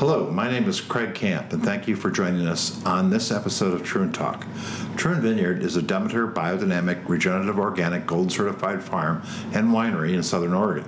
Hello, 0.00 0.30
my 0.30 0.50
name 0.50 0.66
is 0.66 0.80
Craig 0.80 1.14
Camp, 1.14 1.52
and 1.52 1.62
thank 1.62 1.86
you 1.86 1.94
for 1.94 2.10
joining 2.10 2.46
us 2.46 2.82
on 2.86 3.10
this 3.10 3.30
episode 3.30 3.74
of 3.74 3.84
Troon 3.84 4.10
Talk. 4.10 4.46
Troon 4.96 5.20
Vineyard 5.20 5.62
is 5.62 5.76
a 5.76 5.82
Demeter 5.82 6.26
biodynamic, 6.26 7.06
regenerative 7.06 7.58
organic, 7.58 8.06
gold 8.06 8.32
certified 8.32 8.82
farm 8.82 9.20
and 9.52 9.68
winery 9.68 10.14
in 10.14 10.22
southern 10.22 10.54
Oregon. 10.54 10.86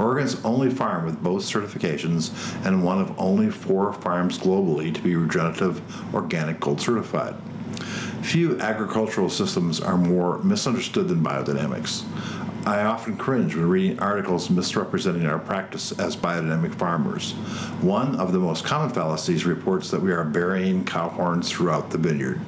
Oregon's 0.00 0.44
only 0.44 0.68
farm 0.68 1.06
with 1.06 1.22
both 1.22 1.42
certifications 1.42 2.32
and 2.66 2.82
one 2.82 3.00
of 3.00 3.16
only 3.20 3.50
four 3.50 3.92
farms 3.92 4.36
globally 4.36 4.92
to 4.92 5.00
be 5.00 5.14
regenerative 5.14 5.80
organic 6.12 6.58
gold 6.58 6.80
certified. 6.80 7.36
Few 8.22 8.60
agricultural 8.60 9.30
systems 9.30 9.80
are 9.80 9.96
more 9.96 10.38
misunderstood 10.38 11.06
than 11.06 11.22
biodynamics. 11.22 12.04
I 12.66 12.82
often 12.82 13.16
cringe 13.16 13.54
when 13.54 13.68
reading 13.68 13.98
articles 14.00 14.50
misrepresenting 14.50 15.24
our 15.24 15.38
practice 15.38 15.98
as 15.98 16.14
biodynamic 16.14 16.74
farmers. 16.74 17.32
One 17.80 18.16
of 18.16 18.32
the 18.32 18.38
most 18.38 18.64
common 18.64 18.90
fallacies 18.90 19.46
reports 19.46 19.90
that 19.90 20.02
we 20.02 20.12
are 20.12 20.24
burying 20.24 20.84
cow 20.84 21.08
horns 21.08 21.50
throughout 21.50 21.90
the 21.90 21.96
vineyard. 21.96 22.40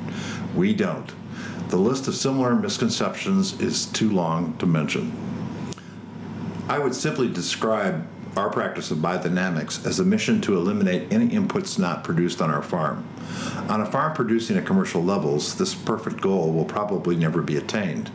We 0.55 0.75
don't. 0.75 1.11
The 1.69 1.79
list 1.79 2.09
of 2.09 2.15
similar 2.15 2.55
misconceptions 2.55 3.59
is 3.59 3.87
too 3.87 4.11
long 4.11 4.55
to 4.59 4.67
mention. 4.67 5.13
I 6.69 6.79
would 6.79 6.95
simply 6.95 7.29
describe 7.29 8.07
our 8.37 8.51
practice 8.51 8.91
of 8.91 8.99
biodynamics 8.99 9.87
as 9.87 9.99
a 9.99 10.05
mission 10.05 10.43
to 10.43 10.57
eliminate 10.57 11.11
any 11.11 11.31
inputs 11.31 11.79
not 11.79 12.05
produced 12.05 12.43
on 12.43 12.51
our 12.51 12.63
farm. 12.63 13.09
On 13.71 13.81
a 13.81 13.91
farm 13.91 14.13
producing 14.13 14.59
at 14.59 14.67
commercial 14.67 15.03
levels, 15.03 15.57
this 15.57 15.75
perfect 15.75 16.21
goal 16.21 16.53
will 16.53 16.67
probably 16.67 17.17
never 17.17 17.41
be 17.41 17.57
attained. 17.57 18.11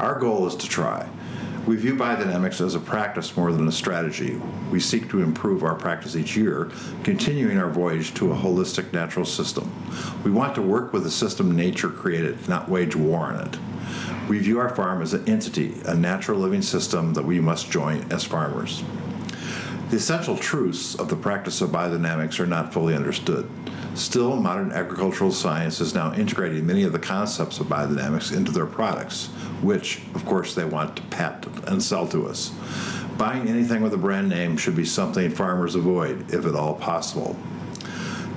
Our 0.00 0.18
goal 0.18 0.46
is 0.46 0.56
to 0.56 0.66
try. 0.66 1.08
We 1.66 1.74
view 1.74 1.96
biodynamics 1.96 2.64
as 2.64 2.76
a 2.76 2.80
practice 2.80 3.36
more 3.36 3.50
than 3.50 3.66
a 3.66 3.72
strategy. 3.72 4.40
We 4.70 4.78
seek 4.78 5.10
to 5.10 5.20
improve 5.20 5.64
our 5.64 5.74
practice 5.74 6.14
each 6.14 6.36
year, 6.36 6.70
continuing 7.02 7.58
our 7.58 7.68
voyage 7.68 8.14
to 8.14 8.30
a 8.30 8.36
holistic 8.36 8.92
natural 8.92 9.24
system. 9.24 9.72
We 10.22 10.30
want 10.30 10.54
to 10.54 10.62
work 10.62 10.92
with 10.92 11.02
the 11.02 11.10
system 11.10 11.56
nature 11.56 11.88
created, 11.88 12.48
not 12.48 12.68
wage 12.68 12.94
war 12.94 13.24
on 13.24 13.48
it. 13.48 13.58
We 14.28 14.38
view 14.38 14.60
our 14.60 14.72
farm 14.76 15.02
as 15.02 15.12
an 15.12 15.28
entity, 15.28 15.74
a 15.86 15.94
natural 15.94 16.38
living 16.38 16.62
system 16.62 17.14
that 17.14 17.24
we 17.24 17.40
must 17.40 17.68
join 17.68 18.06
as 18.12 18.22
farmers. 18.22 18.84
The 19.90 19.96
essential 19.96 20.36
truths 20.36 20.94
of 20.94 21.08
the 21.08 21.16
practice 21.16 21.60
of 21.60 21.70
biodynamics 21.70 22.38
are 22.38 22.46
not 22.46 22.72
fully 22.72 22.94
understood. 22.94 23.50
Still, 23.96 24.36
modern 24.36 24.72
agricultural 24.72 25.32
science 25.32 25.80
is 25.80 25.94
now 25.94 26.12
integrating 26.12 26.66
many 26.66 26.82
of 26.82 26.92
the 26.92 26.98
concepts 26.98 27.60
of 27.60 27.68
biodynamics 27.68 28.30
into 28.36 28.52
their 28.52 28.66
products, 28.66 29.28
which, 29.62 30.02
of 30.14 30.26
course, 30.26 30.54
they 30.54 30.66
want 30.66 30.96
to 30.96 31.02
patent 31.04 31.66
and 31.66 31.82
sell 31.82 32.06
to 32.08 32.26
us. 32.26 32.52
Buying 33.16 33.48
anything 33.48 33.80
with 33.80 33.94
a 33.94 33.96
brand 33.96 34.28
name 34.28 34.58
should 34.58 34.76
be 34.76 34.84
something 34.84 35.30
farmers 35.30 35.74
avoid, 35.74 36.30
if 36.34 36.44
at 36.44 36.54
all 36.54 36.74
possible. 36.74 37.38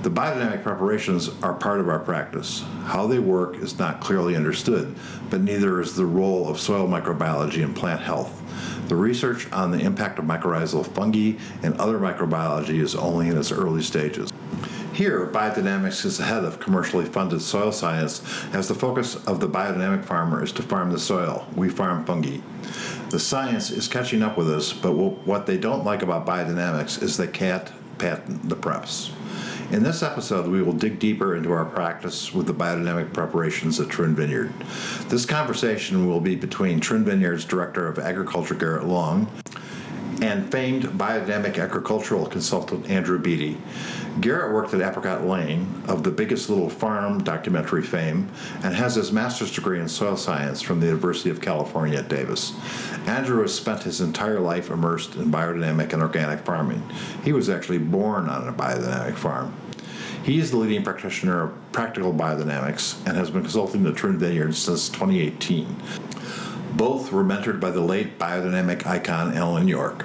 The 0.02 0.10
biodynamic 0.10 0.62
preparations 0.62 1.28
are 1.42 1.52
part 1.52 1.80
of 1.80 1.90
our 1.90 1.98
practice. 1.98 2.64
How 2.84 3.06
they 3.06 3.18
work 3.18 3.56
is 3.56 3.78
not 3.78 4.00
clearly 4.00 4.36
understood, 4.36 4.96
but 5.28 5.42
neither 5.42 5.78
is 5.82 5.94
the 5.94 6.06
role 6.06 6.48
of 6.48 6.58
soil 6.58 6.88
microbiology 6.88 7.62
in 7.62 7.74
plant 7.74 8.00
health. 8.00 8.42
The 8.88 8.96
research 8.96 9.46
on 9.52 9.72
the 9.72 9.80
impact 9.80 10.18
of 10.18 10.24
mycorrhizal 10.24 10.86
fungi 10.94 11.32
and 11.62 11.76
other 11.76 11.98
microbiology 11.98 12.80
is 12.80 12.94
only 12.94 13.28
in 13.28 13.36
its 13.36 13.52
early 13.52 13.82
stages. 13.82 14.30
Here, 14.92 15.26
biodynamics 15.26 16.04
is 16.04 16.18
ahead 16.20 16.44
of 16.44 16.60
commercially 16.60 17.04
funded 17.04 17.40
soil 17.40 17.72
science 17.72 18.22
as 18.52 18.68
the 18.68 18.74
focus 18.74 19.16
of 19.26 19.40
the 19.40 19.48
biodynamic 19.48 20.04
farmer 20.04 20.42
is 20.42 20.52
to 20.52 20.62
farm 20.62 20.90
the 20.90 20.98
soil. 20.98 21.46
We 21.54 21.68
farm 21.68 22.04
fungi. 22.04 22.38
The 23.10 23.20
science 23.20 23.70
is 23.70 23.88
catching 23.88 24.22
up 24.22 24.36
with 24.36 24.50
us, 24.50 24.72
but 24.72 24.92
what 24.92 25.46
they 25.46 25.56
don't 25.56 25.84
like 25.84 26.02
about 26.02 26.26
biodynamics 26.26 27.02
is 27.02 27.16
they 27.16 27.28
can't 27.28 27.70
patent 27.98 28.48
the 28.48 28.56
preps. 28.56 29.12
In 29.70 29.84
this 29.84 30.02
episode, 30.02 30.48
we 30.48 30.62
will 30.62 30.72
dig 30.72 30.98
deeper 30.98 31.36
into 31.36 31.52
our 31.52 31.64
practice 31.64 32.34
with 32.34 32.46
the 32.46 32.54
biodynamic 32.54 33.12
preparations 33.12 33.78
at 33.78 33.88
Troon 33.88 34.16
Vineyard. 34.16 34.52
This 35.08 35.24
conversation 35.24 36.08
will 36.08 36.20
be 36.20 36.34
between 36.34 36.80
Troon 36.80 37.04
Vineyard's 37.04 37.44
Director 37.44 37.86
of 37.86 38.00
Agriculture, 38.00 38.56
Garett 38.56 38.84
Long, 38.84 39.30
and 40.22 40.50
famed 40.50 40.84
biodynamic 40.84 41.58
agricultural 41.58 42.26
consultant 42.26 42.88
Andrew 42.90 43.18
Beedy. 43.18 43.58
Garett 44.20 44.52
worked 44.52 44.74
at 44.74 44.80
Apricot 44.80 45.24
Lane 45.24 45.82
of 45.88 46.02
the 46.02 46.10
Biggest 46.10 46.50
Little 46.50 46.68
Farm 46.68 47.22
documentary 47.22 47.82
fame 47.82 48.28
and 48.62 48.74
has 48.74 48.96
his 48.96 49.12
master's 49.12 49.54
degree 49.54 49.80
in 49.80 49.88
soil 49.88 50.16
science 50.16 50.60
from 50.60 50.80
the 50.80 50.86
University 50.86 51.30
of 51.30 51.40
California 51.40 51.98
at 51.98 52.08
Davis. 52.08 52.54
Andrew 53.06 53.40
has 53.42 53.54
spent 53.54 53.84
his 53.84 54.00
entire 54.00 54.40
life 54.40 54.70
immersed 54.70 55.14
in 55.14 55.30
biodynamic 55.30 55.92
and 55.92 56.02
organic 56.02 56.40
farming. 56.40 56.82
He 57.24 57.32
was 57.32 57.48
actually 57.48 57.78
born 57.78 58.28
on 58.28 58.48
a 58.48 58.52
biodynamic 58.52 59.16
farm. 59.16 59.54
He 60.22 60.38
is 60.38 60.50
the 60.50 60.58
leading 60.58 60.82
practitioner 60.82 61.44
of 61.44 61.72
practical 61.72 62.12
biodynamics 62.12 62.98
and 63.06 63.16
has 63.16 63.30
been 63.30 63.42
consulting 63.42 63.84
the 63.84 63.92
Troon 63.92 64.18
Vineyard 64.18 64.54
since 64.54 64.88
2018. 64.90 65.76
Both 66.72 67.10
were 67.10 67.24
mentored 67.24 67.58
by 67.58 67.70
the 67.70 67.80
late 67.80 68.18
biodynamic 68.18 68.86
icon 68.86 69.34
Alan 69.34 69.66
York. 69.66 70.04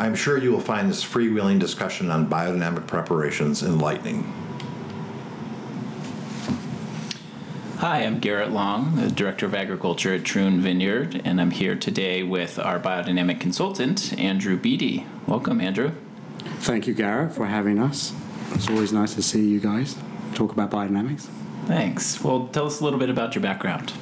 I'm 0.00 0.14
sure 0.14 0.38
you 0.38 0.52
will 0.52 0.60
find 0.60 0.88
this 0.88 1.04
freewheeling 1.04 1.58
discussion 1.58 2.08
on 2.08 2.30
biodynamic 2.30 2.86
preparations 2.86 3.64
enlightening. 3.64 4.32
Hi, 7.78 8.04
I'm 8.04 8.20
Garett 8.20 8.52
Long, 8.52 8.94
the 8.94 9.10
Director 9.10 9.46
of 9.46 9.56
Agriculture 9.56 10.14
at 10.14 10.22
Troon 10.22 10.60
Vineyard, 10.60 11.20
and 11.24 11.40
I'm 11.40 11.50
here 11.50 11.74
today 11.74 12.22
with 12.22 12.60
our 12.60 12.78
biodynamic 12.78 13.40
consultant, 13.40 14.16
Andrew 14.16 14.56
Beedy. 14.56 15.04
Welcome, 15.26 15.60
Andrew. 15.60 15.90
Thank 16.60 16.86
you, 16.86 16.94
Garett, 16.94 17.32
for 17.32 17.46
having 17.46 17.80
us. 17.80 18.14
It's 18.52 18.68
always 18.68 18.92
nice 18.92 19.14
to 19.14 19.22
see 19.22 19.48
you 19.48 19.58
guys 19.58 19.96
talk 20.32 20.52
about 20.52 20.70
biodynamics. 20.70 21.22
Thanks. 21.66 22.22
Well, 22.22 22.46
tell 22.52 22.66
us 22.66 22.80
a 22.80 22.84
little 22.84 23.00
bit 23.00 23.10
about 23.10 23.34
your 23.34 23.42
background. 23.42 23.92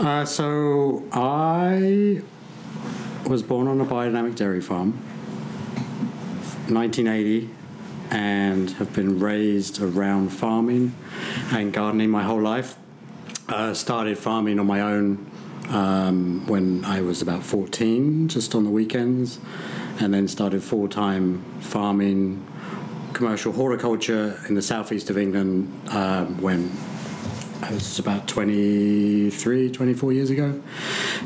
Uh, 0.00 0.24
so, 0.24 1.04
I 1.12 2.22
was 3.28 3.44
born 3.44 3.68
on 3.68 3.80
a 3.80 3.84
biodynamic 3.84 4.34
dairy 4.34 4.60
farm 4.60 5.00
1980 6.74 7.50
and 8.10 8.70
have 8.72 8.92
been 8.92 9.18
raised 9.18 9.80
around 9.80 10.28
farming 10.28 10.94
and 11.50 11.72
gardening 11.72 12.10
my 12.10 12.22
whole 12.22 12.40
life. 12.40 12.76
Uh, 13.48 13.74
started 13.74 14.18
farming 14.18 14.58
on 14.58 14.66
my 14.66 14.80
own 14.80 15.30
um, 15.68 16.46
when 16.46 16.84
I 16.84 17.00
was 17.00 17.22
about 17.22 17.42
14, 17.42 18.28
just 18.28 18.54
on 18.54 18.64
the 18.64 18.70
weekends, 18.70 19.38
and 19.98 20.12
then 20.12 20.28
started 20.28 20.62
full 20.62 20.88
time 20.88 21.42
farming 21.60 22.46
commercial 23.12 23.52
horticulture 23.52 24.40
in 24.48 24.54
the 24.54 24.62
southeast 24.62 25.10
of 25.10 25.18
England 25.18 25.70
um, 25.90 26.40
when 26.40 26.70
I 27.62 27.72
was 27.72 27.98
about 28.00 28.26
23, 28.26 29.70
24 29.70 30.12
years 30.12 30.30
ago, 30.30 30.60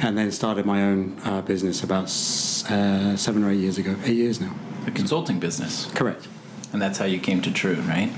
and 0.02 0.18
then 0.18 0.30
started 0.30 0.66
my 0.66 0.82
own 0.82 1.18
uh, 1.24 1.40
business 1.40 1.82
about 1.82 2.04
uh, 2.04 3.16
seven 3.16 3.42
or 3.42 3.50
eight 3.50 3.60
years 3.60 3.78
ago, 3.78 3.96
eight 4.04 4.16
years 4.16 4.38
now. 4.38 4.54
A 4.86 4.90
consulting 4.90 5.40
business. 5.40 5.86
Correct. 5.94 6.28
And 6.72 6.82
that's 6.82 6.98
how 6.98 7.06
you 7.06 7.18
came 7.18 7.40
to 7.40 7.50
Troon, 7.50 7.88
right? 7.88 8.12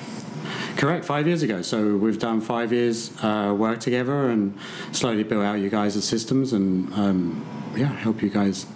Correct, 0.77 1.05
five 1.05 1.29
years 1.29 1.43
ago. 1.43 1.63
So 1.63 1.97
we've 1.97 2.19
done 2.19 2.41
five 2.41 2.73
years 2.73 3.13
uh, 3.23 3.55
work 3.57 3.79
together 3.79 4.29
and 4.29 4.59
slowly 4.91 5.23
built 5.23 5.45
out 5.45 5.61
you 5.61 5.71
guys' 5.71 6.03
systems 6.05 6.53
and 6.53 6.93
um, 6.95 7.47
yeah, 7.77 7.87
help 7.87 8.21
you 8.21 8.31
guys 8.31 8.67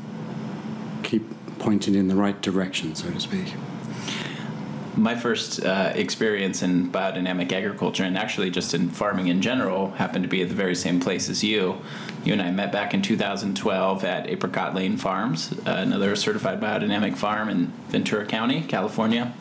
keep 1.03 1.25
pointing 1.59 1.97
in 1.97 2.07
the 2.07 2.17
right 2.17 2.41
direction, 2.41 2.95
so 2.95 3.11
to 3.11 3.21
speak 3.21 3.55
my 4.97 5.15
first 5.15 5.65
uh, 5.65 5.93
experience 5.95 6.63
in 6.63 6.91
biodynamic 6.91 7.53
agriculture 7.53 8.05
and 8.05 8.17
actually 8.19 8.51
just 8.51 8.75
in 8.75 8.91
farming 8.91 9.29
in 9.29 9.41
general 9.41 9.91
happened 9.93 10.23
to 10.25 10.29
be 10.29 10.43
at 10.43 10.49
the 10.49 10.55
very 10.55 10.75
same 10.75 11.01
place 11.01 11.29
as 11.29 11.43
you. 11.43 11.79
You 12.25 12.35
and 12.35 12.43
I 12.43 12.51
met 12.51 12.73
back 12.73 12.95
in 12.95 13.03
2012 13.03 14.05
at 14.05 14.27
Apricot 14.29 14.75
Lane 14.75 14.97
Farms, 14.97 15.53
uh, 15.67 15.71
another 15.79 16.15
certified 16.15 16.61
biodynamic 16.61 17.17
farm 17.17 17.49
in 17.49 17.67
Ventura 17.89 18.27
County, 18.27 18.63
California. 18.63 19.33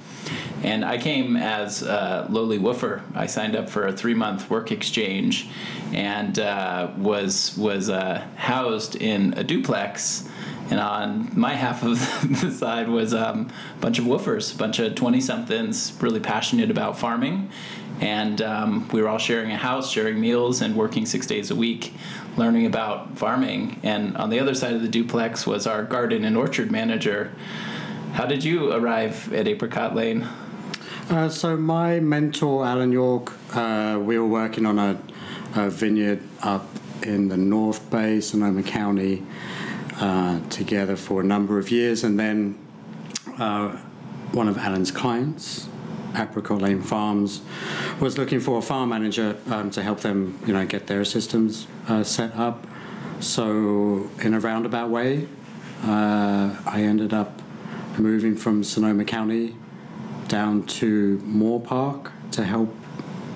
And 0.64 0.86
I 0.86 0.98
came 0.98 1.36
as 1.36 1.82
a 1.82 2.28
lowly 2.30 2.60
woofer. 2.60 3.04
I 3.16 3.26
signed 3.26 3.56
up 3.56 3.70
for 3.70 3.88
a 3.88 3.94
three 3.94 4.14
month 4.14 4.50
work 4.50 4.72
exchange 4.72 5.48
and 5.92 6.38
uh, 6.38 6.92
was 6.98 7.58
was 7.58 7.90
uh, 7.90 8.26
housed 8.36 8.96
in 8.96 9.34
a 9.36 9.44
duplex 9.44 10.30
and 10.72 10.80
on 10.80 11.30
my 11.38 11.54
half 11.54 11.84
of 11.84 12.00
the 12.42 12.50
side 12.50 12.88
was 12.88 13.14
um, 13.14 13.52
a 13.78 13.82
bunch 13.82 14.00
of 14.00 14.06
woofers, 14.06 14.56
a 14.56 14.58
bunch 14.58 14.80
of 14.80 14.96
20 14.96 15.20
somethings 15.20 15.94
really 16.00 16.22
passionate 16.22 16.72
about 16.72 16.98
farming. 16.98 17.50
And 18.00 18.42
um, 18.42 18.88
we 18.88 19.02
were 19.02 19.10
all 19.10 19.18
sharing 19.18 19.52
a 19.52 19.58
house, 19.58 19.92
sharing 19.92 20.20
meals, 20.20 20.62
and 20.62 20.76
working 20.76 21.06
six 21.06 21.28
days 21.28 21.52
a 21.52 21.56
week, 21.56 21.94
learning 22.38 22.66
about 22.66 23.18
farming. 23.18 23.82
And 23.84 24.16
on 24.16 24.30
the 24.30 24.40
other 24.40 24.56
side 24.56 24.74
of 24.74 24.82
the 24.82 24.88
duplex 24.88 25.46
was 25.46 25.68
our 25.68 25.84
garden 25.84 26.24
and 26.24 26.38
orchard 26.38 26.72
manager. 26.72 27.34
How 28.14 28.26
did 28.26 28.44
you 28.44 28.72
arrive 28.72 29.32
at 29.34 29.48
Apricot 29.48 29.94
Lane? 29.94 30.28
Uh, 31.10 31.28
so, 31.28 31.58
my 31.58 32.00
mentor, 32.00 32.66
Alan 32.66 32.94
York, 32.94 33.34
uh, 33.54 34.00
we 34.02 34.18
were 34.18 34.26
working 34.26 34.66
on 34.66 34.80
a, 34.80 34.98
a 35.56 35.70
vineyard 35.70 36.22
up 36.42 36.66
in 37.04 37.28
the 37.28 37.38
North 37.38 37.90
Bay, 37.90 38.22
Sonoma 38.22 38.64
County 38.64 39.22
uh, 40.02 40.40
together 40.50 40.96
for 40.96 41.22
a 41.22 41.24
number 41.24 41.60
of 41.60 41.72
years, 41.72 42.04
and 42.04 42.20
then 42.20 42.58
uh, 43.38 43.70
one 44.32 44.48
of 44.48 44.58
Alan's 44.58 44.92
clients, 44.92 45.68
Apricot 46.16 46.62
Lane 46.62 46.82
Farms, 46.82 47.42
was 48.00 48.18
looking 48.18 48.40
for 48.40 48.58
a 48.58 48.62
farm 48.62 48.90
manager 48.90 49.38
um, 49.50 49.70
to 49.72 49.84
help 49.84 50.00
them, 50.00 50.40
you 50.46 50.54
know, 50.54 50.66
get 50.66 50.88
their 50.88 51.06
systems 51.06 51.68
uh, 51.88 52.04
set 52.04 52.36
up. 52.36 52.66
So, 53.20 54.10
in 54.22 54.34
a 54.34 54.40
roundabout 54.40 54.90
way, 54.90 55.28
uh, 55.84 56.56
I 56.66 56.82
ended 56.82 57.14
up 57.14 57.40
moving 57.98 58.36
from 58.36 58.64
Sonoma 58.64 59.06
County 59.06 59.56
down 60.28 60.64
to 60.64 61.20
Moorpark 61.20 62.12
to 62.32 62.44
help 62.44 62.74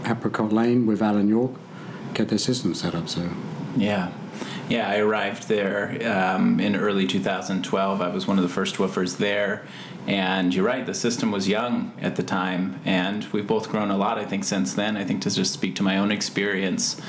Apricot 0.06 0.52
Lane 0.52 0.88
with 0.88 1.02
Alan 1.02 1.28
York 1.28 1.52
get 2.16 2.30
their 2.30 2.40
system 2.40 2.74
set 2.74 2.96
up. 2.96 3.08
So, 3.10 3.30
Yeah. 3.78 4.12
Yeah, 4.70 4.90
I 4.90 4.98
arrived 4.98 5.48
there 5.48 5.98
um, 6.12 6.60
in 6.60 6.76
early 6.76 7.06
2012. 7.06 8.02
I 8.02 8.08
was 8.10 8.26
one 8.26 8.38
of 8.38 8.44
the 8.44 8.50
first 8.50 8.76
woofers 8.76 9.18
there. 9.18 9.66
And 10.08 10.54
you're 10.54 10.66
right, 10.66 10.86
the 10.86 10.94
system 10.94 11.32
was 11.32 11.48
young 11.48 11.94
at 12.02 12.16
the 12.16 12.24
time. 12.24 12.80
And 12.86 13.26
we've 13.26 13.48
both 13.48 13.70
grown 13.70 13.92
a 13.92 13.98
lot, 13.98 14.18
I 14.18 14.26
think, 14.26 14.44
since 14.44 14.74
then. 14.74 14.98
I 14.98 15.04
think 15.04 15.22
to 15.24 15.30
just 15.30 15.54
speak 15.54 15.76
to 15.76 15.84
my 15.84 15.98
own 15.98 16.12
experience, 16.12 17.02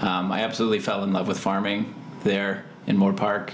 um, 0.00 0.30
I 0.30 0.40
absolutely 0.40 0.78
fell 0.78 1.02
in 1.02 1.12
love 1.12 1.28
with 1.28 1.38
farming 1.38 1.94
there 2.22 2.64
in 2.86 2.96
Moorpark. 2.96 3.52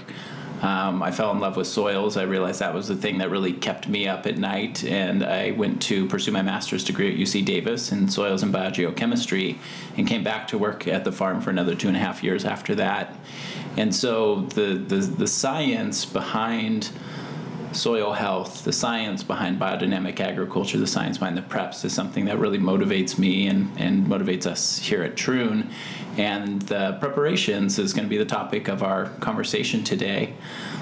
Um, 0.61 1.01
I 1.01 1.11
fell 1.11 1.31
in 1.31 1.39
love 1.39 1.57
with 1.57 1.65
soils. 1.65 2.17
I 2.17 2.23
realized 2.23 2.59
that 2.59 2.73
was 2.73 2.87
the 2.87 2.95
thing 2.95 3.17
that 3.17 3.31
really 3.31 3.51
kept 3.51 3.87
me 3.87 4.07
up 4.07 4.27
at 4.27 4.37
night, 4.37 4.83
and 4.83 5.23
I 5.23 5.51
went 5.51 5.81
to 5.83 6.07
pursue 6.07 6.31
my 6.31 6.43
master's 6.43 6.83
degree 6.83 7.11
at 7.11 7.17
UC 7.17 7.43
Davis 7.45 7.91
in 7.91 8.09
soils 8.09 8.43
and 8.43 8.53
biogeochemistry, 8.53 9.57
and 9.97 10.07
came 10.07 10.23
back 10.23 10.47
to 10.49 10.59
work 10.59 10.87
at 10.87 11.03
the 11.03 11.11
farm 11.11 11.41
for 11.41 11.49
another 11.49 11.73
two 11.73 11.87
and 11.87 11.97
a 11.97 11.99
half 11.99 12.23
years 12.23 12.45
after 12.45 12.75
that. 12.75 13.15
And 13.75 13.95
so 13.95 14.41
the 14.41 14.75
the, 14.75 14.97
the 14.97 15.27
science 15.27 16.05
behind 16.05 16.91
soil 17.73 18.13
health, 18.13 18.63
the 18.63 18.73
science 18.73 19.23
behind 19.23 19.59
biodynamic 19.59 20.19
agriculture, 20.19 20.77
the 20.77 20.87
science 20.87 21.17
behind 21.17 21.37
the 21.37 21.41
preps 21.41 21.83
is 21.85 21.93
something 21.93 22.25
that 22.25 22.37
really 22.37 22.57
motivates 22.57 23.17
me 23.17 23.47
and, 23.47 23.71
and 23.79 24.05
motivates 24.07 24.45
us 24.45 24.79
here 24.79 25.03
at 25.03 25.15
Troon. 25.15 25.69
And 26.21 26.61
the 26.61 26.99
preparations 26.99 27.79
is 27.79 27.93
going 27.93 28.05
to 28.05 28.09
be 28.09 28.17
the 28.17 28.25
topic 28.25 28.67
of 28.67 28.83
our 28.83 29.07
conversation 29.21 29.83
today. 29.83 30.35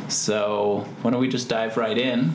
So, 0.09 0.85
why 1.01 1.11
don't 1.11 1.21
we 1.21 1.29
just 1.29 1.47
dive 1.47 1.77
right 1.77 1.97
in? 1.97 2.33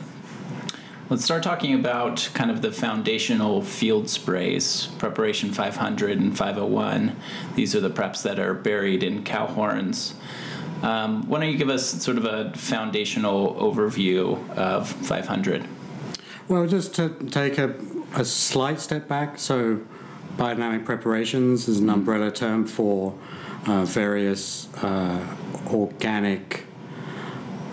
Let's 1.07 1.23
start 1.23 1.43
talking 1.43 1.75
about 1.75 2.31
kind 2.33 2.49
of 2.49 2.63
the 2.63 2.71
foundational 2.71 3.61
field 3.61 4.09
sprays, 4.09 4.87
preparation 4.97 5.51
500 5.51 6.19
and 6.19 6.35
501. 6.35 7.15
These 7.53 7.75
are 7.75 7.79
the 7.79 7.91
preps 7.91 8.23
that 8.23 8.39
are 8.39 8.55
buried 8.55 9.03
in 9.03 9.23
cow 9.23 9.45
horns. 9.45 10.15
Um, 10.81 11.29
why 11.29 11.41
don't 11.41 11.51
you 11.51 11.59
give 11.59 11.69
us 11.69 12.03
sort 12.03 12.17
of 12.17 12.25
a 12.25 12.53
foundational 12.57 13.53
overview 13.53 14.49
of 14.57 14.89
500? 14.89 15.67
Well, 16.47 16.65
just 16.65 16.95
to 16.95 17.09
take 17.09 17.59
a, 17.59 17.75
a 18.15 18.25
slight 18.25 18.79
step 18.79 19.07
back, 19.07 19.37
so 19.37 19.81
biodynamic 20.37 20.83
preparations 20.85 21.67
is 21.67 21.79
an 21.79 21.89
umbrella 21.89 22.31
term 22.31 22.65
for 22.65 23.13
uh, 23.67 23.85
various 23.85 24.73
uh, 24.75 25.35
organic 25.67 26.65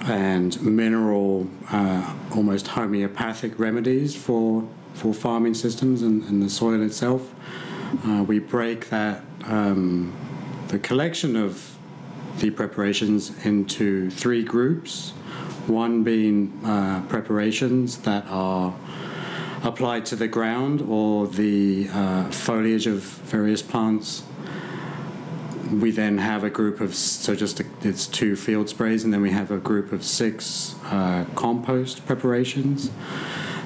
and 0.04 0.60
mineral, 0.62 1.48
uh, 1.70 2.14
almost 2.34 2.68
homeopathic 2.68 3.58
remedies 3.58 4.14
for, 4.14 4.66
for 4.94 5.12
farming 5.12 5.54
systems 5.54 6.02
and, 6.02 6.22
and 6.24 6.42
the 6.42 6.48
soil 6.48 6.82
itself. 6.82 7.34
Uh, 8.06 8.24
we 8.26 8.38
break 8.38 8.88
that, 8.90 9.22
um, 9.44 10.12
the 10.68 10.78
collection 10.78 11.36
of 11.36 11.76
the 12.38 12.50
preparations 12.50 13.44
into 13.44 14.10
three 14.10 14.42
groups. 14.42 15.10
One 15.66 16.02
being 16.02 16.58
uh, 16.64 17.02
preparations 17.08 17.98
that 17.98 18.24
are 18.28 18.74
applied 19.62 20.04
to 20.06 20.16
the 20.16 20.28
ground 20.28 20.82
or 20.82 21.26
the 21.26 21.88
uh, 21.92 22.24
foliage 22.30 22.86
of 22.86 23.00
various 23.00 23.62
plants. 23.62 24.24
We 25.70 25.90
then 25.90 26.18
have 26.18 26.44
a 26.44 26.50
group 26.50 26.80
of 26.80 26.94
so 26.94 27.34
just 27.34 27.60
a, 27.60 27.64
it's 27.82 28.06
two 28.06 28.36
field 28.36 28.68
sprays, 28.68 29.04
and 29.04 29.12
then 29.12 29.22
we 29.22 29.30
have 29.30 29.50
a 29.50 29.58
group 29.58 29.92
of 29.92 30.04
six 30.04 30.74
uh, 30.86 31.24
compost 31.34 32.04
preparations 32.04 32.90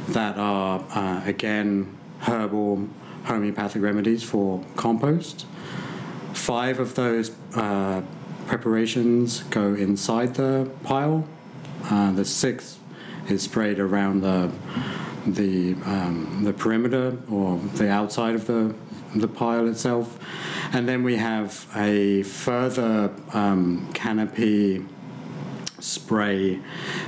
that 0.09 0.37
are 0.39 0.85
uh, 0.91 1.23
again 1.25 1.97
herbal 2.21 2.89
homeopathic 3.25 3.83
remedies 3.83 4.23
for 4.23 4.65
compost. 4.77 5.47
Five 6.33 6.79
of 6.79 6.95
those 6.95 7.33
uh, 7.57 8.03
preparations 8.47 9.43
go 9.45 9.75
inside 9.75 10.35
the 10.35 10.71
pile. 10.85 11.27
Uh, 11.85 12.13
the 12.13 12.25
sixth 12.25 12.79
is 13.29 13.43
sprayed 13.43 13.81
around 13.81 14.21
the 14.21 14.53
the 15.27 15.75
um, 15.85 16.43
the 16.45 16.53
perimeter 16.53 17.17
or 17.31 17.59
the 17.75 17.89
outside 17.91 18.35
of 18.35 18.47
the 18.47 18.75
the 19.15 19.29
pile 19.29 19.67
itself, 19.69 20.19
and 20.73 20.89
then 20.89 21.03
we 21.03 21.17
have 21.17 21.67
a 21.77 22.23
further 22.25 23.11
um, 23.33 23.91
canopy 23.95 24.85
spray 25.79 26.61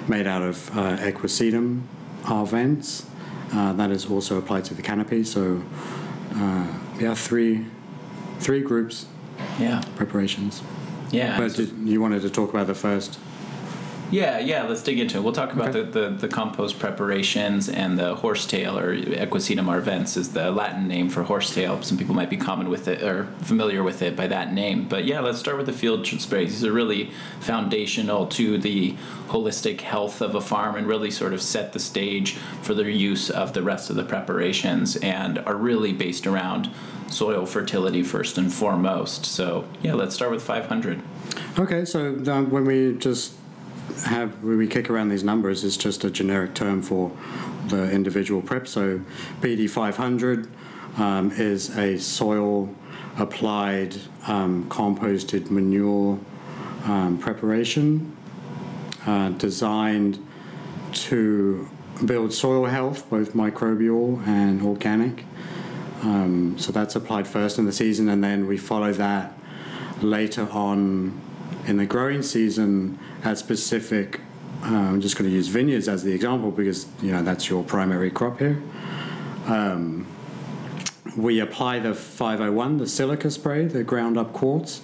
made 0.09 0.27
out 0.27 0.43
of 0.43 0.71
uh, 0.77 0.97
equisetum 0.99 1.83
arvense 2.23 3.05
uh, 3.53 3.73
that 3.75 3.91
is 3.91 4.07
also 4.07 4.39
applied 4.39 4.65
to 4.65 4.75
the 4.75 4.83
canopy. 4.83 5.25
So 5.25 5.63
uh, 6.35 6.67
yeah, 7.01 7.15
three 7.15 7.67
three 8.41 8.61
groups 8.61 9.07
Yeah. 9.59 9.83
preparations. 9.97 10.63
Yeah. 11.11 11.39
But 11.39 11.55
did, 11.55 11.73
you 11.85 12.01
wanted 12.01 12.23
to 12.23 12.31
talk 12.31 12.51
about 12.51 12.67
the 12.67 12.75
first? 12.75 13.19
Yeah, 14.11 14.39
yeah, 14.39 14.63
let's 14.65 14.83
dig 14.83 14.99
into 14.99 15.19
it. 15.19 15.23
We'll 15.23 15.35
talk 15.35 15.53
about 15.53 15.69
Okay. 15.69 15.83
the, 15.83 16.01
the, 16.11 16.11
the 16.11 16.29
compost 16.29 16.79
preparations 16.79 17.69
and 17.69 17.99
the 17.99 18.15
horsetail 18.15 18.79
or 18.79 18.97
Equisetum 18.97 19.67
arvense 19.67 20.17
is 20.17 20.33
the 20.33 20.51
Latin 20.51 20.89
name 20.89 21.11
for 21.11 21.25
horsetail. 21.25 21.83
Some 21.83 21.99
people 21.99 22.15
might 22.15 22.31
be 22.31 22.39
common 22.39 22.71
with 22.71 22.89
it 22.89 23.03
or 23.03 23.25
familiar 23.43 23.83
with 23.83 24.01
it 24.01 24.17
by 24.17 24.27
that 24.29 24.53
name. 24.53 24.89
But 24.89 25.05
yeah, 25.05 25.21
let's 25.21 25.39
start 25.39 25.59
with 25.59 25.67
the 25.67 25.73
field 25.75 26.07
sprays. 26.07 26.53
These 26.53 26.65
are 26.65 26.73
really 26.73 27.11
foundational 27.41 28.27
to 28.29 28.57
the 28.57 28.95
holistic 29.29 29.83
health 29.83 30.23
of 30.23 30.35
a 30.35 30.41
farm 30.41 30.77
and 30.77 30.87
really 30.87 31.11
sort 31.11 31.35
of 31.35 31.43
set 31.43 31.75
the 31.75 31.79
stage 31.79 32.33
for 32.63 32.73
the 32.73 32.91
use 32.91 33.29
of 33.29 33.53
the 33.53 33.63
rest 33.63 33.91
of 33.91 33.97
the 33.97 34.05
preparations 34.05 34.97
and 34.97 35.39
are 35.41 35.57
really 35.57 35.93
based 35.93 36.27
around 36.27 36.71
soil 37.09 37.45
fertility 37.45 38.03
first 38.03 38.39
and 38.39 38.53
foremost. 38.53 39.27
So 39.27 39.67
yeah, 39.83 39.95
let's 39.95 40.15
start 40.15 40.31
with 40.31 40.43
500. 40.43 41.03
Okay, 41.59 41.85
so 41.85 42.23
um, 42.29 42.51
when 42.51 42.65
we 42.65 42.95
just 42.95 43.35
have 44.05 44.43
we 44.43 44.67
kick 44.67 44.91
around 44.91 45.09
these 45.09 45.25
numbers, 45.25 45.65
it's 45.65 45.77
just 45.77 46.05
a 46.05 46.11
generic 46.11 46.55
term 46.55 46.83
for 46.83 47.17
the 47.69 47.91
individual 47.91 48.43
prep. 48.43 48.67
So 48.67 49.01
BD 49.41 49.69
500 49.69 50.49
um, 50.97 51.31
is 51.33 51.77
a 51.77 51.99
soil 51.99 52.75
applied 53.19 53.97
um, 54.27 54.69
composted 54.69 55.51
manure 55.51 56.19
um, 56.85 57.19
preparation 57.19 58.17
uh, 59.07 59.31
designed 59.31 60.25
to 60.93 61.69
build 62.05 62.33
soil 62.33 62.67
health, 62.67 63.09
both 63.11 63.33
microbial 63.33 64.25
and 64.27 64.63
organic. 64.63 65.25
Um, 66.03 66.57
so 66.59 66.71
that's 66.71 66.95
applied 66.95 67.27
first 67.27 67.59
in 67.59 67.65
the 67.65 67.73
season, 67.73 68.09
and 68.09 68.23
then 68.23 68.47
we 68.47 68.57
follow 68.57 68.93
that 68.93 69.33
later 70.01 70.49
on 70.53 71.21
in 71.69 71.77
the 71.77 71.87
growing 71.87 72.23
season 72.23 72.99
at 73.23 73.39
specific. 73.39 74.21
Uh, 74.63 74.75
I'm 74.75 75.01
just 75.01 75.17
going 75.17 75.31
to 75.31 75.37
use 75.37 75.49
vineyards 75.49 75.87
as 75.87 76.03
the 76.03 76.13
example 76.13 76.51
because 76.51 76.87
you 77.03 77.13
know 77.13 77.23
that's 77.23 77.49
your 77.49 77.63
primary 77.63 78.11
crop 78.11 78.39
here. 78.39 78.61
Um, 79.47 80.07
we 81.17 81.41
apply 81.41 81.81
the 81.81 81.95
501, 81.95 82.79
the 82.79 82.87
silica 82.87 83.31
spray, 83.31 83.67
the 83.67 83.85
ground 83.85 84.17
up 84.17 84.33
quartz, 84.33 84.83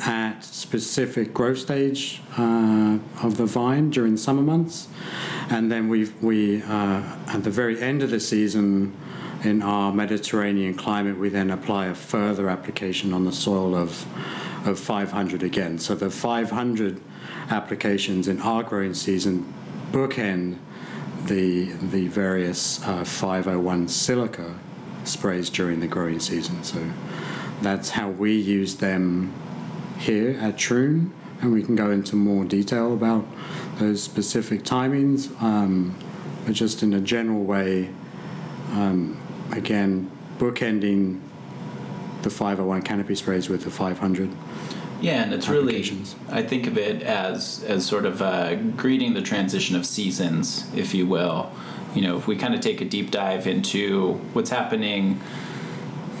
at 0.00 0.40
specific 0.40 1.34
growth 1.34 1.58
stage 1.58 2.22
uh, 2.38 2.98
of 3.22 3.36
the 3.36 3.46
vine 3.46 3.90
during 3.90 4.16
summer 4.16 4.42
months, 4.42 4.88
and 5.50 5.70
then 5.70 5.88
we 5.88 6.10
we 6.22 6.62
uh, 6.62 7.02
at 7.28 7.44
the 7.44 7.50
very 7.50 7.80
end 7.80 8.02
of 8.02 8.10
the 8.10 8.20
season. 8.20 8.96
In 9.44 9.62
our 9.62 9.92
Mediterranean 9.92 10.74
climate, 10.74 11.18
we 11.18 11.28
then 11.28 11.50
apply 11.50 11.86
a 11.86 11.94
further 11.94 12.48
application 12.48 13.12
on 13.12 13.26
the 13.26 13.32
soil 13.32 13.76
of, 13.76 14.04
of 14.66 14.78
500 14.78 15.42
again. 15.42 15.78
So 15.78 15.94
the 15.94 16.10
500 16.10 17.00
applications 17.50 18.28
in 18.28 18.40
our 18.40 18.62
growing 18.62 18.94
season 18.94 19.52
bookend 19.92 20.58
the 21.26 21.72
the 21.72 22.06
various 22.08 22.82
uh, 22.84 23.04
501 23.04 23.88
silica 23.88 24.54
sprays 25.04 25.50
during 25.50 25.80
the 25.80 25.86
growing 25.86 26.20
season. 26.20 26.62
So 26.64 26.90
that's 27.62 27.90
how 27.90 28.10
we 28.10 28.34
use 28.34 28.76
them 28.76 29.32
here 29.98 30.38
at 30.40 30.58
Troon, 30.58 31.12
and 31.40 31.52
we 31.52 31.62
can 31.62 31.74
go 31.74 31.90
into 31.90 32.16
more 32.16 32.44
detail 32.44 32.92
about 32.92 33.26
those 33.78 34.02
specific 34.02 34.62
timings. 34.62 35.30
Um, 35.42 35.96
but 36.44 36.54
just 36.54 36.82
in 36.82 36.94
a 36.94 37.00
general 37.00 37.42
way, 37.42 37.90
um, 38.70 39.20
again, 39.52 40.10
bookending 40.38 41.20
the 42.22 42.30
501 42.30 42.82
canopy 42.82 43.14
sprays 43.14 43.48
with 43.48 43.64
the 43.64 43.70
500. 43.70 44.30
Yeah, 45.00 45.22
and 45.22 45.32
it's 45.34 45.48
really. 45.48 45.84
I 46.30 46.42
think 46.42 46.66
of 46.66 46.78
it 46.78 47.02
as 47.02 47.62
as 47.64 47.84
sort 47.84 48.06
of 48.06 48.22
uh, 48.22 48.54
greeting 48.54 49.14
the 49.14 49.20
transition 49.20 49.76
of 49.76 49.84
seasons, 49.84 50.64
if 50.74 50.94
you 50.94 51.06
will. 51.06 51.50
You 51.94 52.02
know, 52.02 52.16
if 52.16 52.26
we 52.26 52.36
kind 52.36 52.54
of 52.54 52.60
take 52.60 52.80
a 52.80 52.84
deep 52.84 53.10
dive 53.10 53.46
into 53.46 54.14
what's 54.32 54.50
happening 54.50 55.20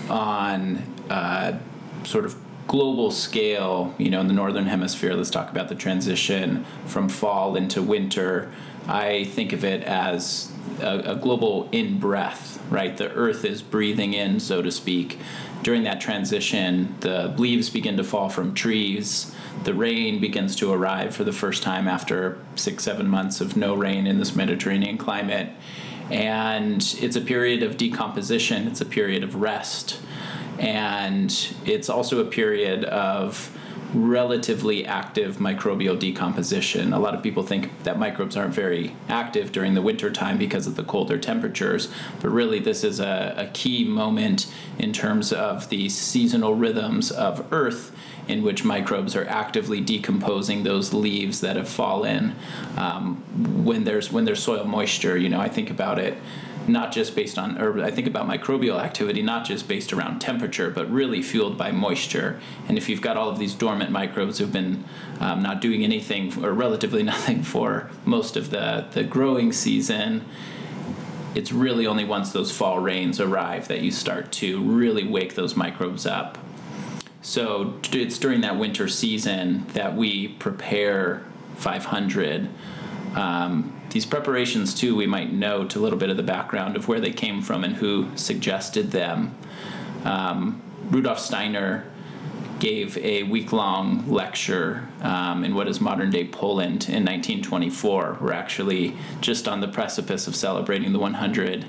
on 0.08 0.82
uh, 1.08 1.58
sort 2.04 2.24
of 2.24 2.36
global 2.66 3.10
scale, 3.10 3.94
you 3.96 4.10
know, 4.10 4.20
in 4.20 4.26
the 4.26 4.34
northern 4.34 4.66
hemisphere, 4.66 5.14
let's 5.14 5.30
talk 5.30 5.50
about 5.50 5.68
the 5.68 5.74
transition 5.74 6.64
from 6.86 7.08
fall 7.08 7.56
into 7.56 7.82
winter. 7.82 8.52
I 8.88 9.24
think 9.24 9.52
of 9.52 9.64
it 9.64 9.82
as 9.84 10.52
a, 10.80 11.12
a 11.12 11.16
global 11.16 11.68
in 11.72 11.98
breath, 11.98 12.62
right? 12.70 12.96
The 12.96 13.10
earth 13.12 13.44
is 13.44 13.62
breathing 13.62 14.14
in, 14.14 14.40
so 14.40 14.62
to 14.62 14.70
speak. 14.70 15.18
During 15.62 15.84
that 15.84 16.00
transition, 16.00 16.94
the 17.00 17.34
leaves 17.38 17.70
begin 17.70 17.96
to 17.96 18.04
fall 18.04 18.28
from 18.28 18.54
trees. 18.54 19.34
The 19.64 19.74
rain 19.74 20.20
begins 20.20 20.54
to 20.56 20.72
arrive 20.72 21.14
for 21.14 21.24
the 21.24 21.32
first 21.32 21.62
time 21.62 21.88
after 21.88 22.38
six, 22.54 22.84
seven 22.84 23.08
months 23.08 23.40
of 23.40 23.56
no 23.56 23.74
rain 23.74 24.06
in 24.06 24.18
this 24.18 24.36
Mediterranean 24.36 24.96
climate. 24.98 25.50
And 26.10 26.82
it's 27.00 27.16
a 27.16 27.20
period 27.20 27.62
of 27.62 27.76
decomposition, 27.76 28.68
it's 28.68 28.80
a 28.80 28.86
period 28.86 29.24
of 29.24 29.36
rest. 29.36 30.00
And 30.58 31.54
it's 31.64 31.88
also 31.88 32.20
a 32.20 32.24
period 32.24 32.84
of 32.84 33.55
relatively 33.96 34.86
active 34.86 35.36
microbial 35.36 35.98
decomposition. 35.98 36.92
A 36.92 36.98
lot 36.98 37.14
of 37.14 37.22
people 37.22 37.42
think 37.42 37.82
that 37.84 37.98
microbes 37.98 38.36
aren't 38.36 38.54
very 38.54 38.94
active 39.08 39.52
during 39.52 39.74
the 39.74 39.82
winter 39.82 40.10
time 40.10 40.36
because 40.36 40.66
of 40.66 40.76
the 40.76 40.84
colder 40.84 41.18
temperatures, 41.18 41.88
but 42.20 42.28
really 42.28 42.58
this 42.58 42.84
is 42.84 43.00
a, 43.00 43.34
a 43.36 43.46
key 43.48 43.84
moment 43.84 44.52
in 44.78 44.92
terms 44.92 45.32
of 45.32 45.70
the 45.70 45.88
seasonal 45.88 46.54
rhythms 46.54 47.10
of 47.10 47.50
Earth 47.52 47.96
in 48.28 48.42
which 48.42 48.64
microbes 48.64 49.16
are 49.16 49.26
actively 49.28 49.80
decomposing 49.80 50.62
those 50.62 50.92
leaves 50.92 51.40
that 51.40 51.56
have 51.56 51.68
fallen 51.68 52.34
um, 52.76 53.16
when 53.64 53.84
there's 53.84 54.12
when 54.12 54.24
there's 54.24 54.42
soil 54.42 54.64
moisture. 54.64 55.16
You 55.16 55.28
know, 55.28 55.40
I 55.40 55.48
think 55.48 55.70
about 55.70 55.98
it 55.98 56.18
not 56.68 56.92
just 56.92 57.14
based 57.14 57.38
on, 57.38 57.60
or 57.60 57.82
I 57.82 57.90
think 57.90 58.06
about 58.06 58.26
microbial 58.28 58.80
activity, 58.80 59.22
not 59.22 59.44
just 59.44 59.68
based 59.68 59.92
around 59.92 60.20
temperature, 60.20 60.70
but 60.70 60.90
really 60.90 61.22
fueled 61.22 61.56
by 61.56 61.72
moisture. 61.72 62.40
And 62.68 62.78
if 62.78 62.88
you've 62.88 63.00
got 63.00 63.16
all 63.16 63.28
of 63.28 63.38
these 63.38 63.54
dormant 63.54 63.90
microbes 63.90 64.38
who've 64.38 64.52
been 64.52 64.84
um, 65.20 65.42
not 65.42 65.60
doing 65.60 65.84
anything 65.84 66.44
or 66.44 66.52
relatively 66.52 67.02
nothing 67.14 67.42
for 67.42 67.90
most 68.04 68.36
of 68.36 68.50
the, 68.50 68.86
the 68.92 69.04
growing 69.04 69.52
season, 69.52 70.24
it's 71.34 71.52
really 71.52 71.86
only 71.86 72.04
once 72.04 72.32
those 72.32 72.50
fall 72.50 72.78
rains 72.78 73.20
arrive 73.20 73.68
that 73.68 73.82
you 73.82 73.90
start 73.90 74.32
to 74.32 74.62
really 74.62 75.06
wake 75.06 75.34
those 75.34 75.54
microbes 75.54 76.06
up. 76.06 76.38
So 77.20 77.78
it's 77.92 78.18
during 78.18 78.40
that 78.42 78.56
winter 78.56 78.88
season 78.88 79.66
that 79.74 79.96
we 79.96 80.28
prepare 80.28 81.24
500. 81.56 82.48
Um, 83.14 83.75
these 83.90 84.06
preparations, 84.06 84.74
too, 84.74 84.94
we 84.94 85.06
might 85.06 85.32
note 85.32 85.76
a 85.76 85.80
little 85.80 85.98
bit 85.98 86.10
of 86.10 86.16
the 86.16 86.22
background 86.22 86.76
of 86.76 86.88
where 86.88 87.00
they 87.00 87.12
came 87.12 87.42
from 87.42 87.64
and 87.64 87.76
who 87.76 88.08
suggested 88.16 88.90
them. 88.90 89.34
Um, 90.04 90.62
Rudolf 90.90 91.18
Steiner 91.18 91.84
gave 92.58 92.96
a 92.98 93.22
week 93.24 93.52
long 93.52 94.08
lecture 94.10 94.88
um, 95.02 95.44
in 95.44 95.54
what 95.54 95.68
is 95.68 95.80
modern 95.80 96.10
day 96.10 96.26
Poland 96.26 96.88
in 96.88 97.04
1924. 97.04 98.18
We're 98.20 98.32
actually 98.32 98.96
just 99.20 99.46
on 99.46 99.60
the 99.60 99.68
precipice 99.68 100.26
of 100.26 100.34
celebrating 100.34 100.92
the 100.92 100.98
100 100.98 101.66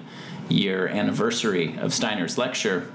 year 0.50 0.88
anniversary 0.88 1.78
of 1.78 1.94
Steiner's 1.94 2.38
lecture 2.38 2.90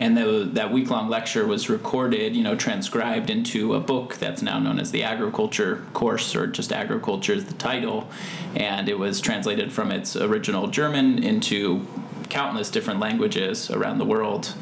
and 0.00 0.16
the, 0.16 0.48
that 0.52 0.72
week 0.72 0.90
long 0.90 1.08
lecture 1.08 1.46
was 1.46 1.68
recorded, 1.68 2.36
you 2.36 2.42
know, 2.42 2.54
transcribed 2.54 3.30
into 3.30 3.74
a 3.74 3.80
book 3.80 4.16
that's 4.16 4.42
now 4.42 4.58
known 4.58 4.78
as 4.78 4.90
the 4.90 5.02
Agriculture 5.02 5.84
course, 5.92 6.36
or 6.36 6.46
just 6.46 6.72
Agriculture 6.72 7.32
is 7.32 7.46
the 7.46 7.54
title, 7.54 8.08
and 8.54 8.88
it 8.88 8.98
was 8.98 9.20
translated 9.20 9.72
from 9.72 9.90
its 9.90 10.14
original 10.14 10.68
German 10.68 11.22
into 11.22 11.86
countless 12.28 12.70
different 12.70 13.00
languages 13.00 13.70
around 13.70 13.98
the 13.98 14.04
world. 14.04 14.54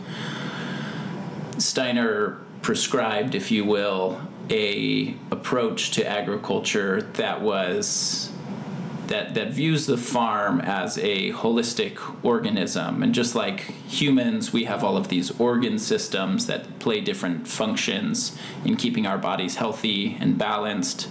Steiner 1.58 2.38
prescribed, 2.62 3.34
if 3.34 3.50
you 3.50 3.64
will, 3.64 4.20
a 4.50 5.14
approach 5.30 5.90
to 5.92 6.06
agriculture 6.06 7.02
that 7.14 7.40
was 7.40 8.25
that, 9.08 9.34
that 9.34 9.52
views 9.52 9.86
the 9.86 9.96
farm 9.96 10.60
as 10.60 10.98
a 10.98 11.32
holistic 11.32 11.98
organism. 12.24 13.02
And 13.02 13.14
just 13.14 13.34
like 13.34 13.60
humans, 13.88 14.52
we 14.52 14.64
have 14.64 14.82
all 14.82 14.96
of 14.96 15.08
these 15.08 15.38
organ 15.40 15.78
systems 15.78 16.46
that 16.46 16.78
play 16.78 17.00
different 17.00 17.46
functions 17.46 18.36
in 18.64 18.76
keeping 18.76 19.06
our 19.06 19.18
bodies 19.18 19.56
healthy 19.56 20.16
and 20.20 20.36
balanced. 20.36 21.08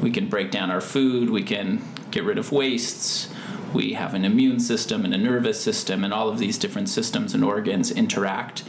We 0.00 0.10
can 0.10 0.28
break 0.28 0.50
down 0.50 0.70
our 0.70 0.80
food, 0.80 1.30
we 1.30 1.42
can 1.42 1.82
get 2.10 2.24
rid 2.24 2.38
of 2.38 2.52
wastes. 2.52 3.28
We 3.72 3.94
have 3.94 4.12
an 4.12 4.26
immune 4.26 4.60
system 4.60 5.04
and 5.04 5.14
a 5.14 5.18
nervous 5.18 5.58
system, 5.58 6.04
and 6.04 6.12
all 6.12 6.28
of 6.28 6.38
these 6.38 6.58
different 6.58 6.90
systems 6.90 7.32
and 7.32 7.42
organs 7.42 7.90
interact 7.90 8.64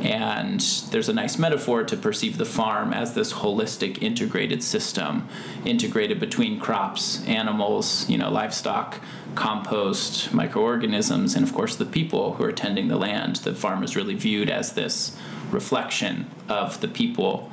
and 0.00 0.60
there's 0.90 1.08
a 1.08 1.12
nice 1.12 1.38
metaphor 1.38 1.82
to 1.84 1.96
perceive 1.96 2.38
the 2.38 2.44
farm 2.44 2.92
as 2.92 3.14
this 3.14 3.32
holistic, 3.32 4.02
integrated 4.02 4.62
system, 4.62 5.28
integrated 5.64 6.20
between 6.20 6.60
crops, 6.60 7.24
animals, 7.26 8.08
you 8.08 8.16
know, 8.16 8.30
livestock, 8.30 9.00
compost, 9.34 10.32
microorganisms, 10.32 11.34
and 11.34 11.46
of 11.46 11.52
course 11.54 11.76
the 11.76 11.84
people 11.84 12.34
who 12.34 12.44
are 12.44 12.52
tending 12.52 12.88
the 12.88 12.96
land. 12.96 13.36
The 13.36 13.54
farm 13.54 13.82
is 13.82 13.96
really 13.96 14.14
viewed 14.14 14.48
as 14.48 14.72
this 14.72 15.16
reflection 15.50 16.30
of 16.48 16.80
the 16.80 16.88
people 16.88 17.50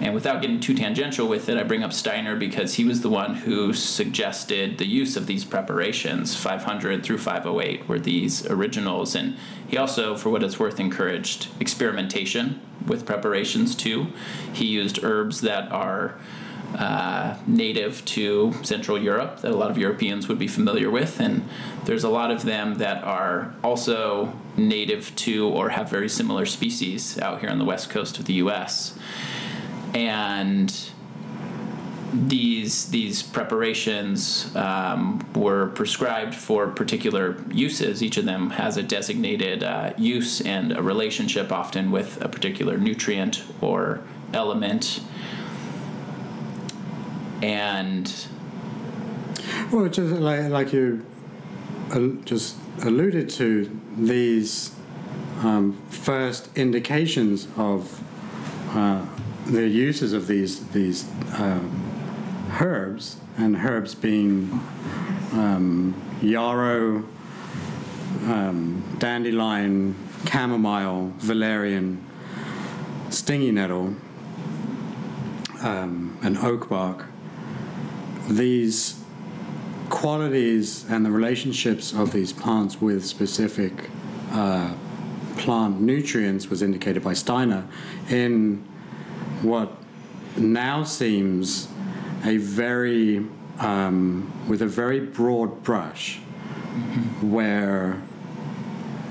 and 0.00 0.12
without 0.12 0.40
getting 0.40 0.60
too 0.60 0.74
tangential 0.74 1.28
with 1.28 1.48
it, 1.48 1.56
I 1.56 1.62
bring 1.62 1.84
up 1.84 1.92
Steiner 1.92 2.34
because 2.34 2.74
he 2.74 2.84
was 2.84 3.02
the 3.02 3.08
one 3.08 3.36
who 3.36 3.72
suggested 3.72 4.78
the 4.78 4.86
use 4.86 5.16
of 5.16 5.26
these 5.26 5.44
preparations. 5.44 6.34
500 6.34 7.04
through 7.04 7.18
508 7.18 7.88
were 7.88 8.00
these 8.00 8.44
originals. 8.46 9.14
And 9.14 9.36
he 9.68 9.76
also, 9.76 10.16
for 10.16 10.30
what 10.30 10.42
it's 10.42 10.58
worth, 10.58 10.80
encouraged 10.80 11.48
experimentation 11.60 12.60
with 12.86 13.06
preparations 13.06 13.74
too. 13.76 14.08
He 14.52 14.66
used 14.66 15.02
herbs 15.04 15.42
that 15.42 15.70
are 15.70 16.18
uh, 16.76 17.36
native 17.46 18.04
to 18.04 18.52
Central 18.64 19.00
Europe 19.00 19.42
that 19.42 19.52
a 19.52 19.56
lot 19.56 19.70
of 19.70 19.78
Europeans 19.78 20.26
would 20.26 20.40
be 20.40 20.48
familiar 20.48 20.90
with, 20.90 21.20
and 21.20 21.48
there's 21.84 22.02
a 22.02 22.08
lot 22.08 22.32
of 22.32 22.42
them 22.42 22.74
that 22.74 23.04
are 23.04 23.54
also 23.62 24.36
native 24.56 25.14
to 25.14 25.46
or 25.46 25.68
have 25.68 25.88
very 25.88 26.08
similar 26.08 26.44
species 26.44 27.16
out 27.20 27.38
here 27.38 27.48
on 27.48 27.60
the 27.60 27.64
west 27.64 27.90
coast 27.90 28.18
of 28.18 28.24
the 28.24 28.34
U.S 28.34 28.98
and 29.94 30.90
these 32.12 32.86
these 32.90 33.22
preparations 33.22 34.54
um, 34.54 35.26
were 35.34 35.68
prescribed 35.68 36.34
for 36.34 36.68
particular 36.68 37.36
uses. 37.50 38.02
Each 38.02 38.16
of 38.16 38.24
them 38.24 38.50
has 38.50 38.76
a 38.76 38.82
designated 38.82 39.64
uh, 39.64 39.92
use 39.96 40.40
and 40.40 40.72
a 40.72 40.82
relationship, 40.82 41.50
often 41.50 41.90
with 41.90 42.22
a 42.22 42.28
particular 42.28 42.76
nutrient 42.76 43.42
or 43.60 44.00
element. 44.32 45.00
And 47.42 48.12
well, 49.72 49.88
just 49.88 50.14
like, 50.14 50.48
like 50.50 50.72
you 50.72 51.04
just 52.24 52.56
alluded 52.82 53.28
to, 53.30 53.80
these 53.96 54.74
um, 55.42 55.80
first 55.88 56.48
indications 56.56 57.48
of 57.56 58.00
uh, 58.76 59.04
the 59.46 59.66
uses 59.68 60.12
of 60.12 60.26
these 60.26 60.66
these 60.68 61.08
um, 61.34 61.70
herbs 62.60 63.16
and 63.36 63.56
herbs 63.56 63.94
being 63.94 64.48
um, 65.32 65.94
yarrow, 66.22 67.04
um, 68.26 68.82
dandelion, 68.98 69.94
chamomile, 70.30 71.12
valerian, 71.18 72.04
stingy 73.10 73.50
nettle, 73.50 73.94
um, 75.62 76.16
and 76.22 76.38
oak 76.38 76.68
bark. 76.68 77.06
These 78.28 79.00
qualities 79.90 80.88
and 80.88 81.04
the 81.04 81.10
relationships 81.10 81.92
of 81.92 82.12
these 82.12 82.32
plants 82.32 82.80
with 82.80 83.04
specific 83.04 83.90
uh, 84.30 84.74
plant 85.36 85.80
nutrients 85.80 86.48
was 86.48 86.62
indicated 86.62 87.02
by 87.02 87.12
Steiner 87.12 87.66
in 88.08 88.64
what 89.44 89.70
now 90.36 90.82
seems 90.82 91.68
a 92.24 92.38
very, 92.38 93.24
um, 93.58 94.32
with 94.48 94.62
a 94.62 94.66
very 94.66 95.00
broad 95.00 95.62
brush, 95.62 96.18
mm-hmm. 96.18 97.30
where, 97.30 98.02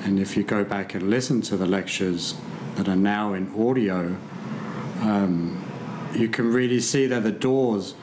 and 0.03 0.19
if 0.19 0.35
you 0.35 0.43
go 0.43 0.63
back 0.63 0.95
and 0.95 1.09
listen 1.09 1.41
to 1.41 1.55
the 1.55 1.65
lectures 1.65 2.35
that 2.75 2.89
are 2.89 2.95
now 2.95 3.33
in 3.33 3.47
audio, 3.55 4.17
um, 5.01 5.63
you 6.15 6.27
can 6.27 6.51
really 6.51 6.79
see 6.79 7.05
that 7.07 7.23
the 7.23 7.31
doors 7.31 7.95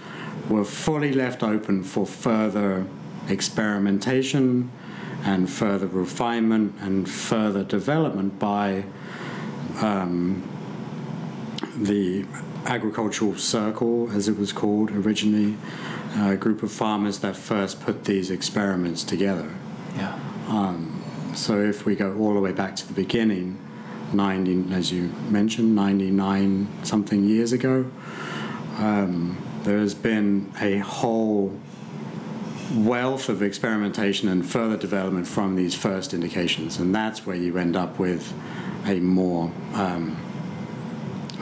were 0.49 0.65
fully 0.65 1.13
left 1.13 1.43
open 1.43 1.83
for 1.83 2.07
further 2.07 2.87
experimentation 3.29 4.71
and 5.25 5.51
further 5.51 5.87
refinement 5.87 6.75
and 6.81 7.09
further 7.09 7.63
development 7.63 8.39
by 8.39 8.85
um, 9.81 10.43
the 11.77 12.25
agricultural 12.67 13.37
circle, 13.37 14.11
as 14.13 14.29
it 14.29 14.39
was 14.39 14.53
called 14.53 14.91
originally, 14.91 15.57
a 16.17 16.37
group 16.37 16.63
of 16.63 16.73
farmers 16.73 17.21
that 17.21 17.37
first 17.37 17.81
put 17.81 18.05
these 18.05 18.31
experiments 18.31 19.05
together. 19.05 19.51
Yeah. 19.97 20.19
So 21.35 21.61
if 21.61 21.87
we 21.87 21.95
go 21.95 22.17
all 22.19 22.35
the 22.35 22.41
way 22.41 22.53
back 22.53 22.77
to 22.77 22.87
the 22.87 22.93
beginning, 22.93 23.57
90, 24.13 24.75
as 24.75 24.93
you 24.93 25.13
mentioned, 25.29 25.75
99 25.75 26.69
something 26.83 27.25
years 27.25 27.53
ago, 27.53 27.91
um, 28.79 29.39
there 29.63 29.79
has 29.79 29.95
been 29.95 30.53
a 30.61 30.79
whole 30.79 31.59
wealth 32.75 33.29
of 33.29 33.43
experimentation 33.43 34.29
and 34.29 34.49
further 34.49 34.77
development 34.77 35.27
from 35.27 35.55
these 35.57 35.75
first 35.75 36.13
indications, 36.13 36.79
and 36.79 36.95
that's 36.95 37.27
where 37.27 37.37
you 37.37 37.57
end 37.57 37.77
up 37.77 37.99
with 37.99 38.33
a 38.87 38.99
more 39.01 39.53
um, 39.75 40.17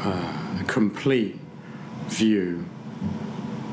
uh, 0.00 0.62
complete 0.66 1.38
view 2.06 2.64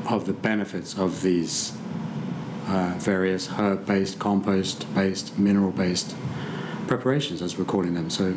of 0.08 0.26
the 0.26 0.32
benefits 0.32 0.96
of 0.96 1.22
these 1.22 1.76
uh, 2.66 2.94
various 2.98 3.48
herb-based, 3.48 4.18
compost-based, 4.18 5.38
mineral-based 5.38 6.16
preparations, 6.86 7.42
as 7.42 7.56
we're 7.56 7.64
calling 7.64 7.94
them. 7.94 8.10
So, 8.10 8.36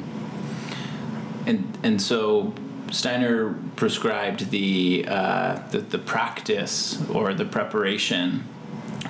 And 1.46 1.77
and 1.84 2.01
so 2.01 2.53
Steiner 2.91 3.55
prescribed 3.75 4.51
the 4.51 5.05
uh, 5.08 5.60
the, 5.72 5.79
the 5.79 6.00
practice 6.00 7.03
or 7.10 7.34
the 7.34 7.46
preparation 7.46 8.46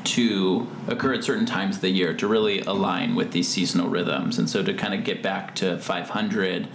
to 0.03 0.67
occur 0.88 1.13
at 1.13 1.24
certain 1.24 1.45
times 1.45 1.77
of 1.77 1.81
the 1.81 1.89
year 1.89 2.13
to 2.13 2.27
really 2.27 2.62
align 2.62 3.15
with 3.15 3.31
these 3.31 3.48
seasonal 3.48 3.89
rhythms. 3.89 4.38
And 4.38 4.50
so 4.50 4.63
to 4.63 4.74
kind 4.74 4.93
of 4.93 5.03
get 5.03 5.21
back 5.21 5.55
to 5.55 5.77
500, 5.77 6.67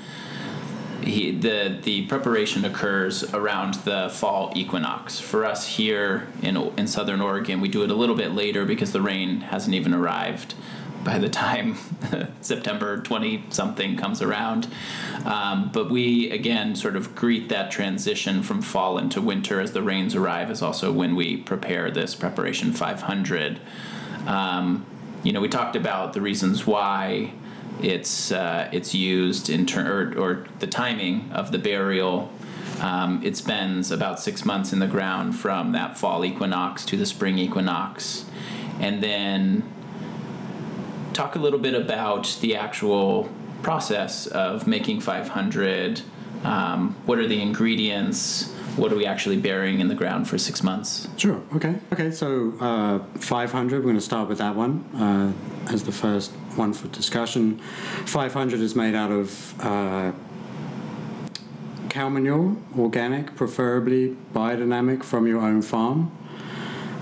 he, 1.05 1.31
the 1.31 1.79
the 1.83 2.07
preparation 2.07 2.65
occurs 2.65 3.23
around 3.35 3.75
the 3.75 4.09
fall 4.11 4.53
equinox. 4.55 5.21
For 5.21 5.45
us 5.45 5.67
here 5.77 6.29
in 6.43 6.57
in 6.77 6.87
southern 6.87 7.21
Oregon, 7.21 7.61
we 7.61 7.69
do 7.69 7.83
it 7.83 7.91
a 7.91 7.95
little 7.95 8.17
bit 8.17 8.33
later 8.33 8.65
because 8.65 8.93
the 8.93 9.01
rain 9.01 9.41
hasn't 9.43 9.75
even 9.75 9.95
arrived 9.95 10.55
by 11.05 11.19
the 11.19 11.29
time 11.29 11.77
September 12.41 12.99
20 12.99 13.45
something 13.51 13.97
comes 13.97 14.23
around. 14.23 14.67
Um, 15.25 15.71
but 15.73 15.91
we 15.91 16.31
again 16.31 16.75
sort 16.75 16.97
of 16.97 17.15
greet 17.15 17.49
that 17.51 17.71
transition 17.71 18.43
from 18.43 18.63
fall 18.63 18.99
into 18.99 19.21
winter 19.21 19.61
as 19.61 19.73
the 19.73 19.83
rains 19.83 20.15
arrive, 20.15 20.51
is 20.51 20.63
also 20.63 20.91
when 20.91 21.15
we 21.15 21.37
prepare 21.37 21.91
this 21.91 22.15
preparation 22.15 22.73
500. 22.73 23.61
Um, 24.27 24.87
you 25.23 25.33
know, 25.33 25.41
we 25.41 25.49
talked 25.49 25.77
about 25.77 26.13
the 26.13 26.21
reasons 26.21 26.67
why 26.67 27.33
it's 27.83 28.33
uh, 28.33 28.69
it's 28.73 28.95
used 28.95 29.51
in 29.51 29.67
turn 29.67 29.87
or, 29.87 30.19
or 30.19 30.47
the 30.59 30.67
timing 30.67 31.31
of 31.33 31.53
the 31.53 31.59
burial. 31.59 32.31
Um, 32.81 33.23
it 33.23 33.37
spends 33.37 33.91
about 33.91 34.19
six 34.21 34.45
months 34.45 34.73
in 34.73 34.81
the 34.81 34.87
ground 34.87 35.37
from 35.37 35.73
that 35.73 35.97
fall 35.97 36.25
equinox 36.25 36.85
to 36.87 36.97
the 36.97 37.07
spring 37.07 37.39
equinox, 37.39 38.25
and 38.81 39.03
then 39.03 39.63
talk 41.13 41.37
a 41.37 41.39
little 41.39 41.61
bit 41.61 41.75
about 41.75 42.37
the 42.41 42.57
actual 42.57 43.31
process 43.63 44.27
of 44.27 44.67
making 44.67 45.01
500. 45.01 46.03
Um, 46.43 46.97
what 47.07 47.19
are 47.19 47.27
the 47.27 47.41
ingredients? 47.41 48.54
What 48.77 48.93
are 48.93 48.97
we 48.97 49.07
actually 49.07 49.37
burying 49.37 49.81
in 49.81 49.89
the 49.89 49.95
ground 49.95 50.29
for 50.29 50.37
six 50.37 50.63
months? 50.63 51.09
sure, 51.17 51.41
okay. 51.55 51.77
Okay, 51.93 52.11
so 52.11 52.53
uh, 52.61 52.99
500, 53.19 53.79
we're 53.79 53.83
going 53.83 53.95
to 53.95 54.01
start 54.01 54.29
with 54.29 54.39
that 54.39 54.57
one 54.57 54.85
uh, 54.97 55.73
as 55.73 55.85
the 55.85 55.93
first 55.93 56.33
one 56.57 56.73
for 56.73 56.89
discussion. 56.89 57.59
500 58.07 58.61
is 58.61 58.75
made 58.75 58.95
out 58.95 59.13
of 59.13 59.55
uh, 59.61 60.13
cow 61.89 62.09
manure, 62.09 62.57
organic, 62.77 63.37
preferably 63.37 64.17
biodynamic 64.35 65.05
from 65.05 65.29
your 65.29 65.41
own 65.41 65.63
farm, 65.63 66.11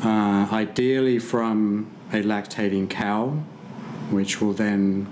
uh, 0.05 0.47
ideally 0.53 1.19
from 1.19 1.91
a 2.13 2.23
lactating 2.23 2.91
cow, 2.91 3.29
which 4.11 4.43
will 4.43 4.53
then, 4.53 5.07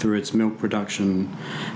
through 0.00 0.16
its 0.16 0.32
milk 0.32 0.58
production, 0.58 1.26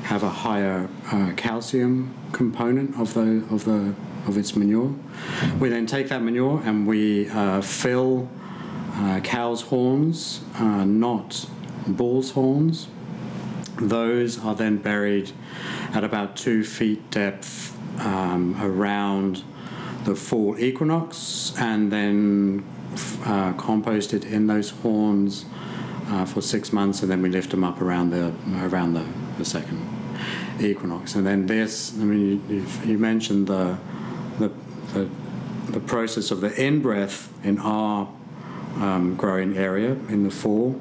have 0.05 0.22
a 0.22 0.31
higher 0.31 0.88
uh, 1.12 1.33
calcium 1.37 2.14
component 2.33 2.99
of 2.99 3.14
the 3.14 3.44
of 3.51 3.64
the 3.64 3.94
of 4.27 4.38
its 4.38 4.57
manure. 4.57 4.94
We 5.61 5.68
then 5.68 5.87
take 5.87 6.09
that 6.09 6.22
manure 6.22 6.62
and 6.64 6.87
we 6.87 7.29
uh, 7.29 7.61
fill 7.61 8.29
uh, 8.94 9.20
cows' 9.20 9.62
horns, 9.62 10.40
uh, 10.59 10.85
not 10.85 11.46
bulls' 11.87 12.31
horns. 12.31 12.88
Those 13.77 14.42
are 14.42 14.55
then 14.55 14.79
buried 14.79 15.33
at 15.92 16.05
about 16.05 16.37
two 16.37 16.64
feet 16.64 17.11
depth 17.11 17.77
um, 18.01 18.57
around 18.62 19.42
the 20.05 20.14
fall 20.14 20.59
equinox 20.59 21.53
and 21.59 21.90
then 21.90 22.64
uh, 23.25 23.53
composted 23.55 24.25
in 24.25 24.46
those 24.46 24.70
horns 24.70 25.44
uh, 26.09 26.25
for 26.25 26.40
six 26.40 26.73
months, 26.73 27.03
and 27.03 27.11
then 27.11 27.23
we 27.23 27.29
lift 27.29 27.51
them 27.51 27.64
up 27.64 27.81
around 27.81 28.11
the 28.11 28.33
around 28.67 28.95
the, 28.95 29.07
the 29.38 29.45
second 29.45 29.81
equinox. 30.61 31.14
And 31.14 31.27
then 31.27 31.47
this, 31.47 31.93
I 31.95 32.05
mean, 32.05 32.43
you, 32.49 32.57
you've, 32.57 33.01
mentioned 33.01 33.47
the, 33.47 33.79
the 34.38 34.51
the 34.93 35.09
the 35.69 35.81
process 35.81 36.31
of 36.31 36.40
the 36.40 36.55
in 36.62 36.81
breath 36.81 37.33
in 37.45 37.59
our 37.59 38.09
um, 38.77 39.17
growing 39.17 39.57
area 39.57 39.93
in 40.09 40.25
the 40.25 40.31
fall. 40.31 40.81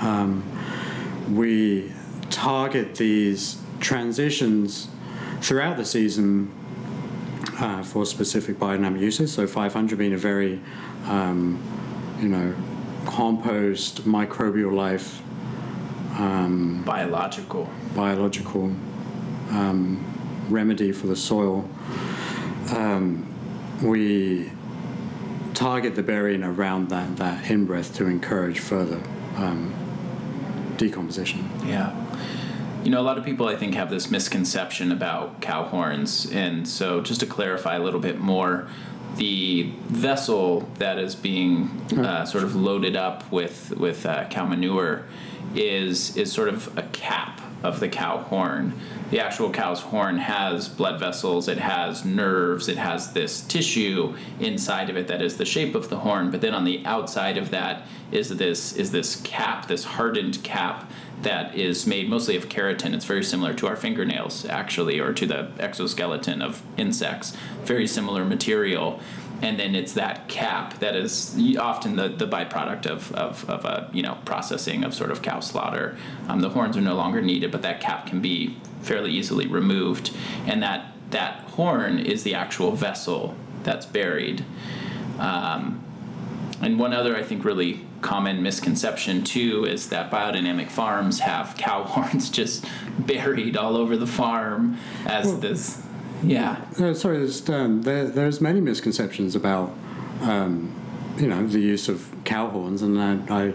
Um, 0.00 0.44
we 1.30 1.92
target 2.30 2.96
these 2.96 3.60
transitions 3.80 4.88
throughout 5.40 5.76
the 5.76 5.84
season 5.84 6.52
uh, 7.58 7.82
for 7.82 8.04
specific 8.04 8.58
biodynamic 8.58 9.00
uses. 9.00 9.32
So 9.32 9.46
500 9.46 9.98
being 9.98 10.12
a 10.12 10.18
very, 10.18 10.60
um, 11.06 11.62
you 12.20 12.28
know, 12.28 12.54
compost 13.06 14.04
microbial 14.04 14.72
life 14.72 15.22
Biological. 16.84 17.68
biological 17.94 18.74
um, 19.50 20.04
remedy 20.48 20.92
for 20.92 21.06
the 21.06 21.16
soil. 21.16 21.68
Um, 22.70 23.26
we 23.82 24.50
target 25.54 25.94
the 25.94 26.02
burying 26.02 26.42
around 26.42 26.88
that, 26.90 27.16
that 27.16 27.50
in 27.50 27.66
breath 27.66 27.94
to 27.96 28.06
encourage 28.06 28.58
further 28.58 29.00
um, 29.36 29.74
decomposition. 30.76 31.48
Yeah. 31.64 31.94
You 32.84 32.90
know, 32.90 33.00
a 33.00 33.02
lot 33.02 33.16
of 33.16 33.24
people, 33.24 33.46
I 33.46 33.54
think, 33.54 33.74
have 33.74 33.90
this 33.90 34.10
misconception 34.10 34.90
about 34.90 35.40
cow 35.40 35.62
horns. 35.64 36.30
And 36.32 36.66
so, 36.68 37.00
just 37.00 37.20
to 37.20 37.26
clarify 37.26 37.76
a 37.76 37.80
little 37.80 38.00
bit 38.00 38.18
more, 38.18 38.66
the 39.16 39.72
vessel 39.86 40.68
that 40.78 40.98
is 40.98 41.14
being 41.14 41.68
uh, 41.96 42.24
sort 42.24 42.44
of 42.44 42.54
loaded 42.54 42.96
up 42.96 43.30
with, 43.30 43.76
with 43.76 44.06
uh, 44.06 44.26
cow 44.28 44.46
manure 44.46 45.04
is, 45.54 46.16
is 46.16 46.32
sort 46.32 46.48
of 46.48 46.76
a 46.78 46.82
cap 46.82 47.40
of 47.62 47.80
the 47.80 47.88
cow 47.88 48.18
horn. 48.18 48.74
The 49.10 49.20
actual 49.20 49.50
cow's 49.50 49.80
horn 49.80 50.18
has 50.18 50.68
blood 50.68 50.98
vessels, 50.98 51.46
it 51.46 51.58
has 51.58 52.04
nerves, 52.04 52.68
it 52.68 52.78
has 52.78 53.12
this 53.12 53.42
tissue 53.42 54.16
inside 54.40 54.90
of 54.90 54.96
it 54.96 55.08
that 55.08 55.22
is 55.22 55.36
the 55.36 55.44
shape 55.44 55.74
of 55.74 55.88
the 55.88 55.98
horn, 55.98 56.30
but 56.30 56.40
then 56.40 56.54
on 56.54 56.64
the 56.64 56.84
outside 56.84 57.36
of 57.36 57.50
that 57.50 57.86
is 58.10 58.30
this 58.30 58.74
is 58.74 58.90
this 58.90 59.16
cap, 59.22 59.68
this 59.68 59.84
hardened 59.84 60.42
cap 60.42 60.90
that 61.22 61.54
is 61.54 61.86
made 61.86 62.08
mostly 62.08 62.36
of 62.36 62.48
keratin. 62.48 62.94
It's 62.94 63.04
very 63.04 63.24
similar 63.24 63.54
to 63.54 63.66
our 63.66 63.76
fingernails 63.76 64.44
actually 64.46 64.98
or 64.98 65.12
to 65.12 65.26
the 65.26 65.50
exoskeleton 65.58 66.42
of 66.42 66.62
insects. 66.76 67.36
Very 67.64 67.86
similar 67.86 68.24
material 68.24 69.00
and 69.42 69.58
then 69.58 69.74
it's 69.74 69.92
that 69.94 70.28
cap 70.28 70.78
that 70.78 70.94
is 70.94 71.36
often 71.58 71.96
the, 71.96 72.08
the 72.08 72.26
byproduct 72.26 72.86
of, 72.86 73.12
of, 73.12 73.48
of 73.50 73.64
a 73.64 73.90
you 73.92 74.02
know 74.02 74.16
processing 74.24 74.84
of 74.84 74.94
sort 74.94 75.10
of 75.10 75.20
cow 75.20 75.40
slaughter. 75.40 75.98
Um, 76.28 76.40
the 76.40 76.50
horns 76.50 76.76
are 76.76 76.80
no 76.80 76.94
longer 76.94 77.20
needed, 77.20 77.50
but 77.50 77.62
that 77.62 77.80
cap 77.80 78.06
can 78.06 78.20
be 78.20 78.56
fairly 78.82 79.10
easily 79.10 79.46
removed, 79.46 80.16
and 80.46 80.62
that 80.62 80.92
that 81.10 81.40
horn 81.50 81.98
is 81.98 82.22
the 82.22 82.34
actual 82.34 82.72
vessel 82.72 83.34
that's 83.64 83.84
buried. 83.84 84.44
Um, 85.18 85.84
and 86.62 86.78
one 86.78 86.92
other, 86.94 87.16
I 87.16 87.22
think, 87.22 87.44
really 87.44 87.80
common 88.00 88.42
misconception 88.42 89.24
too 89.24 89.64
is 89.64 89.88
that 89.90 90.10
biodynamic 90.10 90.70
farms 90.70 91.20
have 91.20 91.56
cow 91.56 91.82
horns 91.92 92.30
just 92.30 92.64
buried 92.98 93.56
all 93.56 93.76
over 93.76 93.96
the 93.96 94.06
farm 94.06 94.78
as 95.06 95.26
Well- 95.26 95.36
this. 95.38 95.82
Yeah. 96.24 96.64
Uh, 96.80 96.94
sorry, 96.94 97.18
there's, 97.18 97.48
um, 97.50 97.82
there, 97.82 98.06
there's 98.06 98.40
many 98.40 98.60
misconceptions 98.60 99.34
about, 99.34 99.74
um, 100.20 100.72
you 101.18 101.26
know, 101.26 101.44
the 101.46 101.58
use 101.58 101.88
of 101.88 102.08
cow 102.24 102.48
horns, 102.48 102.80
and 102.80 102.96
I, 102.96 103.18
I 103.28 103.54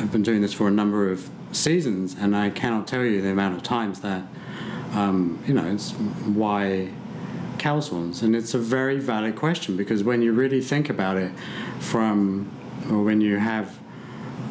have 0.00 0.10
been 0.10 0.22
doing 0.22 0.40
this 0.40 0.54
for 0.54 0.68
a 0.68 0.70
number 0.70 1.12
of 1.12 1.28
seasons, 1.52 2.16
and 2.18 2.34
I 2.34 2.48
cannot 2.48 2.86
tell 2.86 3.04
you 3.04 3.20
the 3.20 3.28
amount 3.30 3.56
of 3.56 3.62
times 3.62 4.00
that, 4.00 4.22
um, 4.94 5.38
you 5.46 5.52
know, 5.52 5.66
it's 5.70 5.92
why 5.92 6.88
horns, 7.62 8.22
and 8.22 8.34
it's 8.34 8.54
a 8.54 8.58
very 8.58 8.98
valid 8.98 9.36
question 9.36 9.76
because 9.76 10.02
when 10.02 10.22
you 10.22 10.32
really 10.32 10.60
think 10.60 10.90
about 10.90 11.16
it, 11.16 11.32
from 11.78 12.50
or 12.90 13.02
when 13.02 13.20
you 13.20 13.38
have 13.38 13.78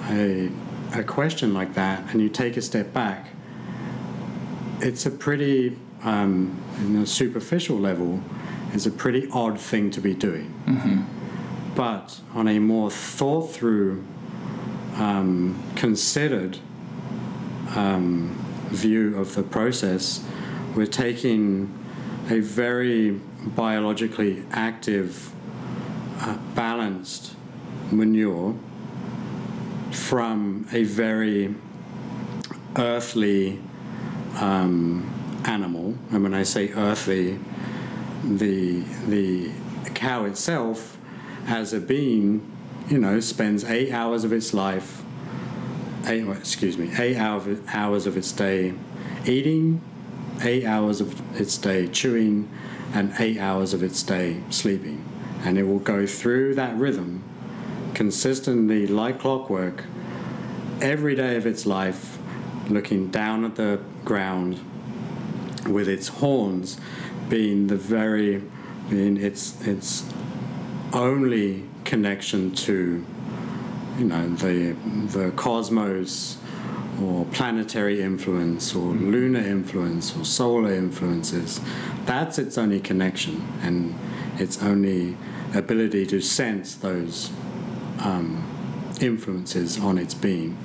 a 0.09 0.49
a 0.93 1.03
question 1.03 1.53
like 1.53 1.73
that, 1.75 2.11
and 2.11 2.21
you 2.21 2.29
take 2.29 2.57
a 2.57 2.61
step 2.61 2.93
back, 2.93 3.29
it's 4.79 5.05
a 5.05 5.11
pretty 5.11 5.77
um, 6.03 6.57
in 6.79 6.95
a 6.95 7.05
superficial 7.05 7.77
level, 7.77 8.21
is 8.73 8.85
a 8.85 8.91
pretty 8.91 9.27
odd 9.31 9.59
thing 9.59 9.91
to 9.91 10.01
be 10.01 10.13
doing. 10.13 10.53
But 11.75 12.19
on 12.33 12.47
a 12.47 12.59
more 12.59 12.89
thought 12.91 13.51
through, 13.51 14.03
um, 14.95 15.61
considered 15.75 16.57
um, 17.75 18.35
view 18.69 19.17
of 19.17 19.35
the 19.35 19.43
process, 19.43 20.25
we're 20.75 20.85
taking 20.85 21.73
a 22.29 22.39
very 22.39 23.11
biologically 23.55 24.43
active, 24.51 25.31
uh, 26.19 26.37
balanced 26.53 27.33
manure 27.91 28.55
from 29.91 30.67
a 30.71 30.83
very 30.83 31.55
earthly 32.75 33.59
um, 34.35 35.11
animal. 35.45 35.97
And 36.11 36.23
when 36.23 36.33
I 36.33 36.43
say 36.43 36.71
earthly, 36.73 37.39
the 38.23 38.81
the 39.07 39.51
cow 39.95 40.25
itself, 40.25 40.97
as 41.47 41.73
a 41.73 41.79
being, 41.79 42.45
you 42.89 42.99
know, 42.99 43.19
spends 43.19 43.63
eight 43.63 43.91
hours 43.91 44.23
of 44.23 44.31
its 44.31 44.53
life, 44.53 45.01
eight 46.05 46.27
excuse 46.27 46.77
me, 46.77 46.91
eight 46.97 47.17
hour, 47.17 47.57
hours 47.73 48.05
of 48.05 48.17
its 48.17 48.31
day 48.31 48.73
eating, 49.25 49.81
eight 50.41 50.65
hours 50.65 51.01
of 51.01 51.39
its 51.39 51.57
day 51.57 51.87
chewing, 51.87 52.49
and 52.93 53.13
eight 53.19 53.37
hours 53.37 53.73
of 53.73 53.83
its 53.83 54.01
day 54.03 54.41
sleeping, 54.49 55.03
and 55.43 55.57
it 55.57 55.63
will 55.63 55.79
go 55.79 56.05
through 56.05 56.55
that 56.55 56.75
rhythm 56.77 57.23
consistently, 57.93 58.87
like 58.87 59.19
clockwork, 59.19 59.83
every 60.81 61.15
day 61.15 61.35
of 61.35 61.45
its 61.45 61.65
life, 61.65 62.17
looking 62.69 63.09
down 63.09 63.43
at 63.43 63.55
the 63.55 63.79
ground 64.05 64.59
with 65.67 65.87
its 65.87 66.07
horns 66.07 66.79
being 67.27 67.67
the 67.67 67.75
very 67.75 68.41
being 68.89 69.17
its 69.17 69.61
its 69.67 70.05
only 70.93 71.63
connection 71.85 72.51
to 72.53 73.05
you 73.97 74.05
know 74.05 74.27
the 74.35 74.71
the 75.11 75.31
cosmos 75.31 76.37
or 77.01 77.25
planetary 77.25 78.01
influence 78.01 78.75
or 78.75 78.93
lunar 78.93 79.39
influence 79.39 80.15
or 80.17 80.25
solar 80.25 80.73
influences 80.73 81.61
that's 82.05 82.37
its 82.37 82.57
only 82.57 82.79
connection 82.79 83.47
and 83.61 83.95
its 84.37 84.61
only 84.63 85.15
ability 85.53 86.05
to 86.05 86.21
sense 86.21 86.75
those 86.75 87.31
um, 87.99 88.45
influences 89.01 89.79
on 89.79 89.97
its 89.97 90.13
being 90.13 90.57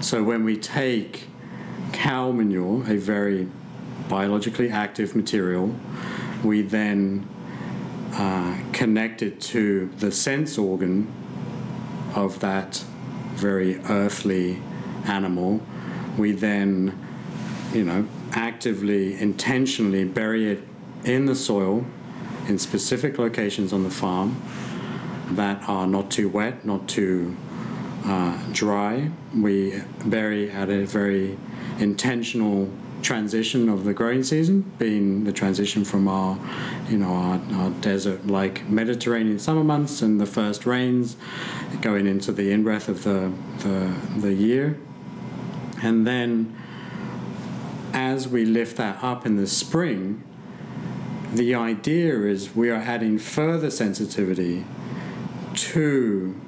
so 0.00 0.22
when 0.22 0.44
we 0.44 0.56
take 0.56 1.28
cow 1.92 2.30
manure 2.30 2.82
a 2.88 2.96
very 2.96 3.48
biologically 4.08 4.70
active 4.70 5.14
material. 5.14 5.74
We 6.42 6.62
then 6.62 7.28
uh, 8.12 8.58
connect 8.72 9.22
it 9.22 9.40
to 9.52 9.90
the 9.98 10.10
sense 10.10 10.58
organ 10.58 11.12
of 12.14 12.40
that 12.40 12.84
very 13.34 13.78
earthly 13.88 14.60
animal. 15.04 15.60
We 16.18 16.32
then, 16.32 16.98
you 17.72 17.84
know, 17.84 18.06
actively, 18.32 19.18
intentionally 19.18 20.04
bury 20.04 20.50
it 20.50 20.60
in 21.04 21.26
the 21.26 21.34
soil 21.34 21.86
in 22.48 22.58
specific 22.58 23.18
locations 23.18 23.72
on 23.72 23.84
the 23.84 23.90
farm 23.90 24.42
that 25.30 25.62
are 25.68 25.86
not 25.86 26.10
too 26.10 26.28
wet, 26.28 26.64
not 26.64 26.88
too 26.88 27.36
uh, 28.04 28.38
dry. 28.52 29.10
We 29.34 29.82
bury 30.04 30.50
at 30.50 30.70
a 30.70 30.84
very 30.84 31.38
intentional 31.78 32.68
transition 33.02 33.68
of 33.68 33.84
the 33.84 33.94
growing 33.94 34.24
season, 34.24 34.62
being 34.78 35.22
the 35.24 35.32
transition 35.32 35.84
from 35.84 36.08
our, 36.08 36.36
you 36.88 36.98
know, 36.98 37.12
our, 37.12 37.40
our 37.52 37.70
desert-like 37.70 38.68
Mediterranean 38.68 39.38
summer 39.38 39.62
months 39.62 40.02
and 40.02 40.20
the 40.20 40.26
first 40.26 40.66
rains, 40.66 41.16
going 41.80 42.06
into 42.06 42.32
the 42.32 42.50
in-breath 42.50 42.88
of 42.88 43.04
the, 43.04 43.30
the, 43.58 43.94
the 44.16 44.32
year. 44.32 44.76
And 45.82 46.06
then 46.06 46.56
as 47.92 48.28
we 48.28 48.44
lift 48.44 48.76
that 48.76 49.02
up 49.02 49.26
in 49.26 49.36
the 49.36 49.46
spring, 49.46 50.22
the 51.32 51.54
idea 51.54 52.22
is 52.22 52.54
we 52.54 52.70
are 52.70 52.80
adding 52.80 53.18
further 53.18 53.70
sensitivity 53.70 54.64
to 55.54 56.40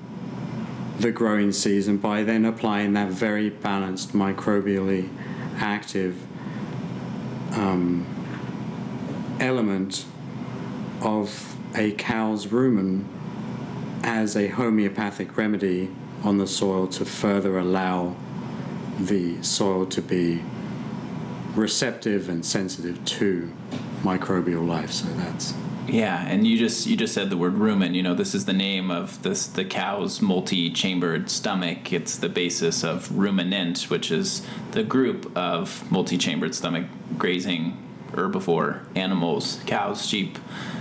the 0.98 1.10
growing 1.10 1.52
season 1.52 1.96
by 1.96 2.22
then 2.22 2.44
applying 2.44 2.92
that 2.92 3.08
very 3.08 3.50
balanced 3.50 4.12
microbially 4.12 5.08
active 5.56 6.16
um, 7.52 8.06
element 9.40 10.04
of 11.00 11.56
a 11.74 11.92
cow's 11.92 12.46
rumen 12.46 13.04
as 14.02 14.36
a 14.36 14.48
homeopathic 14.48 15.36
remedy 15.36 15.90
on 16.22 16.38
the 16.38 16.46
soil 16.46 16.86
to 16.86 17.04
further 17.04 17.58
allow 17.58 18.14
the 19.06 19.42
soil 19.42 19.86
to 19.86 20.02
be 20.02 20.42
receptive 21.54 22.28
and 22.28 22.44
sensitive 22.44 23.04
to 23.04 23.52
microbial 24.02 24.66
life. 24.66 24.90
So 24.90 25.08
that's 25.14 25.54
Yeah, 25.88 26.24
and 26.24 26.46
you 26.46 26.56
just 26.58 26.86
you 26.86 26.96
just 26.96 27.14
said 27.14 27.30
the 27.30 27.36
word 27.36 27.54
rumen. 27.54 27.94
You 27.94 28.02
know, 28.02 28.14
this 28.14 28.34
is 28.34 28.44
the 28.44 28.52
name 28.52 28.90
of 28.90 29.22
this 29.22 29.46
the 29.46 29.64
cow's 29.64 30.20
multi-chambered 30.20 31.30
stomach. 31.30 31.92
It's 31.92 32.16
the 32.16 32.28
basis 32.28 32.84
of 32.84 33.10
ruminant, 33.16 33.90
which 33.90 34.10
is 34.10 34.46
the 34.72 34.84
group 34.84 35.36
of 35.36 35.90
multi-chambered 35.90 36.54
stomach 36.54 36.86
grazing 37.18 37.76
herbivore 38.12 38.84
animals, 38.94 39.60
cows, 39.66 40.06
sheep, 40.06 40.38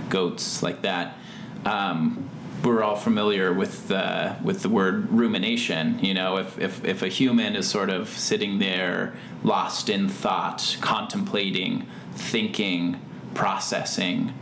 goats, 0.08 0.62
like 0.62 0.82
that. 0.82 1.16
Um, 1.64 2.28
we're 2.64 2.82
all 2.82 2.96
familiar 2.96 3.52
with 3.52 3.90
uh, 3.90 4.34
with 4.42 4.62
the 4.62 4.68
word 4.68 5.10
rumination. 5.10 5.98
You 6.00 6.14
know, 6.14 6.36
if, 6.38 6.58
if 6.58 6.84
if 6.84 7.02
a 7.02 7.08
human 7.08 7.56
is 7.56 7.68
sort 7.68 7.90
of 7.90 8.08
sitting 8.08 8.58
there, 8.58 9.14
lost 9.42 9.88
in 9.88 10.08
thought, 10.08 10.76
contemplating, 10.80 11.86
thinking, 12.14 13.00
processing, 13.34 14.32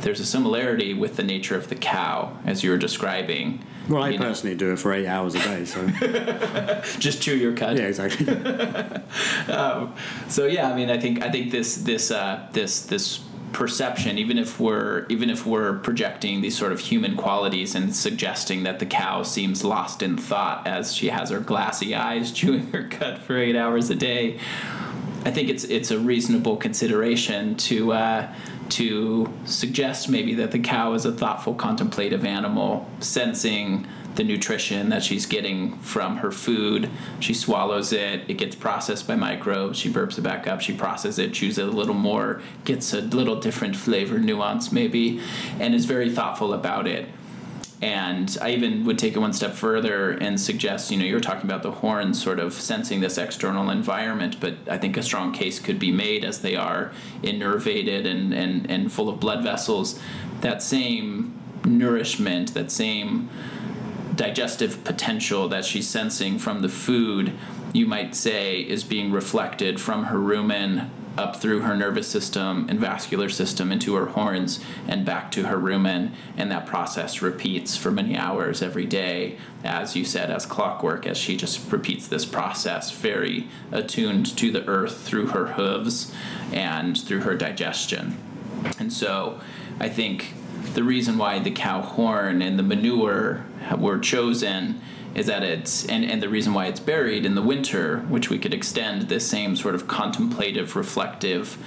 there's 0.00 0.20
a 0.20 0.26
similarity 0.26 0.94
with 0.94 1.16
the 1.16 1.22
nature 1.22 1.56
of 1.56 1.68
the 1.68 1.74
cow, 1.76 2.36
as 2.44 2.62
you 2.62 2.70
were 2.70 2.78
describing. 2.78 3.64
well, 3.88 4.02
I 4.02 4.10
You 4.10 4.18
know, 4.18 4.26
personally 4.26 4.56
do 4.56 4.72
it 4.72 4.78
for 4.78 4.92
eight 4.92 5.06
hours 5.06 5.34
a 5.34 5.38
day. 5.40 5.64
So 5.64 5.86
just 6.98 7.22
chew 7.22 7.36
your 7.36 7.54
cud. 7.54 7.78
yeah, 7.78 7.84
exactly. 7.84 8.26
So 10.28 10.46
yeah, 10.46 10.70
I 10.70 10.74
mean, 10.76 10.90
I 10.90 10.98
think 10.98 11.22
I 11.22 11.30
think 11.30 11.50
this 11.50 11.76
this 11.76 12.10
uh, 12.10 12.48
this 12.52 12.82
this 12.82 13.20
perception, 13.52 14.18
even 14.18 14.38
if 14.38 14.58
we're 14.58 15.06
even 15.08 15.30
if 15.30 15.46
we're 15.46 15.78
projecting 15.78 16.40
these 16.40 16.56
sort 16.56 16.72
of 16.72 16.80
human 16.80 17.16
qualities 17.16 17.74
and 17.74 17.94
suggesting 17.94 18.62
that 18.62 18.78
the 18.78 18.86
cow 18.86 19.22
seems 19.22 19.64
lost 19.64 20.02
in 20.02 20.16
thought 20.16 20.66
as 20.66 20.94
she 20.94 21.08
has 21.08 21.30
her 21.30 21.40
glassy 21.40 21.94
eyes 21.94 22.32
chewing 22.38 22.70
her 22.72 22.88
cud 22.88 23.18
for 23.18 23.36
eight 23.36 23.56
hours 23.56 23.90
a 23.90 23.94
day, 23.94 24.38
I 25.24 25.30
think 25.30 25.48
it's 25.48 25.64
it's 25.64 25.90
a 25.90 25.98
reasonable 25.98 26.56
consideration 26.56 27.56
to 27.56 27.92
uh, 27.92 28.34
to 28.70 29.32
suggest 29.44 30.08
maybe 30.08 30.34
that 30.34 30.50
the 30.50 30.58
cow 30.58 30.94
is 30.94 31.04
a 31.04 31.12
thoughtful, 31.12 31.54
contemplative 31.54 32.24
animal, 32.24 32.88
sensing 33.00 33.86
the 34.14 34.24
nutrition 34.24 34.90
that 34.90 35.02
she's 35.02 35.26
getting 35.26 35.78
from 35.78 36.18
her 36.18 36.30
food. 36.30 36.90
She 37.20 37.34
swallows 37.34 37.92
it, 37.92 38.28
it 38.28 38.34
gets 38.34 38.54
processed 38.54 39.06
by 39.06 39.16
microbes, 39.16 39.78
she 39.78 39.90
burps 39.90 40.18
it 40.18 40.22
back 40.22 40.46
up, 40.46 40.60
she 40.60 40.74
processes 40.74 41.18
it, 41.18 41.32
chews 41.32 41.58
it 41.58 41.66
a 41.66 41.70
little 41.70 41.94
more, 41.94 42.42
gets 42.64 42.92
a 42.92 43.00
little 43.00 43.40
different 43.40 43.76
flavor 43.76 44.18
nuance 44.18 44.72
maybe, 44.72 45.20
and 45.58 45.74
is 45.74 45.86
very 45.86 46.10
thoughtful 46.10 46.52
about 46.52 46.86
it. 46.86 47.08
And 47.80 48.38
I 48.40 48.50
even 48.50 48.84
would 48.84 48.96
take 48.96 49.16
it 49.16 49.18
one 49.18 49.32
step 49.32 49.54
further 49.54 50.12
and 50.12 50.40
suggest, 50.40 50.92
you 50.92 50.96
know, 50.96 51.04
you're 51.04 51.18
talking 51.18 51.50
about 51.50 51.64
the 51.64 51.72
horns 51.72 52.22
sort 52.22 52.38
of 52.38 52.52
sensing 52.52 53.00
this 53.00 53.18
external 53.18 53.70
environment, 53.70 54.36
but 54.38 54.54
I 54.68 54.78
think 54.78 54.96
a 54.96 55.02
strong 55.02 55.32
case 55.32 55.58
could 55.58 55.80
be 55.80 55.90
made 55.90 56.24
as 56.24 56.42
they 56.42 56.54
are 56.54 56.92
innervated 57.24 58.06
and, 58.06 58.32
and, 58.32 58.70
and 58.70 58.92
full 58.92 59.08
of 59.08 59.18
blood 59.18 59.42
vessels. 59.42 59.98
That 60.42 60.62
same 60.62 61.36
nourishment, 61.64 62.54
that 62.54 62.70
same 62.70 63.28
digestive 64.14 64.84
potential 64.84 65.48
that 65.48 65.64
she's 65.64 65.88
sensing 65.88 66.38
from 66.38 66.62
the 66.62 66.68
food, 66.68 67.32
you 67.72 67.86
might 67.86 68.14
say, 68.14 68.60
is 68.60 68.84
being 68.84 69.10
reflected 69.12 69.80
from 69.80 70.04
her 70.04 70.18
rumen 70.18 70.88
up 71.16 71.36
through 71.36 71.60
her 71.60 71.76
nervous 71.76 72.08
system 72.08 72.66
and 72.70 72.80
vascular 72.80 73.28
system 73.28 73.70
into 73.70 73.94
her 73.94 74.06
horns 74.06 74.60
and 74.88 75.04
back 75.04 75.30
to 75.30 75.46
her 75.46 75.58
rumen. 75.58 76.10
And 76.36 76.50
that 76.50 76.66
process 76.66 77.20
repeats 77.20 77.76
for 77.76 77.90
many 77.90 78.16
hours 78.16 78.62
every 78.62 78.86
day, 78.86 79.38
as 79.62 79.94
you 79.94 80.04
said, 80.04 80.30
as 80.30 80.46
clockwork, 80.46 81.06
as 81.06 81.18
she 81.18 81.36
just 81.36 81.70
repeats 81.70 82.06
this 82.06 82.24
process, 82.24 82.90
very 82.90 83.48
attuned 83.70 84.36
to 84.38 84.50
the 84.50 84.66
earth 84.66 85.02
through 85.02 85.28
her 85.28 85.48
hooves 85.48 86.14
and 86.50 86.98
through 86.98 87.20
her 87.20 87.36
digestion. 87.36 88.16
And 88.78 88.92
so 88.92 89.40
I 89.78 89.88
think 89.88 90.34
the 90.74 90.82
reason 90.82 91.18
why 91.18 91.38
the 91.38 91.50
cow 91.50 91.82
horn 91.82 92.40
and 92.40 92.58
the 92.58 92.62
manure 92.62 93.44
were 93.78 93.98
chosen 93.98 94.80
is 95.14 95.26
that 95.26 95.42
it's 95.42 95.84
and, 95.86 96.04
and 96.04 96.22
the 96.22 96.28
reason 96.28 96.54
why 96.54 96.66
it's 96.66 96.80
buried 96.80 97.26
in 97.26 97.34
the 97.34 97.42
winter, 97.42 98.00
which 98.08 98.30
we 98.30 98.38
could 98.38 98.54
extend 98.54 99.02
this 99.02 99.26
same 99.26 99.56
sort 99.56 99.74
of 99.74 99.86
contemplative, 99.86 100.74
reflective 100.74 101.58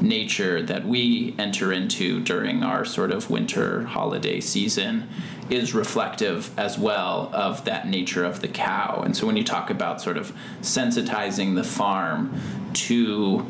nature 0.00 0.62
that 0.62 0.84
we 0.84 1.34
enter 1.38 1.72
into 1.72 2.20
during 2.20 2.62
our 2.62 2.84
sort 2.84 3.10
of 3.12 3.30
winter 3.30 3.84
holiday 3.84 4.40
season 4.40 5.08
is 5.50 5.74
reflective 5.74 6.56
as 6.58 6.78
well 6.78 7.30
of 7.32 7.64
that 7.64 7.86
nature 7.86 8.24
of 8.24 8.40
the 8.40 8.48
cow. 8.48 9.02
And 9.04 9.16
so 9.16 9.26
when 9.26 9.36
you 9.36 9.44
talk 9.44 9.70
about 9.70 10.00
sort 10.00 10.16
of 10.16 10.32
sensitizing 10.60 11.54
the 11.54 11.64
farm 11.64 12.40
to 12.74 13.46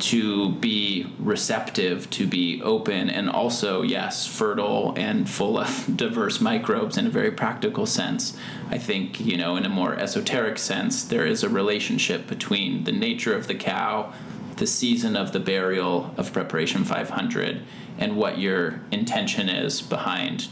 to 0.00 0.50
be 0.52 1.06
receptive, 1.18 2.08
to 2.10 2.26
be 2.26 2.62
open, 2.62 3.10
and 3.10 3.28
also, 3.28 3.82
yes, 3.82 4.26
fertile 4.26 4.94
and 4.96 5.28
full 5.28 5.58
of 5.58 5.96
diverse 5.96 6.40
microbes 6.40 6.96
in 6.96 7.06
a 7.06 7.10
very 7.10 7.30
practical 7.30 7.86
sense. 7.86 8.36
I 8.70 8.78
think, 8.78 9.20
you 9.20 9.36
know, 9.36 9.56
in 9.56 9.64
a 9.64 9.68
more 9.68 9.94
esoteric 9.94 10.58
sense, 10.58 11.04
there 11.04 11.26
is 11.26 11.42
a 11.42 11.48
relationship 11.48 12.26
between 12.26 12.84
the 12.84 12.92
nature 12.92 13.34
of 13.34 13.46
the 13.46 13.54
cow, 13.54 14.12
the 14.56 14.66
season 14.66 15.16
of 15.16 15.32
the 15.32 15.40
burial 15.40 16.14
of 16.16 16.32
Preparation 16.32 16.84
500, 16.84 17.62
and 17.98 18.16
what 18.16 18.38
your 18.38 18.80
intention 18.90 19.48
is 19.48 19.80
behind 19.80 20.48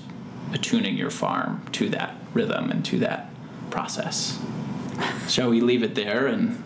attuning 0.52 0.96
your 0.96 1.11
farm 1.11 1.62
to 1.72 1.88
that 1.90 2.14
rhythm 2.32 2.70
and 2.70 2.84
to 2.84 2.98
that 2.98 3.30
process. 3.70 4.38
Shall 5.28 5.50
we 5.50 5.61
leave 5.61 5.82
it 5.82 5.94
there 5.94 6.26
and 6.26 6.62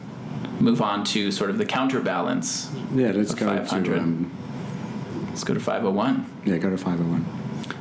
move 0.62 0.80
on 0.80 1.04
to 1.04 1.30
sort 1.32 1.50
of 1.50 1.58
the 1.58 1.66
counterbalance. 1.66 2.70
Yeah, 2.94 3.10
let's 3.12 3.34
go 3.34 3.46
500. 3.46 3.94
to 3.94 3.98
um, 3.98 4.30
Let's 5.28 5.44
go 5.44 5.54
to 5.54 5.60
501. 5.60 6.26
yeah, 6.44 6.56
go 6.58 6.70
to 6.70 6.76
501. 6.78 7.26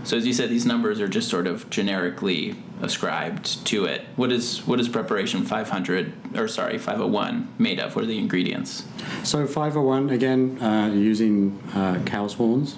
So 0.04 0.18
as 0.18 0.26
you 0.26 0.34
said, 0.34 0.50
these 0.50 0.66
numbers 0.66 1.00
are 1.00 1.08
just 1.08 1.30
sort 1.30 1.46
of 1.46 1.70
generically 1.70 2.56
ascribed 2.82 3.64
to 3.68 3.86
it. 3.86 4.02
What 4.16 4.32
is 4.32 4.66
what 4.66 4.80
is 4.80 4.90
preparation 4.90 5.44
500 5.44 6.14
or 6.36 6.48
sorry 6.48 6.78
501 6.80 7.54
made 7.60 7.80
of? 7.80 7.96
What 7.96 8.04
are 8.04 8.08
the 8.08 8.18
ingredients? 8.18 8.86
So 9.24 9.46
501 9.46 10.10
again 10.10 10.60
uh, 10.62 10.88
using 10.94 11.62
uh, 11.76 12.02
cow's 12.06 12.34
horns, 12.34 12.78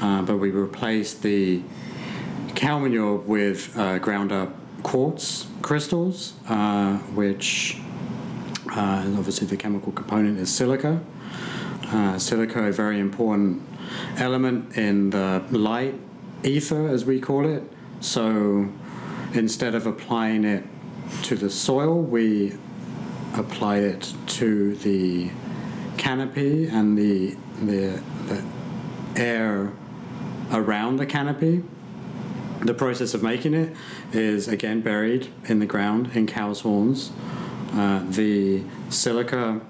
uh, 0.00 0.22
but 0.22 0.38
we 0.38 0.50
replaced 0.50 1.22
the 1.22 1.62
cow 2.54 2.78
manure 2.78 3.16
with 3.16 3.76
uh, 3.76 3.98
ground 3.98 4.32
up 4.32 4.54
quartz 4.82 5.46
crystals, 5.60 6.34
uh, 6.48 6.96
which 7.14 7.78
uh, 8.74 9.02
and 9.04 9.18
obviously 9.18 9.46
the 9.46 9.56
chemical 9.56 9.92
component 9.92 10.38
is 10.38 10.54
silica. 10.54 11.00
Uh, 11.86 12.18
silica, 12.18 12.64
a 12.64 12.72
very 12.72 12.98
important 12.98 13.62
element 14.16 14.76
in 14.76 15.10
the 15.10 15.42
light 15.50 15.94
ether, 16.42 16.88
as 16.88 17.04
we 17.04 17.20
call 17.20 17.46
it. 17.46 17.62
So 18.00 18.68
instead 19.34 19.74
of 19.74 19.86
applying 19.86 20.44
it 20.44 20.64
to 21.24 21.36
the 21.36 21.50
soil, 21.50 22.00
we 22.00 22.56
apply 23.34 23.78
it 23.78 24.14
to 24.26 24.74
the 24.76 25.30
canopy 25.98 26.66
and 26.66 26.96
the, 26.96 27.36
the, 27.60 28.02
the 28.26 28.44
air 29.16 29.72
around 30.50 30.96
the 30.96 31.06
canopy. 31.06 31.62
The 32.60 32.74
process 32.74 33.12
of 33.12 33.22
making 33.22 33.54
it 33.54 33.76
is 34.12 34.48
again 34.48 34.80
buried 34.80 35.28
in 35.44 35.58
the 35.58 35.66
ground 35.66 36.10
in 36.14 36.26
cow's 36.26 36.60
horns. 36.60 37.10
Uh, 37.72 38.04
the 38.10 38.62
silica 38.90 39.60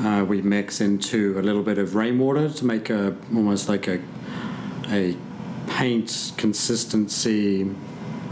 uh, 0.00 0.24
we 0.28 0.40
mix 0.42 0.80
into 0.80 1.38
a 1.38 1.42
little 1.42 1.62
bit 1.62 1.78
of 1.78 1.94
rainwater 1.94 2.48
to 2.48 2.64
make 2.64 2.88
a 2.88 3.16
almost 3.34 3.68
like 3.68 3.88
a 3.88 4.00
a 4.88 5.16
paint 5.66 6.32
consistency, 6.36 7.62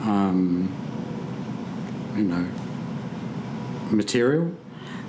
um, 0.03 0.71
you 2.17 2.25
know, 2.25 2.49
material. 3.91 4.53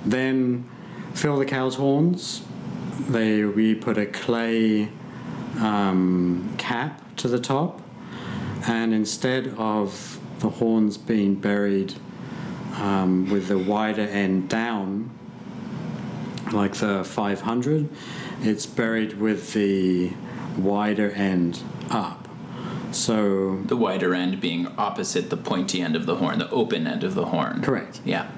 Then 0.04 0.68
fill 1.14 1.38
the 1.38 1.44
cow's 1.44 1.76
horns. 1.76 2.42
They 3.08 3.44
we 3.44 3.74
put 3.74 3.98
a 3.98 4.06
clay 4.06 4.88
um, 5.58 6.54
cap 6.58 7.16
to 7.16 7.28
the 7.28 7.40
top, 7.40 7.80
and 8.66 8.92
instead 8.94 9.48
of 9.56 10.18
the 10.40 10.48
horns 10.48 10.96
being 10.98 11.36
buried 11.36 11.94
um, 12.74 13.28
with 13.30 13.48
the 13.48 13.58
wider 13.58 14.02
end 14.02 14.48
down, 14.48 15.10
like 16.52 16.74
the 16.74 17.04
500, 17.04 17.88
it's 18.42 18.66
buried 18.66 19.18
with 19.18 19.52
the 19.52 20.12
wider 20.56 21.10
end 21.10 21.62
up. 21.90 22.28
So 22.90 23.62
The 23.66 23.76
wider 23.76 24.14
end 24.14 24.40
being 24.40 24.66
opposite 24.76 25.30
the 25.30 25.36
pointy 25.36 25.80
end 25.80 25.96
of 25.96 26.04
the 26.06 26.16
horn, 26.16 26.38
the 26.38 26.50
open 26.50 26.86
end 26.86 27.04
of 27.04 27.14
the 27.14 27.26
horn. 27.26 27.62
correct. 27.62 28.00
Yeah. 28.04 28.30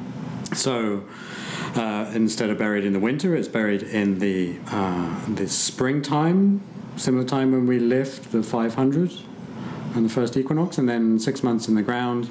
So 0.54 1.04
uh, 1.74 2.10
instead 2.14 2.50
of 2.50 2.58
buried 2.58 2.84
in 2.84 2.92
the 2.92 3.00
winter, 3.00 3.34
it's 3.34 3.48
buried 3.48 3.82
in 3.82 4.20
the 4.20 4.56
uh, 4.68 5.34
the 5.34 5.48
springtime, 5.48 6.60
similar 6.96 7.24
time 7.24 7.50
when 7.50 7.66
we 7.66 7.80
lift 7.80 8.30
the 8.30 8.44
500 8.44 9.10
and 9.96 10.04
the 10.04 10.08
first 10.08 10.36
equinox, 10.36 10.78
and 10.78 10.88
then 10.88 11.18
six 11.18 11.42
months 11.42 11.66
in 11.66 11.74
the 11.74 11.82
ground 11.82 12.28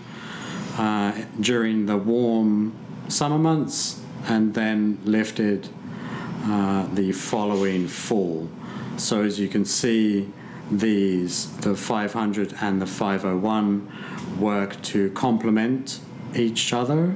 uh, 0.78 1.14
during 1.40 1.86
the 1.86 1.98
warm 1.98 2.76
summer 3.08 3.38
months, 3.38 4.02
and 4.26 4.54
then 4.54 5.00
lifted 5.04 5.68
uh, 6.44 6.88
the 6.94 7.12
following 7.12 7.88
fall. 7.88 8.50
So 8.98 9.24
as 9.24 9.40
you 9.40 9.48
can 9.48 9.66
see, 9.66 10.32
these 10.72 11.56
the 11.58 11.76
500 11.76 12.56
and 12.62 12.82
the 12.82 12.86
501 12.86 13.92
work 14.40 14.82
to 14.84 15.10
complement 15.12 16.00
each 16.36 16.74
other 16.74 17.16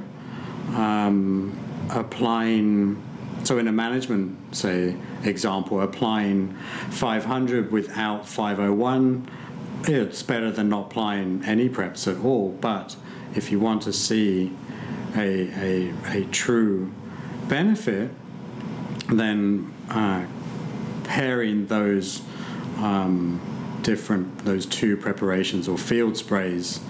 um, 0.74 1.58
applying 1.90 3.02
so 3.44 3.58
in 3.58 3.66
a 3.68 3.72
management 3.72 4.54
say 4.54 4.94
example 5.24 5.80
applying 5.80 6.54
500 6.90 7.72
without 7.72 8.28
501 8.28 9.28
it's 9.84 10.22
better 10.22 10.50
than 10.50 10.68
not 10.68 10.86
applying 10.86 11.42
any 11.44 11.68
preps 11.68 12.06
at 12.06 12.22
all 12.24 12.50
but 12.60 12.96
if 13.34 13.50
you 13.50 13.58
want 13.60 13.82
to 13.82 13.92
see 13.92 14.52
a, 15.16 15.48
a, 15.60 15.94
a 16.06 16.24
true 16.26 16.92
benefit 17.48 18.10
then 19.10 19.72
uh, 19.88 20.24
pairing 21.04 21.66
those 21.66 22.22
um, 22.76 23.40
different 23.82 24.44
those 24.44 24.66
two 24.66 24.96
preparations 24.96 25.66
or 25.68 25.78
field 25.78 26.16
sprays 26.16 26.80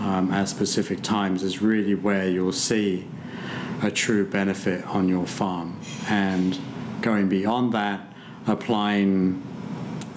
um, 0.00 0.30
at 0.30 0.48
specific 0.48 1.02
times 1.02 1.42
is 1.42 1.62
really 1.62 1.94
where 1.94 2.28
you'll 2.28 2.52
see 2.52 3.06
a 3.82 3.90
true 3.90 4.26
benefit 4.26 4.84
on 4.86 5.08
your 5.08 5.26
farm. 5.26 5.80
And 6.08 6.58
going 7.00 7.28
beyond 7.28 7.72
that, 7.72 8.00
applying 8.46 9.42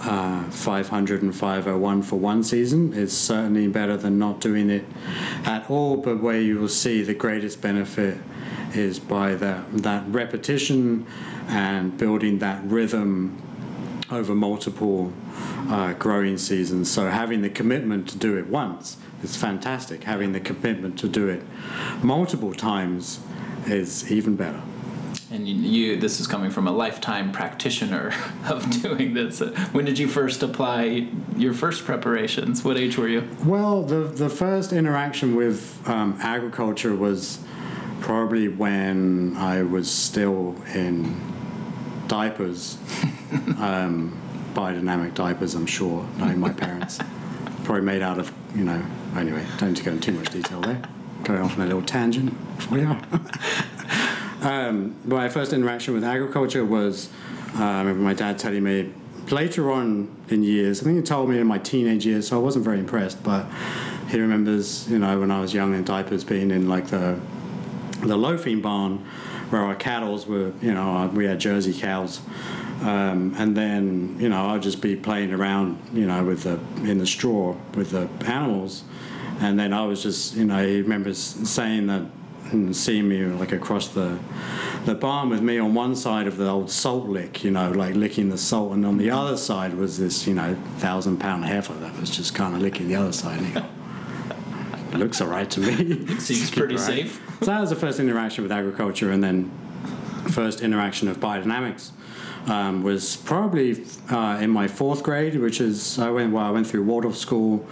uh, 0.01 0.43
500 0.49 1.21
and 1.23 1.35
501 1.35 2.03
for 2.03 2.17
one 2.17 2.43
season 2.43 2.93
is 2.93 3.17
certainly 3.17 3.67
better 3.67 3.97
than 3.97 4.19
not 4.19 4.39
doing 4.39 4.69
it 4.69 4.85
at 5.45 5.69
all. 5.69 5.97
But 5.97 6.21
where 6.21 6.39
you 6.39 6.59
will 6.59 6.69
see 6.69 7.01
the 7.01 7.13
greatest 7.13 7.61
benefit 7.61 8.17
is 8.73 8.99
by 8.99 9.35
that, 9.35 9.71
that 9.83 10.03
repetition 10.07 11.05
and 11.47 11.97
building 11.97 12.39
that 12.39 12.63
rhythm 12.65 13.41
over 14.11 14.33
multiple 14.33 15.11
uh, 15.69 15.93
growing 15.93 16.37
seasons. 16.37 16.89
So 16.89 17.09
having 17.09 17.41
the 17.41 17.49
commitment 17.49 18.07
to 18.09 18.17
do 18.17 18.37
it 18.37 18.47
once 18.47 18.97
is 19.23 19.35
fantastic. 19.35 20.03
Having 20.03 20.33
the 20.33 20.39
commitment 20.39 20.97
to 20.99 21.09
do 21.09 21.27
it 21.27 21.43
multiple 22.03 22.53
times 22.53 23.19
is 23.65 24.11
even 24.11 24.35
better. 24.35 24.61
And 25.29 25.47
you, 25.47 25.55
you 25.55 25.97
this 25.97 26.21
is 26.21 26.27
coming 26.27 26.51
from 26.51 26.67
a 26.67 26.71
lifetime 26.71 27.31
practitioner 27.31 28.13
of 28.47 28.69
doing 28.81 29.13
this. 29.13 29.39
When 29.71 29.83
did 29.83 29.99
you 29.99 30.07
first 30.07 30.41
apply 30.41 31.07
your 31.35 31.53
first 31.53 31.83
preparations? 31.83 32.63
What 32.63 32.77
age 32.77 32.97
were 32.97 33.09
you? 33.09 33.27
Well, 33.43 33.83
the 33.83 34.01
the 34.01 34.29
first 34.29 34.71
interaction 34.71 35.35
with 35.35 35.81
um, 35.87 36.17
agriculture 36.21 36.95
was 36.95 37.39
probably 37.99 38.47
when 38.47 39.35
I 39.35 39.63
was 39.63 39.91
still 39.91 40.55
in 40.73 41.19
diapers, 42.07 42.77
um, 43.59 44.17
biodynamic 44.53 45.13
diapers. 45.13 45.55
I'm 45.55 45.65
sure, 45.65 46.07
knowing 46.17 46.39
my 46.39 46.53
parents, 46.53 46.99
probably 47.65 47.83
made 47.83 48.01
out 48.01 48.17
of 48.17 48.31
you 48.55 48.63
know. 48.63 48.81
Anyway, 49.17 49.45
don't 49.57 49.69
need 49.69 49.77
to 49.77 49.83
go 49.83 49.91
into 49.91 50.11
too 50.11 50.17
much 50.17 50.29
detail 50.29 50.61
there. 50.61 50.81
Going 51.23 51.41
off 51.41 51.57
on 51.57 51.63
a 51.63 51.65
little 51.65 51.81
tangent. 51.81 52.33
We 52.71 52.83
are. 52.83 53.01
um, 54.41 54.95
my 55.05 55.29
first 55.29 55.53
interaction 55.53 55.93
with 55.93 56.03
agriculture 56.03 56.65
was 56.65 57.09
uh, 57.55 57.63
I 57.63 57.79
remember 57.79 58.01
my 58.01 58.13
dad 58.13 58.37
telling 58.37 58.63
me 58.63 58.91
later 59.31 59.71
on 59.71 60.15
in 60.29 60.43
years. 60.43 60.81
I 60.81 60.85
think 60.85 60.97
he 60.97 61.03
told 61.03 61.29
me 61.29 61.39
in 61.39 61.47
my 61.47 61.57
teenage 61.57 62.05
years, 62.05 62.27
so 62.27 62.37
I 62.37 62.39
wasn't 62.39 62.65
very 62.65 62.79
impressed. 62.79 63.23
But 63.23 63.45
he 64.09 64.19
remembers, 64.19 64.89
you 64.89 64.99
know, 64.99 65.19
when 65.19 65.31
I 65.31 65.39
was 65.39 65.53
young 65.53 65.73
in 65.73 65.83
diapers, 65.83 66.23
being 66.23 66.51
in 66.51 66.67
like 66.67 66.87
the 66.87 67.19
the 68.01 68.15
loafing 68.15 68.61
barn 68.61 69.05
where 69.49 69.61
our 69.61 69.75
cattles 69.75 70.27
were, 70.27 70.51
you 70.61 70.73
know, 70.73 71.09
we 71.13 71.25
had 71.25 71.39
Jersey 71.39 71.73
cows. 71.73 72.19
Um, 72.81 73.33
and 73.37 73.57
then, 73.57 74.17
you 74.19 74.29
know, 74.29 74.49
I'd 74.49 74.61
just 74.61 74.81
be 74.81 74.95
playing 74.95 75.33
around, 75.33 75.79
you 75.93 76.05
know, 76.05 76.23
with 76.23 76.43
the 76.43 76.59
in 76.89 76.99
the 76.99 77.07
straw 77.07 77.55
with 77.75 77.91
the 77.91 78.07
animals. 78.25 78.83
And 79.39 79.59
then 79.59 79.73
I 79.73 79.85
was 79.85 80.03
just, 80.03 80.35
you 80.35 80.45
know, 80.45 80.65
he 80.65 80.81
remembers 80.81 81.17
saying 81.17 81.87
that 81.87 82.03
and 82.51 82.75
see 82.75 83.01
me 83.01 83.25
like 83.25 83.51
across 83.51 83.89
the 83.89 84.17
the 84.85 84.95
barn 84.95 85.29
with 85.29 85.41
me 85.41 85.57
on 85.59 85.73
one 85.73 85.95
side 85.95 86.27
of 86.27 86.37
the 86.37 86.47
old 86.47 86.71
salt 86.71 87.07
lick, 87.07 87.43
you 87.43 87.51
know, 87.51 87.71
like 87.71 87.95
licking 87.95 88.29
the 88.29 88.37
salt, 88.37 88.71
and 88.73 88.85
on 88.85 88.97
the 88.97 89.09
other 89.11 89.35
side 89.37 89.73
was 89.75 89.97
this, 89.99 90.25
you 90.25 90.33
know, 90.33 90.55
thousand 90.77 91.17
pound 91.17 91.43
heifer 91.45 91.73
that 91.73 91.99
was 91.99 92.09
just 92.09 92.33
kind 92.33 92.55
of 92.55 92.61
licking 92.61 92.87
the 92.87 92.95
other 92.95 93.11
side. 93.11 93.39
And 93.39 93.53
go, 93.53 94.97
looks 94.97 95.19
all 95.21 95.27
right 95.27 95.49
to 95.51 95.59
me. 95.59 96.07
Seems 96.19 96.49
pretty 96.51 96.75
Right. 96.75 96.83
safe. 96.83 97.21
So 97.41 97.47
that 97.47 97.59
was 97.59 97.69
the 97.69 97.75
first 97.75 97.99
interaction 97.99 98.43
with 98.43 98.51
agriculture, 98.51 99.11
and 99.11 99.21
then 99.23 99.51
first 100.31 100.61
interaction 100.61 101.07
of 101.07 101.19
biodynamics 101.19 101.91
um, 102.47 102.81
was 102.83 103.17
probably 103.17 103.83
uh, 104.09 104.39
in 104.41 104.49
my 104.49 104.67
fourth 104.67 105.03
grade, 105.03 105.35
which 105.39 105.59
is 105.59 105.99
I 105.99 106.09
went 106.11 106.31
well, 106.31 106.45
I 106.45 106.51
went 106.51 106.65
through 106.67 106.83
Waldorf 106.83 107.17
School, 107.17 107.65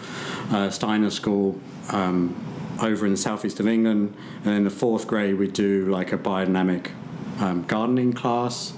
uh, 0.51 0.69
Steiner 0.69 1.09
School. 1.09 1.57
Um, 1.91 2.35
over 2.81 3.05
in 3.05 3.13
the 3.13 3.17
southeast 3.17 3.59
of 3.59 3.67
England, 3.67 4.15
and 4.43 4.53
in 4.53 4.63
the 4.63 4.69
fourth 4.69 5.07
grade 5.07 5.35
we 5.35 5.47
do 5.47 5.85
like 5.85 6.11
a 6.11 6.17
biodynamic 6.17 6.91
um, 7.39 7.63
gardening 7.63 8.13
class. 8.13 8.73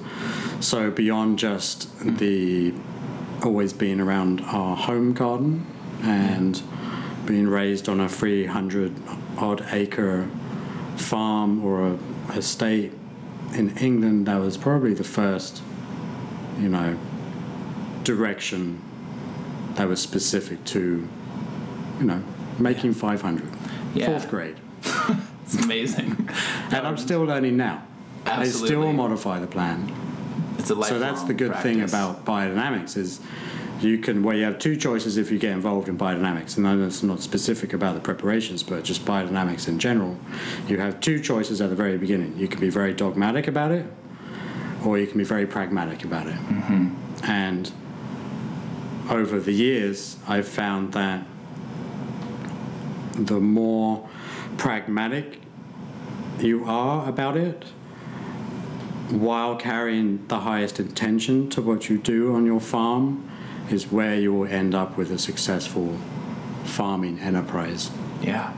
So 0.60 0.90
beyond 0.92 1.40
just 1.40 2.00
the 2.00 2.74
always 3.44 3.74
being 3.74 4.00
around 4.00 4.42
our 4.42 4.76
home 4.76 5.14
garden 5.14 5.66
and 6.02 6.62
being 7.26 7.48
raised 7.48 7.88
on 7.88 8.00
a 8.00 8.10
300 8.10 8.96
odd 9.38 9.66
acre 9.72 10.30
farm 10.96 11.64
or 11.64 11.88
a 11.88 11.98
estate 12.36 12.92
in 13.54 13.78
England, 13.78 14.28
that 14.28 14.38
was 14.38 14.58
probably 14.58 14.94
the 14.94 15.04
first, 15.04 15.62
you 16.60 16.70
know, 16.70 16.98
direction 18.04 18.82
that 19.76 19.88
was 19.88 20.02
specific 20.02 20.64
to, 20.66 21.08
you 22.00 22.04
know, 22.06 22.24
making 22.58 22.94
500. 22.94 23.57
Yeah. 23.94 24.08
Fourth 24.08 24.30
grade. 24.30 24.60
It's 25.48 25.64
amazing. 25.64 26.30
And 26.72 26.86
I'm 26.86 26.98
still 26.98 27.24
learning 27.24 27.56
now. 27.56 27.82
I 28.26 28.44
still 28.50 28.92
modify 28.92 29.40
the 29.40 29.48
plan. 29.48 29.90
It's 30.60 30.70
a 30.70 30.84
So 30.84 31.00
that's 31.00 31.24
the 31.24 31.34
good 31.34 31.56
thing 31.58 31.84
about 31.84 32.26
biodynamics 32.26 32.98
is 32.98 33.22
you 33.80 33.98
can 34.00 34.24
well 34.24 34.36
you 34.36 34.44
have 34.44 34.60
two 34.60 34.76
choices 34.76 35.16
if 35.16 35.32
you 35.32 35.40
get 35.40 35.52
involved 35.52 35.88
in 35.88 35.98
biodynamics 35.98 36.58
and 36.58 36.68
I 36.68 36.76
know 36.76 36.88
it's 36.88 37.04
not 37.04 37.22
specific 37.22 37.74
about 37.74 37.94
the 37.94 38.02
preparations 38.02 38.64
but 38.64 38.84
just 38.84 39.06
biodynamics 39.06 39.68
in 39.68 39.78
general 39.78 40.18
you 40.68 40.80
have 40.80 41.00
two 41.00 41.20
choices 41.20 41.62
at 41.62 41.70
the 41.70 41.76
very 41.76 41.96
beginning 41.98 42.36
you 42.36 42.48
can 42.48 42.60
be 42.60 42.70
very 42.70 42.92
dogmatic 42.92 43.48
about 43.48 43.70
it 43.70 43.86
or 44.84 44.98
you 44.98 45.06
can 45.06 45.20
be 45.20 45.24
very 45.24 45.46
pragmatic 45.46 46.04
about 46.04 46.26
it 46.26 46.34
mm-hmm. 46.34 46.90
and 47.30 47.72
over 49.12 49.40
the 49.40 49.54
years 49.54 50.18
I've 50.28 50.48
found 50.48 50.94
that 50.94 51.24
the 53.18 53.40
more 53.40 54.08
pragmatic 54.58 55.40
you 56.40 56.66
are 56.66 57.08
about 57.10 57.36
it 57.36 57.66
while 59.10 59.56
carrying 59.56 60.26
the 60.28 60.40
highest 60.40 60.80
intention 60.80 61.50
to 61.50 61.62
what 61.62 61.90
you 61.90 61.98
do 61.98 62.34
on 62.36 62.46
your 62.46 62.60
farm 62.60 63.30
is 63.70 63.92
where 63.92 64.16
you 64.16 64.34
will 64.34 64.48
end 64.48 64.76
up 64.76 64.98
with 64.98 65.12
a 65.12 65.18
successful 65.18 65.98
farming 66.64 67.20
enterprise. 67.20 67.90
Yeah. 68.22 68.54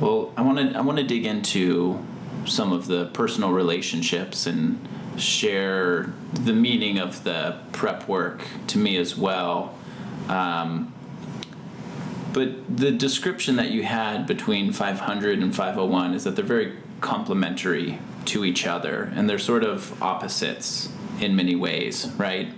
Well, 0.00 0.32
I 0.36 0.42
want 0.42 0.58
to 0.58 0.78
I 0.78 0.82
want 0.82 0.98
to 0.98 1.04
dig 1.04 1.24
into 1.24 2.04
some 2.46 2.72
of 2.72 2.86
the 2.86 3.06
personal 3.06 3.52
relationships 3.52 4.46
and 4.46 4.86
share 5.16 6.12
the 6.32 6.52
meaning 6.52 6.98
of 6.98 7.24
the 7.24 7.58
prep 7.72 8.08
work 8.08 8.44
to 8.68 8.78
me 8.78 8.96
as 8.96 9.16
well. 9.16 9.74
Um, 10.28 10.93
but 12.34 12.76
the 12.76 12.90
description 12.90 13.56
that 13.56 13.70
you 13.70 13.84
had 13.84 14.26
between 14.26 14.72
500 14.72 15.38
and 15.38 15.56
501 15.56 16.12
is 16.14 16.24
that 16.24 16.36
they're 16.36 16.44
very 16.44 16.76
complementary 17.00 17.98
to 18.26 18.44
each 18.44 18.66
other 18.66 19.10
and 19.14 19.30
they're 19.30 19.38
sort 19.38 19.64
of 19.64 20.02
opposites 20.02 20.90
in 21.20 21.34
many 21.34 21.54
ways, 21.54 22.10
right? 22.18 22.52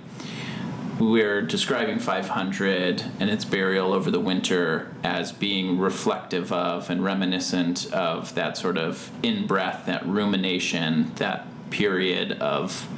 we're 0.98 1.42
describing 1.42 1.98
500 1.98 3.04
and 3.20 3.28
its 3.28 3.44
burial 3.44 3.92
over 3.92 4.10
the 4.10 4.20
winter 4.20 4.94
as 5.04 5.30
being 5.30 5.78
reflective 5.78 6.50
of 6.52 6.88
and 6.88 7.04
reminiscent 7.04 7.92
of 7.92 8.34
that 8.34 8.56
sort 8.56 8.78
of 8.78 9.10
in 9.22 9.46
breath, 9.46 9.84
that 9.86 10.06
rumination, 10.06 11.12
that 11.16 11.46
period 11.70 12.32
of 12.40 12.88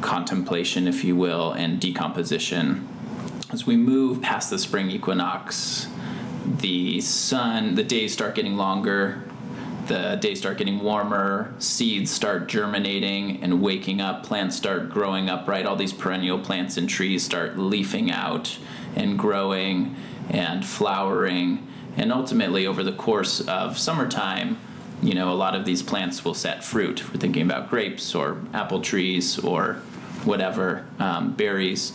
contemplation, 0.00 0.88
if 0.88 1.04
you 1.04 1.14
will, 1.14 1.52
and 1.52 1.78
decomposition. 1.78 2.88
As 3.52 3.64
we 3.64 3.76
move 3.76 4.20
past 4.20 4.50
the 4.50 4.58
spring 4.58 4.90
equinox, 4.90 5.86
the 6.44 7.00
sun, 7.00 7.76
the 7.76 7.84
days 7.84 8.12
start 8.12 8.34
getting 8.34 8.56
longer, 8.56 9.22
the 9.86 10.16
days 10.16 10.40
start 10.40 10.58
getting 10.58 10.80
warmer, 10.80 11.54
seeds 11.60 12.10
start 12.10 12.48
germinating 12.48 13.40
and 13.44 13.62
waking 13.62 14.00
up, 14.00 14.24
plants 14.24 14.56
start 14.56 14.90
growing 14.90 15.30
up, 15.30 15.46
right? 15.46 15.64
All 15.64 15.76
these 15.76 15.92
perennial 15.92 16.40
plants 16.40 16.76
and 16.76 16.88
trees 16.88 17.22
start 17.22 17.56
leafing 17.56 18.10
out 18.10 18.58
and 18.96 19.16
growing 19.16 19.94
and 20.28 20.66
flowering. 20.66 21.68
And 21.96 22.12
ultimately, 22.12 22.66
over 22.66 22.82
the 22.82 22.92
course 22.92 23.40
of 23.42 23.78
summertime, 23.78 24.58
you 25.02 25.14
know, 25.14 25.32
a 25.32 25.34
lot 25.34 25.54
of 25.54 25.64
these 25.64 25.84
plants 25.84 26.24
will 26.24 26.34
set 26.34 26.64
fruit. 26.64 27.08
We're 27.12 27.20
thinking 27.20 27.42
about 27.42 27.70
grapes 27.70 28.12
or 28.12 28.38
apple 28.52 28.80
trees 28.80 29.38
or 29.38 29.74
whatever, 30.24 30.84
um, 30.98 31.34
berries 31.34 31.92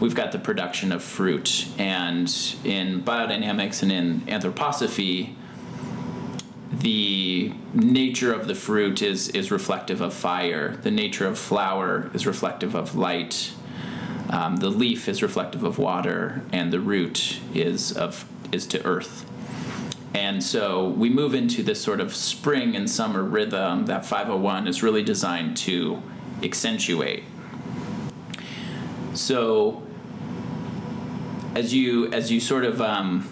we've 0.00 0.14
got 0.14 0.32
the 0.32 0.38
production 0.38 0.92
of 0.92 1.02
fruit. 1.02 1.68
And 1.78 2.28
in 2.64 3.02
biodynamics 3.02 3.82
and 3.82 3.92
in 3.92 4.20
anthroposophy, 4.22 5.34
the 6.72 7.52
nature 7.74 8.32
of 8.32 8.46
the 8.46 8.54
fruit 8.54 9.02
is, 9.02 9.28
is 9.30 9.50
reflective 9.50 10.00
of 10.00 10.14
fire. 10.14 10.76
The 10.82 10.90
nature 10.90 11.26
of 11.26 11.38
flower 11.38 12.10
is 12.14 12.26
reflective 12.26 12.74
of 12.74 12.94
light. 12.94 13.52
Um, 14.30 14.56
the 14.56 14.68
leaf 14.68 15.08
is 15.08 15.22
reflective 15.22 15.64
of 15.64 15.78
water, 15.78 16.42
and 16.52 16.72
the 16.72 16.80
root 16.80 17.40
is 17.54 17.92
of 17.92 18.28
is 18.52 18.66
to 18.66 18.84
earth. 18.84 19.24
And 20.14 20.42
so 20.42 20.88
we 20.88 21.10
move 21.10 21.34
into 21.34 21.62
this 21.62 21.80
sort 21.80 22.00
of 22.00 22.14
spring 22.14 22.76
and 22.76 22.88
summer 22.88 23.22
rhythm 23.22 23.86
that 23.86 24.06
501 24.06 24.66
is 24.66 24.82
really 24.82 25.02
designed 25.02 25.56
to 25.58 26.02
accentuate. 26.42 27.24
So 29.14 29.82
as 31.58 31.74
you 31.74 32.06
as 32.12 32.30
you 32.30 32.38
sort 32.38 32.64
of 32.64 32.80
um, 32.80 33.28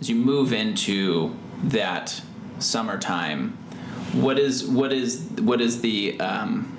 as 0.00 0.08
you 0.08 0.14
move 0.14 0.52
into 0.52 1.36
that 1.64 2.22
summertime, 2.60 3.58
what 4.12 4.38
is 4.38 4.64
what 4.64 4.92
is 4.92 5.28
what 5.40 5.60
is 5.60 5.80
the 5.80 6.18
um, 6.20 6.78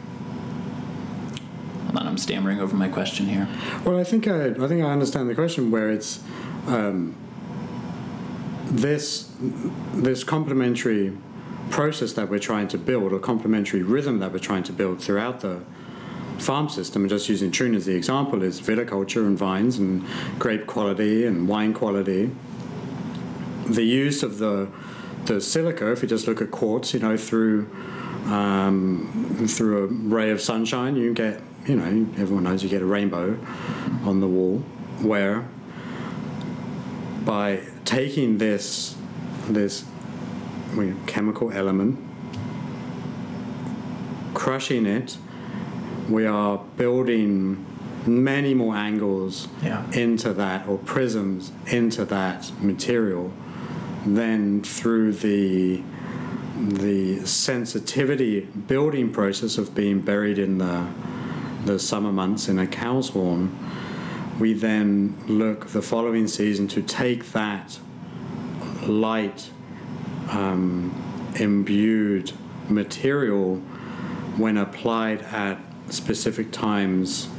hold 1.85 1.97
on, 1.97 2.07
I'm 2.07 2.17
stammering 2.17 2.61
over 2.61 2.73
my 2.73 2.87
question 2.87 3.25
here. 3.27 3.49
Well, 3.83 3.99
I 3.99 4.05
think 4.05 4.27
I, 4.27 4.47
I 4.47 4.67
think 4.69 4.81
I 4.81 4.89
understand 4.89 5.29
the 5.29 5.35
question 5.35 5.71
where 5.71 5.89
it's 5.89 6.23
um, 6.67 7.17
this 8.65 9.29
this 9.93 10.23
complementary 10.23 11.17
process 11.69 12.13
that 12.13 12.29
we're 12.29 12.39
trying 12.39 12.69
to 12.69 12.77
build, 12.77 13.11
or 13.11 13.19
complementary 13.19 13.83
rhythm 13.83 14.19
that 14.19 14.31
we're 14.31 14.39
trying 14.39 14.63
to 14.63 14.71
build 14.71 15.01
throughout 15.01 15.41
the 15.41 15.63
farm 16.41 16.69
system, 16.69 17.03
and 17.03 17.09
just 17.09 17.29
using 17.29 17.51
Troon 17.51 17.75
as 17.75 17.85
the 17.85 17.95
example, 17.95 18.43
is 18.43 18.61
viticulture 18.61 19.25
and 19.25 19.37
vines 19.37 19.77
and 19.77 20.05
grape 20.37 20.67
quality 20.67 21.25
and 21.25 21.47
wine 21.47 21.73
quality. 21.73 22.31
The 23.67 23.83
use 23.83 24.23
of 24.23 24.39
the 24.39 24.69
the 25.25 25.39
silica, 25.41 25.91
if 25.91 26.01
you 26.01 26.07
just 26.07 26.27
look 26.27 26.41
at 26.41 26.49
quartz, 26.49 26.93
you 26.93 26.99
know, 26.99 27.17
through 27.17 27.69
um, 28.25 29.45
through 29.47 29.83
a 29.83 29.87
ray 29.87 30.31
of 30.31 30.41
sunshine, 30.41 30.95
you 30.95 31.13
get, 31.13 31.41
you 31.67 31.75
know, 31.75 32.07
everyone 32.17 32.43
knows 32.43 32.63
you 32.63 32.69
get 32.69 32.81
a 32.81 32.85
rainbow 32.85 33.37
on 34.03 34.19
the 34.19 34.27
wall. 34.27 34.59
Where 35.01 35.47
by 37.25 37.61
taking 37.85 38.37
this 38.37 38.95
this 39.47 39.85
chemical 41.07 41.51
element, 41.51 41.99
crushing 44.33 44.85
it, 44.85 45.17
we 46.09 46.25
are 46.25 46.57
building 46.77 47.65
many 48.05 48.53
more 48.53 48.75
angles 48.75 49.47
Yeah. 49.63 49.83
into 49.91 50.33
that 50.33 50.67
or 50.67 50.77
prisms 50.79 51.51
into 51.67 52.05
that 52.05 52.51
material 52.61 53.31
than 54.05 54.61
through 54.63 55.13
the 55.13 55.81
the 56.59 57.25
sensitivity 57.25 58.41
building 58.67 59.11
process 59.11 59.57
of 59.57 59.73
being 59.75 60.01
buried 60.01 60.37
in 60.37 60.57
the 60.57 60.85
the 61.65 61.77
summer 61.77 62.11
months 62.11 62.47
in 62.49 62.57
a 62.59 62.67
cow's 62.67 63.09
horn 63.09 63.57
we 64.39 64.53
then 64.53 65.15
look 65.27 65.67
the 65.67 65.81
following 65.81 66.27
season 66.27 66.67
to 66.67 66.81
take 66.81 67.31
that 67.33 67.77
light 68.87 69.49
um, 70.29 70.91
imbued 71.39 72.31
material 72.69 73.57
when 74.37 74.57
applied 74.57 75.21
at 75.23 75.57
specific 75.93 76.51
times 76.51 77.29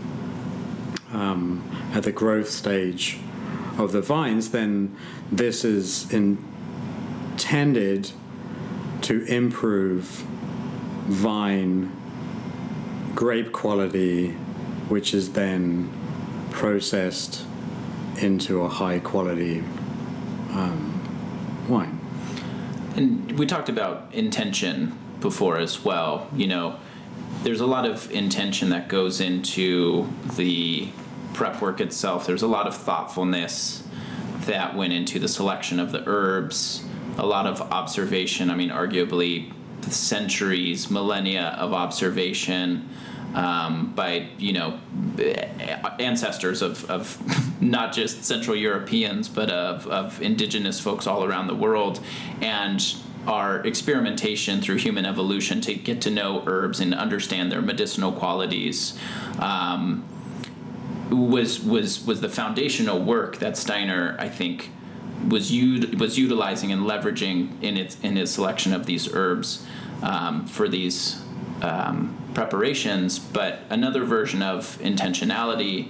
um, 1.13 1.69
at 1.93 2.03
the 2.03 2.13
growth 2.13 2.49
stage 2.49 3.19
of 3.79 3.93
the 3.93 4.03
vines, 4.03 4.51
then 4.51 4.97
this 5.33 5.65
is 5.65 6.13
in 6.13 6.39
intended 7.41 8.13
to 9.01 9.25
improve 9.25 10.05
vine 11.09 11.91
grape 13.15 13.51
quality, 13.51 14.29
which 14.89 15.15
is 15.15 15.33
then 15.33 15.91
processed 16.51 17.45
into 18.19 18.61
a 18.61 18.69
high 18.69 18.99
quality 18.99 19.61
um, 20.51 21.67
wine. 21.67 21.99
And 22.95 23.39
we 23.39 23.47
talked 23.47 23.71
about 23.71 24.13
intention 24.13 24.99
before 25.21 25.57
as 25.57 25.83
well. 25.83 26.29
You 26.37 26.47
know, 26.47 26.77
there's 27.43 27.61
a 27.61 27.67
lot 27.67 27.87
of 27.87 28.11
intention 28.11 28.71
that 28.71 28.89
goes 28.89 29.21
into 29.21 30.09
the 30.37 30.89
prep 31.33 31.61
work 31.63 31.81
itself. 31.81 32.27
There's 32.27 32.43
a 32.43 32.49
lot 32.49 32.67
of 32.67 32.77
thoughtfulness 32.77 33.83
that 34.41 34.75
went 34.75 34.93
into 34.93 35.19
the 35.19 35.29
selection 35.29 35.79
of 35.79 35.93
the 35.93 36.03
herbs, 36.07 36.85
a 37.17 37.27
lot 37.27 37.47
of 37.47 37.61
observation. 37.61 38.51
I 38.51 38.57
mean, 38.57 38.71
arguably 38.71 39.53
centuries, 39.85 40.91
millennia 40.91 41.57
of 41.59 41.73
observation 41.73 42.89
um, 43.35 43.93
by 43.95 44.29
you 44.39 44.53
know 44.53 44.81
ancestors 45.99 46.63
of, 46.63 46.91
of 46.91 47.63
not 47.63 47.93
just 47.93 48.25
Central 48.25 48.57
Europeans, 48.57 49.29
but 49.29 49.51
of, 49.51 49.87
of 49.87 50.21
indigenous 50.21 50.81
folks 50.81 51.07
all 51.07 51.25
around 51.25 51.47
the 51.47 51.55
world, 51.55 52.01
and 52.41 52.97
our 53.31 53.65
experimentation 53.65 54.61
through 54.61 54.77
human 54.77 55.07
evolution 55.07 55.61
to 55.61 55.73
get 55.73 56.01
to 56.03 56.11
know 56.11 56.43
herbs 56.47 56.81
and 56.81 56.93
understand 56.93 57.51
their 57.51 57.63
medicinal 57.63 58.11
qualities. 58.11 58.99
Um, 59.39 60.05
was 61.11 61.61
was 61.61 62.05
was 62.05 62.21
the 62.21 62.29
foundational 62.29 63.01
work 63.01 63.39
that 63.39 63.57
Steiner, 63.57 64.17
I 64.19 64.29
think, 64.29 64.71
was 65.29 65.53
u- 65.53 65.97
was 65.97 66.19
utilizing 66.19 66.73
and 66.73 66.83
leveraging 66.83 67.63
in 67.63 67.77
its 67.77 67.99
in 68.01 68.17
his 68.17 68.33
selection 68.33 68.73
of 68.73 68.87
these 68.87 69.13
herbs 69.13 69.65
um, 70.03 70.47
for 70.47 70.69
these 70.69 71.23
um, 71.63 72.17
preparations. 72.35 73.19
But 73.19 73.61
another 73.71 74.05
version 74.05 74.43
of 74.43 74.79
intentionality 74.81 75.89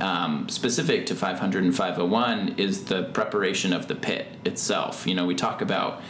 um, 0.00 0.48
specific 0.48 1.06
to 1.06 1.14
500 1.14 1.64
and 1.64 1.74
501 1.74 2.54
is 2.56 2.84
the 2.84 3.04
preparation 3.04 3.72
of 3.72 3.88
the 3.88 3.94
pit 3.94 4.26
itself. 4.44 5.06
You 5.06 5.14
know, 5.14 5.26
we 5.26 5.34
talk 5.34 5.60
about 5.60 6.02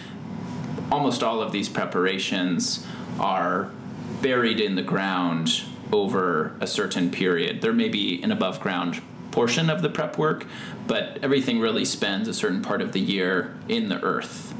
almost 0.90 1.22
all 1.22 1.40
of 1.40 1.52
these 1.52 1.68
preparations 1.68 2.86
are 3.18 3.70
buried 4.22 4.60
in 4.60 4.74
the 4.74 4.82
ground 4.82 5.62
over 5.92 6.54
a 6.60 6.66
certain 6.66 7.10
period. 7.10 7.60
There 7.60 7.72
may 7.72 7.88
be 7.88 8.22
an 8.22 8.32
above 8.32 8.60
ground 8.60 9.00
portion 9.30 9.70
of 9.70 9.82
the 9.82 9.88
prep 9.88 10.18
work, 10.18 10.46
but 10.86 11.18
everything 11.22 11.60
really 11.60 11.84
spends 11.84 12.28
a 12.28 12.34
certain 12.34 12.62
part 12.62 12.82
of 12.82 12.92
the 12.92 13.00
year 13.00 13.56
in 13.68 13.88
the 13.88 14.02
earth. 14.02 14.54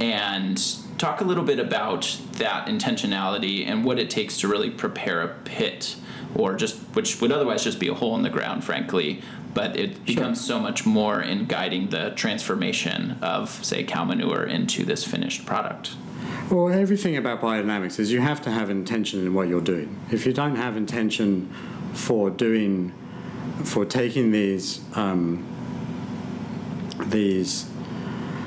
And 0.00 0.62
talk 1.04 1.20
a 1.20 1.24
little 1.24 1.44
bit 1.44 1.58
about 1.58 2.18
that 2.38 2.66
intentionality 2.66 3.66
and 3.66 3.84
what 3.84 3.98
it 3.98 4.08
takes 4.08 4.38
to 4.38 4.48
really 4.48 4.70
prepare 4.70 5.20
a 5.20 5.28
pit 5.44 5.96
or 6.34 6.54
just 6.54 6.78
which 6.94 7.20
would 7.20 7.30
otherwise 7.30 7.62
just 7.62 7.78
be 7.78 7.88
a 7.88 7.94
hole 7.94 8.16
in 8.16 8.22
the 8.22 8.30
ground 8.30 8.64
frankly 8.64 9.20
but 9.52 9.76
it 9.76 10.02
becomes 10.06 10.42
so 10.42 10.58
much 10.58 10.86
more 10.86 11.20
in 11.20 11.44
guiding 11.44 11.90
the 11.90 12.10
transformation 12.16 13.18
of 13.20 13.50
say 13.62 13.84
cow 13.84 14.02
manure 14.02 14.44
into 14.44 14.82
this 14.82 15.04
finished 15.04 15.44
product 15.44 15.94
well, 16.50 16.68
everything 16.68 17.16
about 17.16 17.40
biodynamics 17.40 17.98
is 17.98 18.12
you 18.12 18.20
have 18.20 18.40
to 18.42 18.50
have 18.50 18.68
intention 18.68 19.20
in 19.20 19.32
what 19.34 19.48
you're 19.48 19.62
doing. 19.62 19.98
If 20.10 20.26
you 20.26 20.32
don't 20.32 20.56
have 20.56 20.76
intention 20.76 21.50
for 21.94 22.28
doing, 22.28 22.92
for 23.64 23.86
taking 23.86 24.30
these 24.30 24.80
um, 24.94 25.44
these 26.98 27.70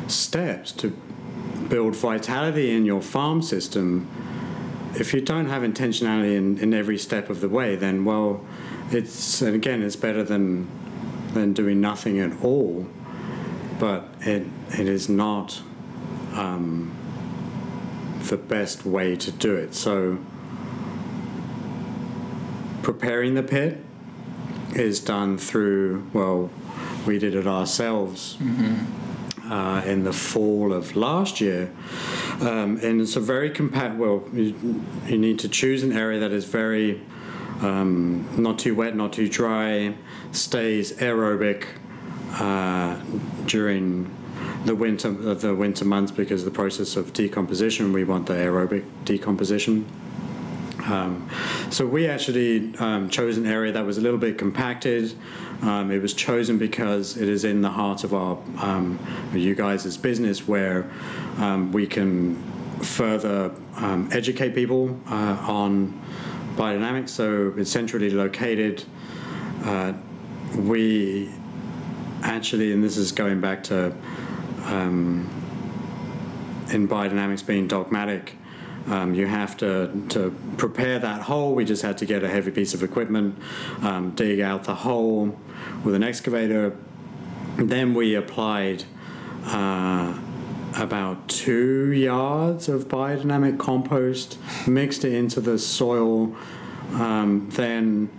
steps 0.08 0.72
to 0.74 0.96
build 1.70 1.96
vitality 1.96 2.72
in 2.72 2.86
your 2.86 3.02
farm 3.02 3.42
system, 3.42 4.08
if 4.96 5.14
you 5.14 5.22
don't 5.22 5.48
have 5.48 5.64
intentionality 5.64 6.36
in, 6.36 6.58
in 6.58 6.74
every 6.74 6.98
step 6.98 7.30
of 7.30 7.42
the 7.42 7.50
way, 7.50 7.76
then 7.76 8.06
well, 8.06 8.46
it's 8.92 9.42
and 9.42 9.56
again 9.56 9.84
it's 9.84 9.96
better 9.96 10.24
than 10.24 10.68
than 11.34 11.54
doing 11.54 11.82
nothing 11.82 12.20
at 12.20 12.42
all. 12.44 12.88
But 13.80 14.10
it 14.22 14.48
it 14.72 14.88
is 14.88 15.10
not. 15.10 15.62
Um, 16.34 16.98
the 18.28 18.38
best 18.38 18.86
way 18.86 19.16
to 19.16 19.32
do 19.32 19.56
it. 19.56 19.74
So, 19.74 20.20
preparing 22.82 23.36
the 23.36 23.44
pit 23.44 23.84
is 24.76 25.00
done 25.00 25.38
through, 25.38 26.10
well, 26.14 26.50
we 27.06 27.20
did 27.20 27.36
it 27.36 27.48
ourselves 27.48 28.38
mm-hmm. 28.40 28.86
Uh, 29.50 29.82
in 29.86 30.04
the 30.04 30.14
fall 30.14 30.74
of 30.74 30.96
last 30.96 31.42
year. 31.42 31.72
Um, 32.42 32.80
and 32.84 33.02
it's 33.02 33.16
a 33.16 33.20
very 33.20 33.50
compact, 33.50 33.96
well, 33.96 34.24
you, 34.34 34.84
you, 35.08 35.18
need 35.18 35.40
to 35.40 35.50
choose 35.50 35.84
an 35.84 35.92
area 35.92 36.20
that 36.20 36.32
is 36.32 36.46
very 36.46 37.02
um, 37.62 38.28
not 38.38 38.60
too 38.60 38.76
wet, 38.76 38.96
not 38.96 39.14
too 39.14 39.28
dry, 39.28 39.96
stays 40.32 40.94
aerobic 40.94 41.66
uh, 42.34 43.02
during 43.46 44.14
the 44.66 44.76
winter 44.76 45.10
the 45.12 45.56
winter 45.56 45.86
months 45.86 46.12
because 46.12 46.44
the 46.44 46.52
process 46.52 46.98
of 46.98 47.14
decomposition 47.14 47.94
we 47.94 48.04
want 48.04 48.28
the 48.28 48.34
aerobic 48.34 48.84
decomposition. 49.06 49.86
Um, 50.86 51.30
so 51.70 51.86
we 51.86 52.08
actually 52.08 52.76
um, 52.78 53.10
chose 53.10 53.38
an 53.38 53.46
area 53.46 53.72
that 53.72 53.86
was 53.86 53.98
a 53.98 54.02
little 54.02 54.20
bit 54.20 54.38
compacted. 54.38 55.14
Um, 55.62 55.92
it 55.92 56.02
was 56.02 56.14
chosen 56.14 56.58
because 56.58 57.18
it 57.18 57.28
is 57.28 57.44
in 57.44 57.62
the 57.62 57.70
heart 57.70 58.04
of 58.04 58.14
our 58.14 58.38
um, 58.62 59.00
you 59.34 59.56
guys' 59.56 59.98
business 59.98 60.48
where 60.48 60.90
um, 61.38 61.72
we 61.72 61.88
can 61.88 62.36
further 62.82 63.52
um, 63.76 64.08
educate 64.12 64.54
people 64.54 65.00
uh, 65.08 65.38
on 65.48 66.00
biodynamics. 66.56 67.10
So 67.10 67.54
it's 67.58 67.72
centrally 67.72 68.12
located. 68.12 68.84
Uh, 69.64 69.94
we 70.56 71.34
actually, 72.22 72.72
and 72.72 72.84
this 72.84 72.98
is 72.98 73.12
going 73.12 73.42
back 73.42 73.64
to 73.66 73.96
um, 74.66 75.30
in 76.72 76.88
biodynamics 76.88 77.46
being 77.46 77.68
dogmatic, 77.68 78.36
um, 78.88 79.14
you 79.14 79.26
have 79.26 79.58
to, 79.58 80.06
to 80.10 80.34
prepare 80.56 81.00
that 81.00 81.22
hole. 81.22 81.54
We 81.54 81.66
just 81.66 81.82
had 81.82 81.98
to 82.00 82.06
get 82.06 82.24
a 82.24 82.30
heavy 82.30 82.52
piece 82.52 82.74
of 82.74 82.84
equipment, 82.84 83.38
um, 83.82 84.12
dig 84.12 84.40
out 84.40 84.64
the 84.64 84.76
hole 84.76 85.38
with 85.84 85.96
an 85.96 86.04
excavator. 86.04 86.76
Then 87.58 87.94
we 87.94 88.16
applied 88.16 88.84
uh, 89.46 90.20
about 90.76 91.28
two 91.28 91.92
yards 91.92 92.70
of 92.70 92.88
biodynamic 92.88 93.58
compost, 93.58 94.38
mixed 94.68 95.04
it 95.04 95.14
into 95.14 95.42
the 95.42 95.58
soil, 95.58 96.36
um, 96.94 97.50
then 97.52 98.10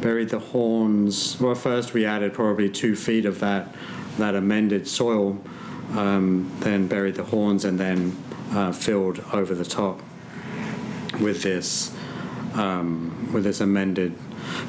buried 0.00 0.28
the 0.28 0.38
horns. 0.38 1.40
Well, 1.40 1.54
first 1.54 1.94
we 1.94 2.04
added 2.04 2.34
probably 2.34 2.70
two 2.70 2.94
feet 2.94 3.24
of 3.24 3.40
that 3.40 3.74
that 4.18 4.34
amended 4.34 4.88
soil 4.88 5.38
um, 5.94 6.50
then 6.60 6.86
buried 6.86 7.14
the 7.14 7.24
horns, 7.24 7.64
and 7.64 7.78
then 7.78 8.16
uh, 8.52 8.72
filled 8.72 9.22
over 9.32 9.54
the 9.54 9.64
top 9.64 10.02
with 11.20 11.42
this 11.42 11.94
um, 12.54 13.30
with 13.32 13.44
this 13.44 13.60
amended 13.60 14.16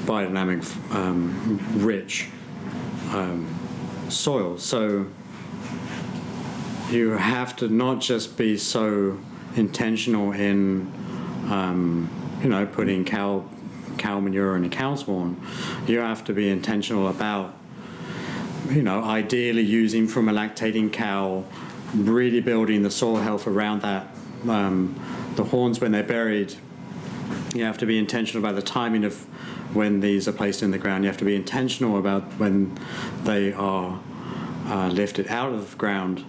biodynamic 0.05 0.63
um, 0.93 1.59
rich 1.75 2.29
um, 3.11 3.47
soil. 4.09 4.57
So 4.57 5.07
you 6.89 7.11
have 7.11 7.55
to 7.57 7.67
not 7.67 7.99
just 8.01 8.37
be 8.37 8.57
so 8.57 9.19
intentional 9.55 10.31
in 10.31 10.91
um, 11.49 12.09
you 12.41 12.49
know 12.49 12.65
putting 12.65 13.03
cow 13.05 13.45
cow 13.97 14.19
manure 14.19 14.55
in 14.55 14.63
a 14.63 14.69
cow's 14.69 15.01
horn. 15.03 15.41
You 15.87 15.99
have 15.99 16.23
to 16.25 16.33
be 16.33 16.49
intentional 16.49 17.07
about 17.07 17.57
you 18.69 18.83
know, 18.83 19.03
ideally 19.03 19.61
using 19.61 20.07
from 20.07 20.27
a 20.29 20.33
lactating 20.33 20.91
cow, 20.91 21.43
really 21.95 22.41
building 22.41 22.83
the 22.83 22.91
soil 22.91 23.17
health 23.17 23.47
around 23.47 23.81
that. 23.81 24.07
Um, 24.47 24.99
the 25.35 25.45
horns, 25.45 25.79
when 25.79 25.91
they're 25.91 26.03
buried, 26.03 26.55
you 27.53 27.63
have 27.63 27.77
to 27.79 27.85
be 27.85 27.97
intentional 27.97 28.43
about 28.43 28.55
the 28.55 28.61
timing 28.61 29.03
of 29.03 29.25
when 29.73 29.99
these 29.99 30.27
are 30.27 30.31
placed 30.31 30.63
in 30.63 30.71
the 30.71 30.77
ground. 30.77 31.03
You 31.03 31.09
have 31.09 31.17
to 31.17 31.25
be 31.25 31.35
intentional 31.35 31.97
about 31.97 32.23
when 32.39 32.77
they 33.23 33.53
are 33.53 33.99
uh, 34.67 34.87
lifted 34.87 35.27
out 35.27 35.53
of 35.53 35.71
the 35.71 35.77
ground. 35.77 36.25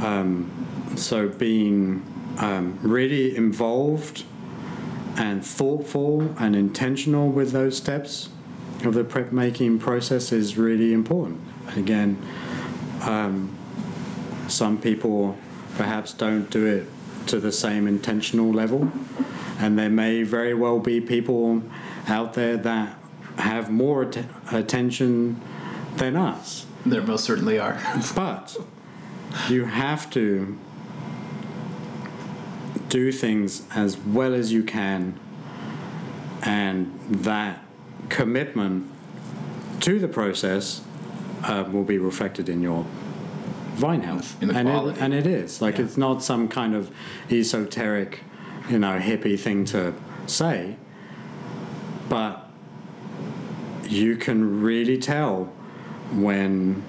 Um, 0.00 0.50
so 0.96 1.28
being 1.28 2.04
um, 2.38 2.78
really 2.82 3.36
involved 3.36 4.24
and 5.16 5.44
thoughtful 5.44 6.34
and 6.38 6.56
intentional 6.56 7.28
with 7.28 7.52
those 7.52 7.76
steps 7.76 8.28
of 8.84 8.94
the 8.94 9.04
prep 9.04 9.32
making 9.32 9.78
process 9.78 10.32
is 10.32 10.58
really 10.58 10.92
important. 10.92 11.40
Again, 11.76 12.20
um, 13.02 13.56
some 14.48 14.78
people 14.80 15.36
perhaps 15.76 16.12
don't 16.12 16.50
do 16.50 16.66
it 16.66 16.86
to 17.28 17.40
the 17.40 17.52
same 17.52 17.86
intentional 17.86 18.52
level, 18.52 18.90
and 19.58 19.78
there 19.78 19.88
may 19.88 20.22
very 20.22 20.54
well 20.54 20.78
be 20.78 21.00
people 21.00 21.62
out 22.08 22.34
there 22.34 22.56
that 22.56 22.98
have 23.38 23.70
more 23.70 24.02
att- 24.02 24.24
attention 24.52 25.40
than 25.96 26.16
us. 26.16 26.66
There 26.86 27.02
most 27.02 27.24
certainly 27.24 27.58
are. 27.58 27.80
but 28.14 28.56
you 29.48 29.64
have 29.64 30.10
to 30.10 30.56
do 32.88 33.10
things 33.10 33.62
as 33.74 33.96
well 33.96 34.34
as 34.34 34.52
you 34.52 34.62
can, 34.62 35.18
and 36.42 36.96
that 37.08 37.62
commitment 38.08 38.90
to 39.80 39.98
the 39.98 40.08
process 40.08 40.82
uh, 41.42 41.64
will 41.70 41.84
be 41.84 41.98
reflected 41.98 42.48
in 42.48 42.62
your 42.62 42.86
vine 43.74 44.02
health. 44.02 44.40
And, 44.40 44.50
it, 44.52 44.98
and 44.98 45.12
it 45.12 45.26
is. 45.26 45.60
Like, 45.60 45.78
Yeah. 45.78 45.84
it's 45.84 45.96
not 45.96 46.22
some 46.22 46.48
kind 46.48 46.74
of 46.74 46.90
esoteric, 47.30 48.20
you 48.70 48.78
know, 48.78 48.98
hippie 48.98 49.38
thing 49.38 49.64
to 49.66 49.92
say, 50.26 50.76
but 52.08 52.48
you 53.88 54.16
can 54.16 54.62
really 54.62 54.98
tell 54.98 55.44
when 56.12 56.82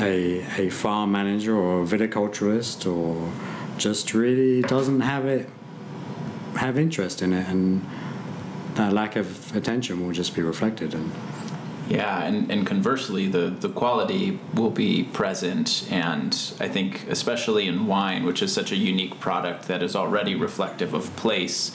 a, 0.00 0.44
a 0.58 0.70
farm 0.70 1.12
manager 1.12 1.56
or 1.56 1.82
a 1.82 1.86
viticulturist 1.86 2.90
or 2.90 3.32
just 3.76 4.14
really 4.14 4.62
doesn't 4.62 5.00
have 5.00 5.26
it 5.26 5.48
have 6.56 6.78
interest 6.78 7.22
in 7.22 7.32
it 7.32 7.46
and 7.48 7.84
that 8.74 8.92
lack 8.92 9.16
of 9.16 9.54
attention 9.56 10.04
will 10.04 10.12
just 10.12 10.34
be 10.34 10.42
reflected 10.42 10.94
and 10.94 11.10
Yeah, 11.90 12.22
and, 12.22 12.48
and 12.52 12.64
conversely, 12.64 13.26
the, 13.26 13.50
the 13.50 13.68
quality 13.68 14.38
will 14.54 14.70
be 14.70 15.02
present. 15.02 15.88
And 15.90 16.32
I 16.60 16.68
think, 16.68 17.08
especially 17.08 17.66
in 17.66 17.88
wine, 17.88 18.22
which 18.22 18.42
is 18.42 18.52
such 18.54 18.70
a 18.70 18.76
unique 18.76 19.18
product 19.18 19.66
that 19.66 19.82
is 19.82 19.96
already 19.96 20.36
reflective 20.36 20.94
of 20.94 21.14
place, 21.16 21.74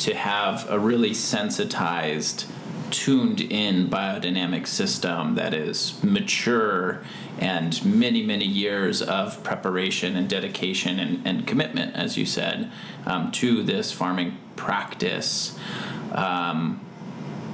to 0.00 0.14
have 0.14 0.68
a 0.68 0.80
really 0.80 1.14
sensitized, 1.14 2.46
tuned 2.90 3.40
in 3.40 3.88
biodynamic 3.88 4.66
system 4.66 5.36
that 5.36 5.54
is 5.54 6.02
mature 6.02 7.00
and 7.38 7.84
many, 7.84 8.20
many 8.20 8.44
years 8.44 9.00
of 9.00 9.44
preparation 9.44 10.16
and 10.16 10.28
dedication 10.28 10.98
and, 10.98 11.24
and 11.24 11.46
commitment, 11.46 11.94
as 11.94 12.18
you 12.18 12.26
said, 12.26 12.68
um, 13.06 13.30
to 13.30 13.62
this 13.62 13.92
farming 13.92 14.36
practice. 14.56 15.56
Um, 16.10 16.80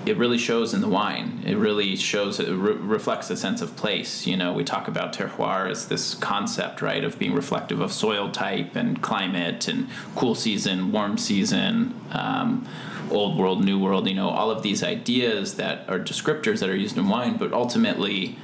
it 0.08 0.16
really 0.16 0.38
shows 0.38 0.72
in 0.72 0.80
the 0.80 0.88
wine. 0.88 1.42
It 1.46 1.56
really 1.56 1.94
shows, 1.94 2.40
it 2.40 2.50
re- 2.50 2.72
reflects 2.72 3.28
a 3.30 3.36
sense 3.36 3.60
of 3.60 3.76
place. 3.76 4.26
You 4.26 4.36
know, 4.36 4.52
we 4.52 4.64
talk 4.64 4.88
about 4.88 5.12
terroir 5.12 5.70
as 5.70 5.88
this 5.88 6.14
concept, 6.14 6.80
right, 6.80 7.04
of 7.04 7.18
being 7.18 7.34
reflective 7.34 7.80
of 7.80 7.92
soil 7.92 8.30
type 8.30 8.74
and 8.74 9.02
climate 9.02 9.68
and 9.68 9.88
cool 10.16 10.34
season, 10.34 10.92
warm 10.92 11.18
season, 11.18 12.00
um, 12.12 12.66
old 13.10 13.38
world, 13.38 13.62
new 13.62 13.78
world, 13.78 14.08
you 14.08 14.14
know, 14.14 14.30
all 14.30 14.50
of 14.50 14.62
these 14.62 14.82
ideas 14.82 15.54
that 15.56 15.88
are 15.88 15.98
descriptors 15.98 16.60
that 16.60 16.70
are 16.70 16.76
used 16.76 16.96
in 16.96 17.08
wine, 17.08 17.36
but 17.36 17.52
ultimately, 17.52 18.36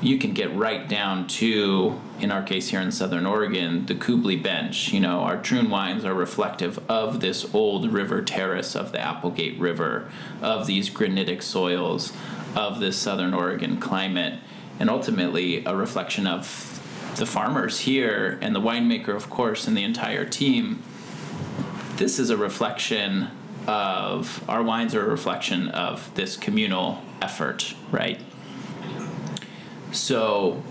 you 0.00 0.18
can 0.18 0.32
get 0.32 0.54
right 0.54 0.88
down 0.88 1.26
to, 1.26 2.00
in 2.20 2.30
our 2.30 2.42
case 2.42 2.68
here 2.68 2.80
in 2.80 2.92
Southern 2.92 3.26
Oregon, 3.26 3.86
the 3.86 3.94
Kubli 3.94 4.40
Bench. 4.40 4.92
You 4.92 5.00
know, 5.00 5.20
our 5.20 5.40
Troon 5.40 5.70
wines 5.70 6.04
are 6.04 6.14
reflective 6.14 6.78
of 6.88 7.20
this 7.20 7.52
old 7.54 7.92
river 7.92 8.22
terrace 8.22 8.76
of 8.76 8.92
the 8.92 9.00
Applegate 9.00 9.58
River, 9.58 10.10
of 10.40 10.66
these 10.66 10.88
granitic 10.88 11.42
soils, 11.42 12.12
of 12.54 12.80
this 12.80 12.96
Southern 12.96 13.34
Oregon 13.34 13.78
climate, 13.78 14.38
and 14.78 14.88
ultimately 14.88 15.64
a 15.64 15.74
reflection 15.74 16.26
of 16.26 16.74
the 17.16 17.26
farmers 17.26 17.80
here 17.80 18.38
and 18.40 18.54
the 18.54 18.60
winemaker, 18.60 19.14
of 19.14 19.28
course, 19.28 19.66
and 19.66 19.76
the 19.76 19.82
entire 19.82 20.24
team. 20.24 20.82
This 21.96 22.20
is 22.20 22.30
a 22.30 22.36
reflection 22.36 23.28
of 23.66 24.42
our 24.48 24.62
wines 24.62 24.94
are 24.94 25.04
a 25.04 25.08
reflection 25.08 25.68
of 25.68 26.14
this 26.14 26.36
communal 26.36 27.02
effort, 27.20 27.74
right? 27.90 28.20
So, 29.92 30.62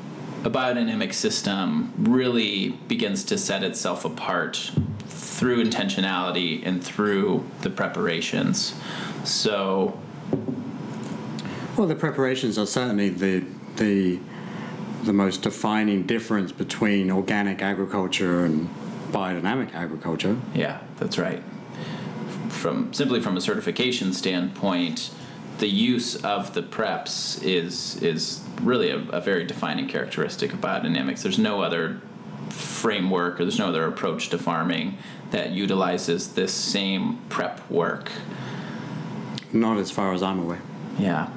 a 0.43 0.49
biodynamic 0.49 1.13
system 1.13 1.93
really 1.97 2.69
begins 2.87 3.23
to 3.25 3.37
set 3.37 3.63
itself 3.63 4.05
apart 4.05 4.71
through 5.07 5.63
intentionality 5.63 6.65
and 6.65 6.83
through 6.83 7.45
the 7.61 7.69
preparations. 7.69 8.75
So, 9.23 9.99
well 11.77 11.87
the 11.87 11.95
preparations 11.95 12.57
are 12.57 12.65
certainly 12.65 13.09
the 13.09 13.45
the 13.75 14.19
the 15.03 15.13
most 15.13 15.43
defining 15.43 16.03
difference 16.03 16.51
between 16.51 17.11
organic 17.11 17.61
agriculture 17.61 18.43
and 18.43 18.69
biodynamic 19.11 19.73
agriculture 19.73 20.37
yeah, 20.53 20.81
that's 20.97 21.17
right. 21.17 21.41
From 22.49 22.93
simply 22.93 23.21
from 23.21 23.37
a 23.37 23.41
certification 23.41 24.13
standpoint, 24.13 25.11
the 25.59 25.67
use 25.67 26.15
of 26.23 26.53
the 26.53 26.61
preps 26.61 27.41
is 27.43 28.01
is 28.01 28.41
really 28.61 28.89
a, 28.89 28.97
a 29.09 29.21
very 29.21 29.45
defining 29.45 29.87
characteristic 29.87 30.53
of 30.53 30.59
biodynamics. 30.61 31.21
There's 31.23 31.39
no 31.39 31.61
other 31.61 32.01
framework 32.49 33.39
or 33.39 33.43
there's 33.45 33.59
no 33.59 33.67
other 33.69 33.85
approach 33.85 34.29
to 34.29 34.37
farming 34.37 34.97
that 35.31 35.51
utilizes 35.51 36.33
this 36.33 36.53
same 36.53 37.17
prep 37.29 37.69
work. 37.69 38.11
not 39.53 39.77
as 39.77 39.91
far 39.91 40.13
as 40.13 40.23
i'm 40.23 40.39
aware 40.39 40.61
Yeah. 40.97 41.29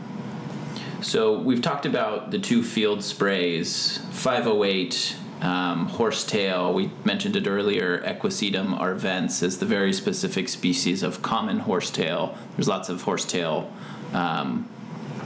So 1.02 1.38
we've 1.38 1.62
talked 1.62 1.86
about 1.86 2.30
the 2.30 2.38
two 2.38 2.62
field 2.62 3.02
sprays, 3.02 3.98
508, 4.10 5.16
um, 5.40 5.86
horsetail. 5.86 6.74
We 6.74 6.90
mentioned 7.04 7.36
it 7.36 7.46
earlier. 7.46 8.02
Equisetum 8.02 8.78
arvense 8.78 9.42
is 9.42 9.58
the 9.58 9.66
very 9.66 9.92
specific 9.94 10.48
species 10.48 11.02
of 11.02 11.22
common 11.22 11.60
horsetail. 11.60 12.36
There's 12.56 12.68
lots 12.68 12.90
of 12.90 13.02
horsetail 13.02 13.72
um, 14.12 14.68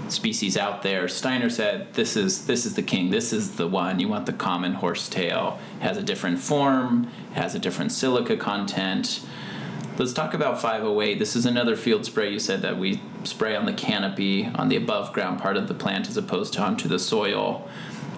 species 0.09 0.57
out 0.57 0.83
there. 0.83 1.09
Steiner 1.09 1.51
said 1.51 1.93
this 1.95 2.17
is 2.17 2.47
this 2.47 2.67
is 2.67 2.75
the 2.75 2.83
king. 2.83 3.11
This 3.11 3.33
is 3.33 3.57
the 3.57 3.67
one. 3.67 4.01
You 4.01 4.09
want 4.09 4.27
the 4.27 4.33
common 4.33 4.75
horsetail. 4.75 5.59
Has 5.81 5.97
a 5.97 6.03
different 6.03 6.39
form. 6.39 7.09
Has 7.35 7.55
a 7.55 7.59
different 7.59 7.93
silica 7.93 8.37
content. 8.37 9.25
Let's 9.97 10.13
talk 10.13 10.35
about 10.35 10.61
508. 10.61 11.21
This 11.21 11.37
is 11.37 11.47
another 11.47 11.77
field 11.77 12.05
spray 12.05 12.33
you 12.33 12.41
said 12.41 12.63
that 12.63 12.79
we 12.79 13.01
spray 13.23 13.55
on 13.55 13.65
the 13.65 13.73
canopy, 13.73 14.47
on 14.47 14.69
the 14.69 14.75
above 14.75 15.13
ground 15.13 15.41
part 15.41 15.57
of 15.57 15.69
the 15.69 15.75
plant, 15.75 16.09
as 16.09 16.17
opposed 16.17 16.53
to 16.55 16.63
onto 16.63 16.89
the 16.89 16.99
soil. 16.99 17.69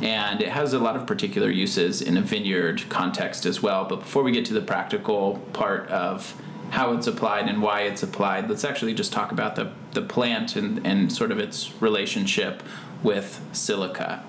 And 0.01 0.41
it 0.41 0.49
has 0.49 0.73
a 0.73 0.79
lot 0.79 0.97
of 0.97 1.07
particular 1.07 1.51
uses 1.51 2.01
in 2.01 2.17
a 2.17 2.23
vineyard 2.23 2.85
context 2.89 3.45
as 3.45 3.63
well. 3.63 3.85
But 3.85 4.01
before 4.01 4.23
we 4.23 4.33
get 4.33 4.47
to 4.47 4.55
the 4.55 4.63
practical 4.63 5.39
part 5.53 5.89
of 5.89 6.41
how 6.71 6.93
it's 6.93 7.07
applied 7.07 7.49
and 7.49 7.63
why 7.63 7.83
it's 7.83 8.03
applied, 8.03 8.49
let's 8.49 8.65
actually 8.65 8.95
just 8.95 9.13
talk 9.13 9.33
about 9.33 9.57
the, 9.57 9.73
the 9.93 10.03
plant 10.03 10.57
and, 10.57 10.85
and 10.87 11.13
sort 11.13 11.31
of 11.31 11.39
its 11.39 11.73
relationship 11.81 12.63
with 13.03 13.41
silica 13.53 14.25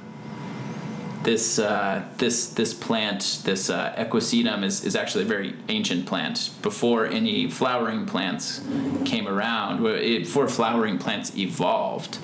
this 1.28 1.60
uh, 1.60 2.06
this 2.20 2.48
this 2.48 2.74
plant, 2.74 3.42
this 3.44 3.70
uh, 3.70 3.94
equisetum, 3.98 4.64
is, 4.64 4.86
is 4.86 4.96
actually 4.96 5.26
a 5.26 5.28
very 5.28 5.56
ancient 5.68 6.06
plant. 6.06 6.52
Before 6.62 7.06
any 7.06 7.50
flowering 7.50 8.06
plants 8.06 8.62
came 9.04 9.28
around, 9.28 9.84
before 9.84 10.48
flowering 10.48 10.98
plants 10.98 11.38
evolved, 11.38 12.18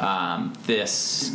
um, 0.00 0.54
this 0.64 0.90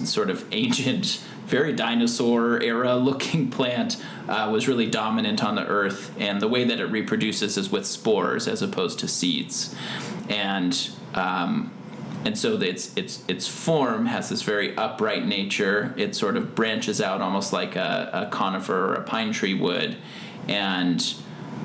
sort 0.09 0.31
of 0.31 0.45
ancient, 0.51 1.21
very 1.51 1.73
dinosaur 1.73 2.59
era 2.61 2.95
looking 3.09 3.51
plant 3.51 4.03
uh, 4.27 4.49
was 4.51 4.67
really 4.67 4.87
dominant 4.87 5.43
on 5.43 5.55
the 5.55 5.67
earth, 5.67 6.11
and 6.17 6.41
the 6.41 6.47
way 6.47 6.63
that 6.63 6.79
it 6.79 6.85
reproduces 6.85 7.57
is 7.57 7.69
with 7.69 7.85
spores 7.85 8.47
as 8.47 8.61
opposed 8.61 8.97
to 8.99 9.07
seeds, 9.07 9.75
and 10.29 10.89
um, 11.13 11.71
and 12.23 12.37
so 12.37 12.55
its 12.55 12.95
its 12.95 13.23
its 13.27 13.47
form 13.47 14.05
has 14.05 14.29
this 14.29 14.41
very 14.41 14.75
upright 14.77 15.25
nature. 15.25 15.93
It 15.97 16.15
sort 16.15 16.37
of 16.37 16.55
branches 16.55 17.01
out 17.01 17.21
almost 17.21 17.51
like 17.51 17.75
a, 17.75 18.09
a 18.13 18.25
conifer 18.31 18.91
or 18.91 18.93
a 18.93 19.03
pine 19.03 19.33
tree 19.33 19.53
would, 19.53 19.97
and 20.47 21.13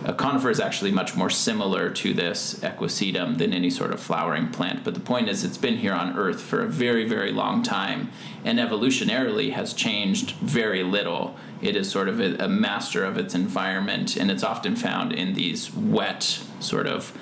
a 0.04 0.12
conifer 0.12 0.50
is 0.50 0.60
actually 0.60 0.92
much 0.92 1.16
more 1.16 1.30
similar 1.30 1.90
to 1.90 2.14
this 2.14 2.54
equisetum 2.60 3.38
than 3.38 3.52
any 3.52 3.70
sort 3.70 3.92
of 3.92 4.00
flowering 4.00 4.48
plant. 4.48 4.84
But 4.84 4.94
the 4.94 5.00
point 5.00 5.28
is, 5.28 5.44
it's 5.44 5.58
been 5.58 5.78
here 5.78 5.94
on 5.94 6.16
Earth 6.16 6.40
for 6.40 6.62
a 6.62 6.68
very 6.68 7.08
very 7.08 7.32
long 7.32 7.62
time, 7.62 8.10
and 8.44 8.58
evolutionarily 8.58 9.52
has 9.52 9.72
changed 9.72 10.32
very 10.32 10.82
little. 10.82 11.36
It 11.60 11.74
is 11.76 11.90
sort 11.90 12.08
of 12.08 12.20
a, 12.20 12.36
a 12.36 12.48
master 12.48 13.04
of 13.04 13.16
its 13.16 13.34
environment, 13.34 14.16
and 14.16 14.30
it's 14.30 14.44
often 14.44 14.76
found 14.76 15.12
in 15.12 15.34
these 15.34 15.72
wet 15.74 16.40
sort 16.60 16.86
of 16.86 17.16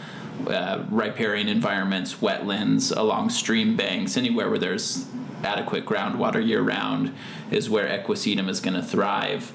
uh, 0.49 0.85
riparian 0.91 1.49
environments, 1.49 2.15
wetlands, 2.17 2.95
along 2.97 3.31
stream 3.31 3.77
banks, 3.77 4.17
anywhere 4.17 4.51
where 4.51 4.59
there's 4.59 5.07
adequate 5.45 5.85
groundwater 5.85 6.45
year 6.45 6.63
round 6.63 7.15
is 7.51 7.69
where 7.71 7.87
equisetum 7.87 8.49
is 8.49 8.61
going 8.61 8.75
to 8.75 8.83
thrive. 8.83 9.53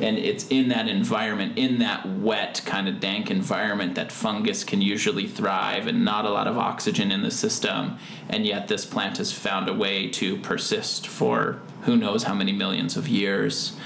And 0.00 0.18
it's 0.18 0.46
in 0.48 0.68
that 0.68 0.88
environment, 0.88 1.56
in 1.56 1.78
that 1.78 2.06
wet, 2.06 2.62
kind 2.66 2.88
of 2.88 3.00
dank 3.00 3.30
environment, 3.30 3.94
that 3.94 4.12
fungus 4.12 4.62
can 4.62 4.82
usually 4.82 5.26
thrive 5.26 5.86
and 5.86 6.04
not 6.04 6.24
a 6.24 6.30
lot 6.30 6.46
of 6.46 6.58
oxygen 6.58 7.10
in 7.10 7.22
the 7.22 7.30
system. 7.30 7.98
And 8.28 8.44
yet, 8.44 8.68
this 8.68 8.84
plant 8.84 9.16
has 9.18 9.32
found 9.32 9.68
a 9.68 9.74
way 9.74 10.08
to 10.10 10.36
persist 10.38 11.06
for 11.06 11.60
who 11.82 11.96
knows 11.96 12.24
how 12.24 12.34
many 12.34 12.52
millions 12.52 12.96
of 12.96 13.08
years. 13.08 13.76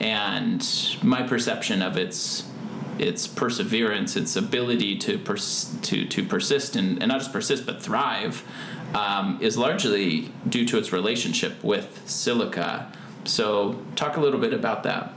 And 0.00 0.66
my 1.02 1.22
perception 1.22 1.82
of 1.82 1.96
its 1.96 2.48
its 2.98 3.26
perseverance, 3.26 4.16
its 4.16 4.36
ability 4.36 4.96
to 4.98 5.18
pers- 5.18 5.74
to 5.82 6.06
to 6.06 6.24
persist 6.24 6.76
and, 6.76 6.98
and 7.00 7.08
not 7.08 7.20
just 7.20 7.32
persist 7.32 7.66
but 7.66 7.82
thrive, 7.82 8.44
um, 8.94 9.38
is 9.40 9.56
largely 9.56 10.30
due 10.48 10.66
to 10.66 10.78
its 10.78 10.92
relationship 10.92 11.62
with 11.62 12.02
silica. 12.04 12.92
so, 13.24 13.80
talk 13.96 14.16
a 14.16 14.20
little 14.20 14.40
bit 14.40 14.52
about 14.52 14.82
that. 14.82 15.12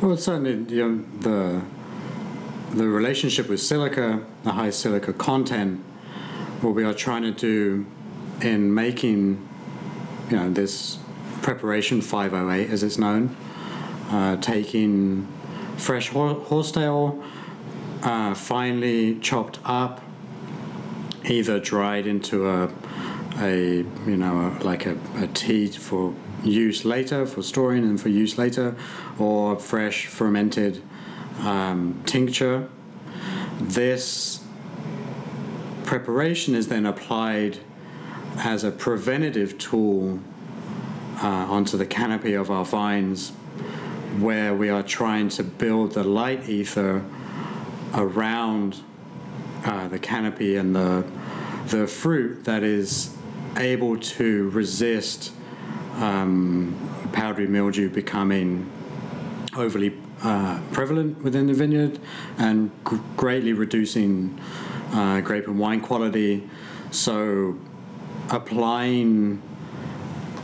Well, 0.00 0.16
certainly, 0.16 0.74
you 0.74 0.88
know, 0.88 1.04
the 1.20 1.62
the 2.76 2.86
relationship 2.86 3.48
with 3.48 3.60
silica, 3.60 4.24
the 4.42 4.52
high 4.52 4.70
silica 4.70 5.12
content, 5.12 5.80
what 6.60 6.74
we 6.74 6.84
are 6.84 6.92
trying 6.92 7.22
to 7.22 7.30
do 7.30 7.86
in 8.42 8.74
making, 8.74 9.46
you 10.30 10.36
know, 10.36 10.50
this 10.50 10.98
preparation 11.42 12.02
508, 12.02 12.70
as 12.70 12.82
it's 12.82 12.98
known, 12.98 13.34
uh, 14.10 14.36
taking 14.36 15.26
fresh 15.76 16.08
horsetail, 16.10 17.22
uh, 18.02 18.34
finely 18.34 19.18
chopped 19.20 19.58
up, 19.64 20.02
either 21.24 21.58
dried 21.58 22.06
into 22.06 22.48
a, 22.48 22.70
a 23.38 23.84
you 24.06 24.16
know, 24.16 24.56
a, 24.60 24.64
like 24.64 24.86
a, 24.86 24.98
a 25.16 25.26
tea 25.28 25.68
for 25.68 26.14
use 26.44 26.84
later, 26.84 27.26
for 27.26 27.42
storing 27.42 27.84
and 27.84 28.00
for 28.00 28.08
use 28.08 28.38
later, 28.38 28.76
or 29.18 29.58
fresh 29.58 30.06
fermented 30.06 30.82
um, 31.40 32.02
tincture. 32.06 32.68
This 33.60 34.44
preparation 35.84 36.54
is 36.54 36.68
then 36.68 36.86
applied 36.86 37.58
as 38.38 38.64
a 38.64 38.70
preventative 38.70 39.56
tool 39.58 40.18
uh, 41.22 41.26
onto 41.26 41.76
the 41.76 41.86
canopy 41.86 42.34
of 42.34 42.50
our 42.50 42.64
vines 42.64 43.30
where 44.18 44.54
we 44.54 44.68
are 44.68 44.82
trying 44.82 45.28
to 45.28 45.42
build 45.44 45.92
the 45.92 46.04
light 46.04 46.48
ether 46.48 47.04
around 47.94 48.80
uh, 49.64 49.88
the 49.88 49.98
canopy 49.98 50.56
and 50.56 50.74
the, 50.74 51.04
the 51.68 51.86
fruit 51.86 52.44
that 52.44 52.62
is 52.62 53.14
able 53.56 53.96
to 53.98 54.50
resist 54.50 55.32
um, 55.96 56.74
powdery 57.12 57.46
mildew 57.46 57.88
becoming 57.88 58.70
overly 59.56 59.96
uh, 60.22 60.60
prevalent 60.72 61.22
within 61.22 61.46
the 61.46 61.54
vineyard 61.54 61.98
and 62.38 62.70
g- 62.88 62.98
greatly 63.16 63.52
reducing 63.52 64.38
uh, 64.92 65.20
grape 65.20 65.46
and 65.46 65.58
wine 65.58 65.80
quality. 65.80 66.48
So, 66.90 67.58
applying 68.30 69.42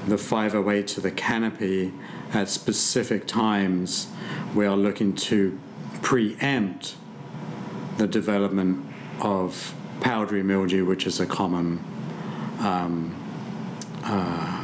the 0.07 0.19
508 0.19 0.87
to 0.89 1.01
the 1.01 1.11
canopy 1.11 1.93
at 2.33 2.49
specific 2.49 3.27
times, 3.27 4.09
we 4.55 4.67
are 4.67 4.77
looking 4.77 5.15
to 5.15 5.59
preempt 6.03 6.97
the 7.99 8.07
development 8.07 8.85
of 9.21 9.75
powdery 10.01 10.43
mildew, 10.43 10.85
which 10.85 11.07
is 11.07 11.21
a 11.21 11.27
common 11.27 11.83
um, 12.59 13.15
uh, 14.03 14.62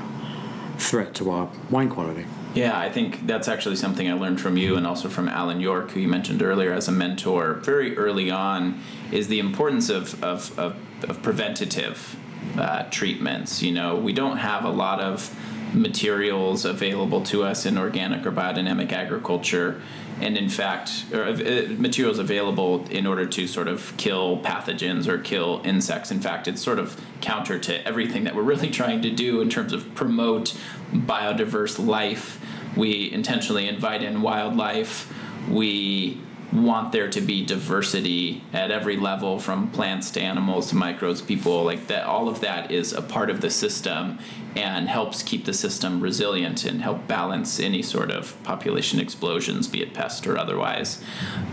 threat 0.79 1.15
to 1.15 1.31
our 1.31 1.51
wine 1.71 1.91
quality. 1.91 2.25
Yeah, 2.55 2.79
I 2.79 2.91
think 2.91 3.27
that's 3.27 3.47
actually 3.47 3.77
something 3.77 4.09
I 4.09 4.15
learned 4.15 4.41
from 4.41 4.57
you 4.57 4.77
and 4.77 4.87
also 4.87 5.09
from 5.09 5.29
Alan 5.29 5.61
York, 5.61 5.91
who 5.91 6.01
you 6.01 6.09
mentioned 6.09 6.43
earlier 6.43 6.73
as 6.73 6.89
a 6.89 6.93
mentor 6.93 7.55
very 7.55 7.97
early 7.97 8.31
on, 8.31 8.81
is 9.13 9.29
the 9.29 9.39
importance 9.39 9.91
of, 9.91 10.23
of, 10.25 10.59
of, 10.59 10.77
of 11.09 11.23
preventative 11.23 12.17
uh, 12.57 12.85
treatments. 12.91 13.63
You 13.63 13.73
know, 13.73 13.97
we 13.97 14.13
don't 14.13 14.39
have 14.39 14.65
a 14.65 14.71
lot 14.71 15.01
of 15.01 15.37
materials 15.75 16.65
available 16.65 17.23
to 17.23 17.45
us 17.45 17.67
in 17.67 17.77
organic 17.77 18.25
or 18.25 18.33
biodynamic 18.33 18.93
agriculture 18.93 19.81
and 20.21 20.37
in 20.37 20.49
fact 20.49 21.05
uh, 21.13 21.33
materials 21.77 22.19
available 22.19 22.85
in 22.91 23.07
order 23.07 23.27
to 23.27 23.47
sort 23.47 23.69
of 23.69 23.95
kill 23.97 24.39
pathogens 24.39 25.07
or 25.07 25.19
kill 25.19 25.61
insects. 25.65 26.11
In 26.11 26.21
fact 26.21 26.49
it's 26.49 26.63
sort 26.63 26.79
of 26.79 27.01
counter 27.21 27.59
to 27.59 27.87
everything 27.87 28.25
that 28.25 28.35
we're 28.35 28.43
really 28.43 28.71
trying 28.81 29.03
to 29.03 29.11
do 29.11 29.41
in 29.41 29.49
terms 29.49 29.73
of 29.73 29.95
promote 29.95 30.57
biodiverse 30.93 31.85
life. 31.85 32.41
We 32.77 33.11
intentionally 33.13 33.69
invite 33.69 34.03
in 34.03 34.23
wildlife. 34.23 35.13
We 35.49 36.21
want 36.53 36.93
there 36.93 37.11
to 37.11 37.21
be 37.21 37.45
diversity 37.45 38.43
at 38.53 38.71
every 38.71 38.97
level 38.97 39.39
from 39.39 39.71
plants 39.71 40.11
to 40.11 40.21
animals 40.21 40.71
to 40.71 40.77
microbes 40.77 41.21
people 41.21 41.63
like 41.63 41.89
that 41.89 42.05
all 42.05 42.29
of 42.29 42.41
that 42.41 42.71
is 42.71 42.93
a 42.93 43.03
part 43.03 43.29
of 43.29 43.43
the 43.43 43.51
system 43.51 44.19
and 44.57 44.89
helps 44.89 45.23
keep 45.23 45.45
the 45.45 45.53
system 45.53 46.01
resilient 46.01 46.65
and 46.65 46.81
help 46.81 47.07
balance 47.07 47.61
any 47.61 47.83
sort 47.83 48.11
of 48.11 48.43
population 48.45 48.99
explosions 48.99 49.69
be 49.69 49.83
it 49.83 49.93
pest 49.93 50.27
or 50.27 50.39
otherwise 50.39 51.03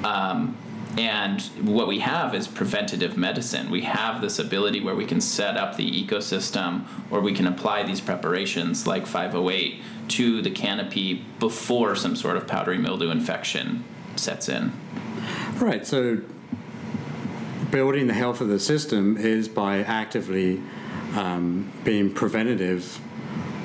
um, 0.05 0.55
and 0.97 1.41
what 1.61 1.87
we 1.87 1.99
have 1.99 2.33
is 2.33 2.47
preventative 2.47 3.17
medicine. 3.17 3.69
We 3.69 3.81
have 3.81 4.21
this 4.21 4.39
ability 4.39 4.79
where 4.79 4.95
we 4.95 5.05
can 5.05 5.19
set 5.19 5.57
up 5.57 5.75
the 5.75 5.91
ecosystem 5.91 6.85
or 7.11 7.19
we 7.19 7.33
can 7.33 7.47
apply 7.47 7.83
these 7.83 7.99
preparations 7.99 8.87
like 8.87 9.05
508 9.05 9.81
to 10.07 10.41
the 10.41 10.51
canopy 10.51 11.25
before 11.37 11.97
some 11.97 12.15
sort 12.15 12.37
of 12.37 12.47
powdery 12.47 12.77
mildew 12.77 13.09
infection 13.09 13.83
sets 14.19 14.49
in. 14.49 14.73
Right. 15.55 15.85
So 15.85 16.21
building 17.71 18.07
the 18.07 18.13
health 18.13 18.41
of 18.41 18.47
the 18.47 18.59
system 18.59 19.17
is 19.17 19.47
by 19.47 19.79
actively 19.83 20.61
um, 21.15 21.71
being 21.83 22.13
preventative 22.13 22.99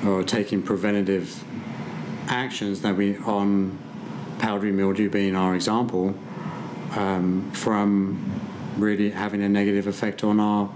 or 0.05 0.23
taking 0.23 0.61
preventative 0.61 1.43
actions 2.27 2.81
that 2.81 2.95
we 2.95 3.17
on 3.17 3.77
powdery 4.39 4.71
mildew 4.71 5.09
being 5.09 5.35
our 5.35 5.53
example 5.53 6.15
um, 6.91 7.51
from 7.51 8.41
really 8.77 9.11
having 9.11 9.43
a 9.43 9.49
negative 9.49 9.85
effect 9.87 10.23
on 10.23 10.39
our 10.39 10.69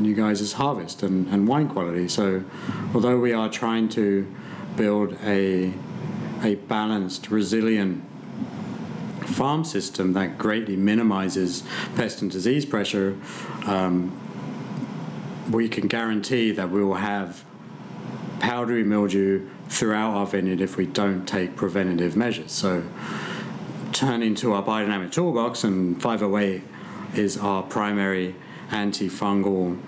you 0.00 0.14
guys' 0.14 0.54
harvest 0.54 1.02
and, 1.02 1.28
and 1.28 1.46
wine 1.46 1.68
quality. 1.68 2.08
So 2.08 2.42
although 2.94 3.18
we 3.18 3.32
are 3.32 3.48
trying 3.48 3.88
to 3.90 4.26
build 4.76 5.16
a 5.22 5.72
a 6.42 6.56
balanced, 6.56 7.30
resilient 7.30 8.04
farm 9.26 9.64
system 9.64 10.12
that 10.14 10.38
greatly 10.38 10.76
minimizes 10.76 11.62
pest 11.96 12.22
and 12.22 12.30
disease 12.30 12.64
pressure, 12.64 13.16
um, 13.66 14.20
we 15.50 15.68
can 15.68 15.88
guarantee 15.88 16.52
that 16.52 16.70
we 16.70 16.82
will 16.82 16.94
have 16.94 17.44
powdery 18.40 18.84
mildew 18.84 19.48
throughout 19.68 20.14
our 20.14 20.26
vineyard 20.26 20.60
if 20.60 20.76
we 20.76 20.86
don't 20.86 21.26
take 21.26 21.56
preventative 21.56 22.16
measures. 22.16 22.52
So, 22.52 22.84
turning 23.92 24.34
to 24.36 24.52
our 24.52 24.62
biodynamic 24.62 25.12
toolbox, 25.12 25.64
and 25.64 26.00
508 26.02 26.62
is 27.14 27.38
our 27.38 27.62
primary 27.62 28.34
antifungal 28.70 29.78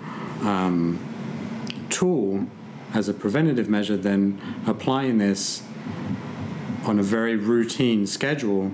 um, 0.45 0.99
tool 1.89 2.47
as 2.93 3.09
a 3.09 3.13
preventative 3.13 3.69
measure, 3.69 3.97
then 3.97 4.41
applying 4.65 5.17
this 5.17 5.63
on 6.85 6.99
a 6.99 7.03
very 7.03 7.35
routine 7.35 8.07
schedule 8.07 8.71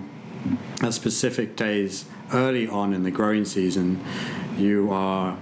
at 0.81 0.93
specific 0.93 1.55
days 1.55 2.05
early 2.33 2.67
on 2.67 2.93
in 2.93 3.03
the 3.03 3.11
growing 3.11 3.45
season, 3.45 4.03
you 4.57 4.91
are, 4.91 5.37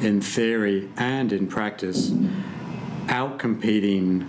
in 0.00 0.20
theory 0.20 0.88
and 0.96 1.32
in 1.32 1.46
practice, 1.46 2.10
outcompeting 3.06 4.26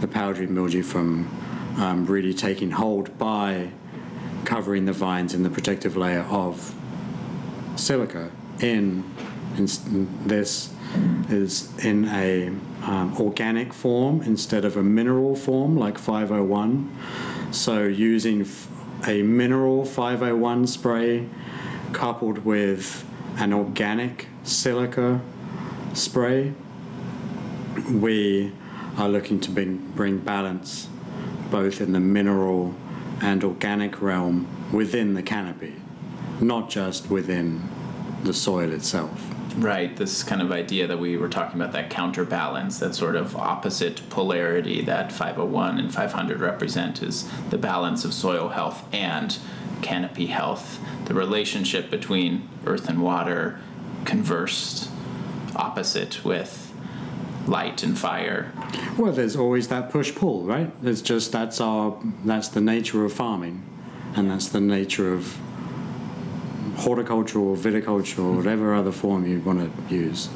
the 0.00 0.08
powdery 0.08 0.46
mildew 0.46 0.82
from 0.82 1.28
um, 1.78 2.06
really 2.06 2.34
taking 2.34 2.70
hold 2.70 3.16
by 3.18 3.70
covering 4.44 4.84
the 4.84 4.92
vines 4.92 5.34
in 5.34 5.42
the 5.42 5.50
protective 5.50 5.96
layer 5.96 6.22
of 6.22 6.74
silica. 7.76 8.30
In, 8.60 9.04
in 9.56 9.66
this 10.26 10.72
is 11.28 11.72
in 11.84 12.06
a 12.08 12.48
um, 12.82 13.16
organic 13.18 13.72
form 13.72 14.22
instead 14.22 14.64
of 14.64 14.76
a 14.76 14.82
mineral 14.82 15.36
form 15.36 15.76
like 15.76 15.98
501. 15.98 16.96
So 17.52 17.84
using 17.84 18.44
a 19.06 19.22
mineral 19.22 19.84
501 19.84 20.66
spray 20.66 21.28
coupled 21.92 22.44
with 22.44 23.04
an 23.36 23.52
organic 23.52 24.26
silica 24.42 25.20
spray, 25.94 26.52
we 27.90 28.52
are 28.96 29.08
looking 29.08 29.40
to 29.40 29.50
bring, 29.50 29.78
bring 29.94 30.18
balance 30.18 30.88
both 31.50 31.80
in 31.80 31.92
the 31.92 32.00
mineral 32.00 32.74
and 33.20 33.42
organic 33.42 34.00
realm 34.00 34.46
within 34.72 35.14
the 35.14 35.22
canopy, 35.22 35.74
not 36.40 36.70
just 36.70 37.10
within 37.10 37.68
the 38.22 38.32
soil 38.32 38.72
itself. 38.72 39.34
Right, 39.56 39.94
this 39.96 40.22
kind 40.22 40.40
of 40.40 40.52
idea 40.52 40.86
that 40.86 40.98
we 40.98 41.16
were 41.16 41.28
talking 41.28 41.60
about, 41.60 41.72
that 41.72 41.90
counterbalance, 41.90 42.78
that 42.78 42.94
sort 42.94 43.16
of 43.16 43.36
opposite 43.36 44.08
polarity 44.08 44.80
that 44.82 45.12
501 45.12 45.78
and 45.78 45.92
500 45.92 46.40
represent, 46.40 47.02
is 47.02 47.28
the 47.50 47.58
balance 47.58 48.04
of 48.04 48.14
soil 48.14 48.50
health 48.50 48.84
and 48.92 49.38
canopy 49.82 50.26
health. 50.26 50.78
The 51.06 51.14
relationship 51.14 51.90
between 51.90 52.48
earth 52.64 52.88
and 52.88 53.02
water 53.02 53.58
conversed 54.04 54.88
opposite 55.56 56.24
with 56.24 56.72
light 57.46 57.82
and 57.82 57.98
fire. 57.98 58.52
Well, 58.96 59.12
there's 59.12 59.36
always 59.36 59.68
that 59.68 59.90
push 59.90 60.14
pull, 60.14 60.44
right? 60.44 60.70
It's 60.82 61.02
just 61.02 61.32
that's 61.32 61.60
our 61.60 62.00
that's 62.24 62.48
the 62.48 62.60
nature 62.60 63.04
of 63.04 63.12
farming, 63.12 63.62
and 64.14 64.30
that's 64.30 64.48
the 64.48 64.60
nature 64.60 65.12
of 65.12 65.38
horticulture 66.80 67.38
or 67.38 67.56
viticulture 67.56 68.18
or 68.18 68.32
whatever 68.32 68.74
other 68.74 68.92
form 68.92 69.26
you 69.26 69.40
want 69.40 69.60
to 69.60 69.94
use. 69.94 70.28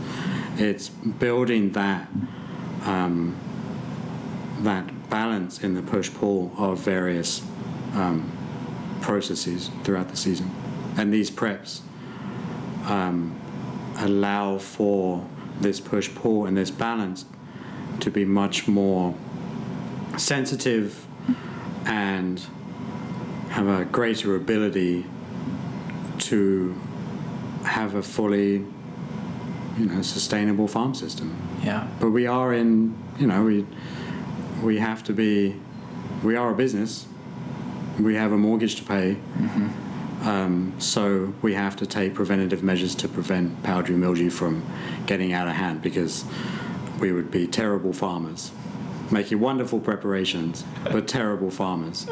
It's 0.57 0.89
building 0.89 1.73
that 1.73 2.09
um, 2.85 3.37
that 4.61 5.11
balance 5.11 5.63
in 5.63 5.75
the 5.75 5.83
push 5.83 6.13
pull 6.13 6.53
of 6.57 6.79
various 6.79 7.43
um, 7.95 8.31
processes 9.01 9.71
throughout 9.83 10.09
the 10.09 10.17
season. 10.17 10.51
And 10.97 11.13
these 11.13 11.31
preps 11.31 11.81
um, 12.85 13.39
allow 13.99 14.59
for 14.59 15.27
this 15.61 15.81
push 15.81 16.15
pull 16.15 16.47
and 16.47 16.57
this 16.57 16.71
balance 16.71 17.25
to 18.01 18.11
be 18.11 18.25
much 18.25 18.67
more 18.69 19.15
sensitive 20.17 21.07
and 21.87 22.41
have 23.51 23.69
a 23.69 23.85
greater 23.85 24.35
ability 24.35 25.07
to 26.25 26.75
have 27.65 27.95
a 27.95 28.03
fully 28.03 28.65
you 29.79 29.87
know 29.87 30.03
sustainable 30.03 30.69
farm 30.69 30.95
system. 30.95 31.37
Yeah. 31.63 31.87
but 31.99 32.11
we 32.11 32.27
are 32.27 32.53
in 32.53 32.95
you 33.19 33.27
know 33.27 33.43
we 33.45 33.67
we 34.63 34.79
have 34.79 35.03
to 35.05 35.13
be 35.13 35.57
we 36.23 36.37
are 36.37 36.51
a 36.51 36.55
business. 36.55 37.07
We 37.99 38.15
have 38.17 38.33
a 38.33 38.37
mortgage 38.37 38.77
to 38.77 38.85
pay. 38.85 39.17
Um, 40.23 40.73
so 40.79 41.35
we 41.43 41.53
have 41.55 41.77
to 41.77 41.87
take 41.87 42.15
preventative 42.15 42.63
measures 42.63 42.95
to 42.97 43.09
prevent 43.09 43.63
powdery 43.63 43.97
mildew 43.97 44.31
from 44.31 44.65
getting 45.07 45.35
out 45.35 45.47
of 45.47 45.55
hand 45.55 45.83
because 45.83 46.25
we 46.99 47.13
would 47.13 47.31
be 47.31 47.47
terrible 47.47 47.93
farmers. 47.93 48.51
Making 49.11 49.41
wonderful 49.41 49.81
preparations 49.81 50.65
but 50.91 51.07
terrible 51.07 51.51
farmers 51.51 52.07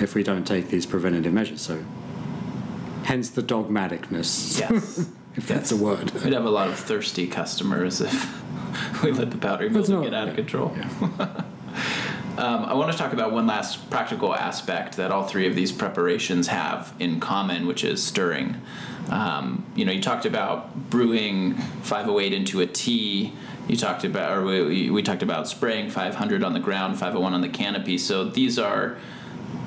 if 0.00 0.14
we 0.14 0.22
don't 0.22 0.46
take 0.46 0.68
these 0.68 0.84
preventative 0.84 1.32
measures. 1.32 1.62
So 1.62 1.82
hence 3.06 3.30
the 3.30 3.42
dogmaticness 3.42 4.58
Yes. 4.60 5.08
if 5.36 5.46
that's 5.46 5.70
a 5.72 5.76
word 5.76 6.10
We'd 6.24 6.32
have 6.32 6.44
a 6.44 6.50
lot 6.50 6.68
of 6.68 6.78
thirsty 6.78 7.26
customers 7.26 8.00
if 8.00 8.42
we 9.02 9.12
let 9.12 9.30
the 9.30 9.38
powdery 9.38 9.68
That's 9.68 9.88
mildew 9.88 10.10
not- 10.10 10.10
get 10.10 10.14
out 10.14 10.28
of 10.28 10.34
yeah. 10.34 10.42
control. 10.42 10.76
um, 12.38 12.64
I 12.64 12.74
want 12.74 12.92
to 12.92 12.98
talk 12.98 13.12
about 13.12 13.32
one 13.32 13.46
last 13.46 13.88
practical 13.90 14.34
aspect 14.34 14.96
that 14.96 15.10
all 15.10 15.24
three 15.24 15.46
of 15.46 15.54
these 15.54 15.72
preparations 15.72 16.48
have 16.48 16.92
in 16.98 17.18
common, 17.20 17.66
which 17.66 17.84
is 17.84 18.02
stirring. 18.02 18.60
Um, 19.10 19.64
you 19.74 19.84
know, 19.84 19.92
you 19.92 20.02
talked 20.02 20.26
about 20.26 20.90
brewing 20.90 21.54
508 21.82 22.32
into 22.32 22.60
a 22.60 22.66
tea. 22.66 23.32
You 23.68 23.76
talked 23.76 24.04
about, 24.04 24.36
or 24.36 24.44
we, 24.44 24.90
we 24.90 25.02
talked 25.02 25.22
about 25.22 25.48
spraying 25.48 25.90
500 25.90 26.42
on 26.44 26.52
the 26.52 26.60
ground, 26.60 26.94
501 26.98 27.32
on 27.34 27.40
the 27.40 27.48
canopy. 27.48 27.98
So 27.98 28.24
these 28.24 28.58
are 28.58 28.96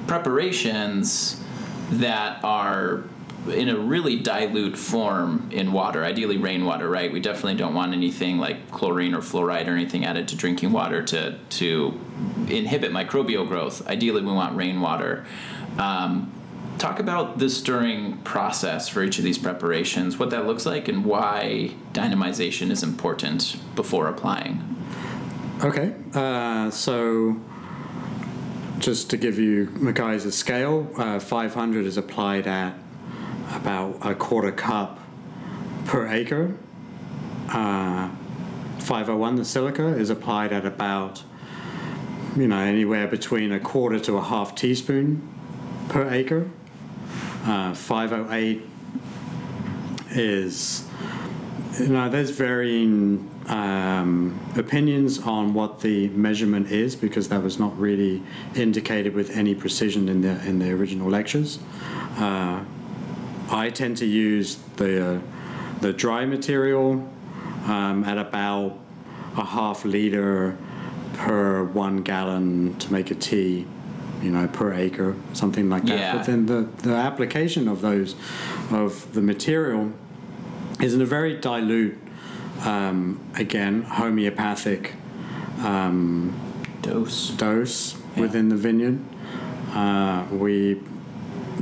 preparations 0.08 1.42
that 1.92 2.44
are 2.44 3.04
in 3.48 3.70
a 3.70 3.78
really 3.78 4.18
dilute 4.18 4.78
form 4.78 5.50
in 5.52 5.72
water, 5.72 6.04
ideally 6.04 6.38
rainwater, 6.38 6.90
right? 6.90 7.12
We 7.12 7.20
definitely 7.20 7.56
don't 7.56 7.74
want 7.74 7.94
anything 7.94 8.38
like 8.38 8.70
chlorine 8.72 9.14
or 9.14 9.20
fluoride 9.20 9.68
or 9.68 9.72
anything 9.72 10.06
added 10.06 10.28
to 10.30 10.36
drinking 10.36 10.72
water 10.72 11.04
to, 11.04 11.38
to 11.38 12.00
inhibit 12.48 12.92
microbial 12.92 13.48
growth. 13.48 13.88
Ideally, 13.88 14.22
we 14.22 14.32
want 14.32 14.56
rainwater. 14.56 15.26
Um, 15.78 16.32
talk 16.78 17.00
about 17.00 17.40
the 17.40 17.50
stirring 17.50 18.18
process 18.20 18.90
for 18.90 19.04
each 19.04 19.18
of 19.18 19.24
these 19.24 19.38
preparations, 19.38 20.18
what 20.18 20.30
that 20.32 20.46
looks 20.46 20.66
like, 20.66 20.88
and 20.88 21.06
why 21.06 21.72
dynamization 21.94 22.72
is 22.72 22.84
important 22.84 23.58
before 23.76 24.08
applying. 24.08 24.76
Okay, 25.64 25.94
uh, 26.14 26.70
so 26.72 27.40
just 28.80 29.10
to 29.10 29.18
give 29.18 29.38
you 29.38 29.70
a 29.86 30.32
scale, 30.32 30.90
uh, 30.98 31.20
500 31.20 31.86
is 31.86 31.98
applied 31.98 32.48
at 32.48 32.76
about 33.50 33.98
a 34.02 34.16
quarter 34.16 34.52
cup 34.52 35.00
per 35.86 36.08
acre. 36.08 36.56
Uh, 37.50 38.10
501, 38.80 39.36
the 39.36 39.46
silica, 39.46 39.88
is 39.88 40.10
applied 40.10 40.54
at 40.54 40.66
about, 40.66 41.24
you 42.36 42.48
know, 42.48 42.60
anywhere 42.60 43.08
between 43.08 43.52
a 43.52 43.60
quarter 43.60 44.00
to 44.00 44.18
a 44.18 44.22
half 44.22 44.56
teaspoon 44.56 45.28
per 45.90 46.10
acre. 46.10 46.50
Uh, 47.44 47.74
508 47.74 48.62
is 50.12 50.90
you 51.80 51.88
know, 51.88 52.10
there's 52.10 52.32
varying 52.32 53.30
um, 53.48 54.40
opinions 54.56 55.20
on 55.20 55.54
what 55.54 55.82
the 55.82 56.10
measurement 56.10 56.72
is 56.72 56.96
because 56.96 57.30
that 57.30 57.42
was 57.42 57.60
not 57.60 57.78
really 57.80 58.22
indicated 58.56 59.14
with 59.14 59.36
any 59.36 59.56
precision 59.56 60.10
in 60.10 60.22
the 60.22 60.46
in 60.46 60.60
the 60.60 60.72
original 60.72 61.10
lectures. 61.10 61.60
Uh, 62.18 62.64
I 63.52 63.70
tend 63.70 63.98
to 63.98 64.06
use 64.06 64.58
the 64.78 65.16
uh, 65.16 65.20
the 65.82 65.94
dry 65.94 66.26
material 66.26 67.08
um, 67.66 68.04
at 68.04 68.18
about 68.18 68.78
a 69.38 69.46
half 69.46 69.86
liter 69.86 70.58
per 71.14 71.64
one 71.64 72.02
gallon 72.04 72.76
to 72.80 72.92
make 72.92 73.12
a 73.12 73.16
tea, 73.16 73.66
you 74.22 74.32
know, 74.32 74.48
per 74.48 74.74
acre, 74.74 75.16
something 75.34 75.70
like 75.70 75.84
that. 75.86 76.00
Yeah. 76.00 76.18
But 76.18 76.26
then 76.26 76.46
the, 76.46 76.68
the 76.84 76.96
application 76.96 77.68
of 77.68 77.82
those 77.82 78.16
of 78.72 79.14
the 79.14 79.22
material 79.22 79.92
is 80.82 80.94
in 80.94 81.02
a 81.02 81.06
very 81.06 81.40
dilute, 81.40 81.98
um, 82.62 83.20
again, 83.36 83.84
homeopathic 83.84 84.94
Dose. 86.82 87.30
dose 87.32 87.96
Yeah. 88.16 88.22
within 88.22 88.50
the 88.50 88.56
vineyard. 88.56 89.00
Uh, 89.74 90.24
we 90.32 90.82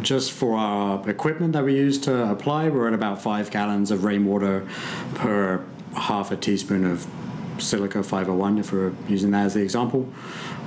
just 0.02 0.32
for 0.32 0.58
our 0.58 1.10
equipment 1.10 1.54
that 1.54 1.64
we 1.64 1.76
use 1.76 2.00
to 2.00 2.32
apply, 2.32 2.70
we're 2.70 2.88
at 2.88 2.93
about 2.93 3.22
five 3.22 3.52
gallons 3.52 3.91
of 3.91 4.04
rainwater 4.04 4.68
per 5.16 5.64
half 5.95 6.32
a 6.32 6.38
teaspoon 6.38 6.86
of 6.86 7.08
silica 7.60 8.04
501, 8.04 8.58
if 8.60 8.72
we're 8.72 8.93
using 9.08 9.32
that 9.32 9.45
as 9.45 9.54
the 9.56 9.62
example. 9.62 10.08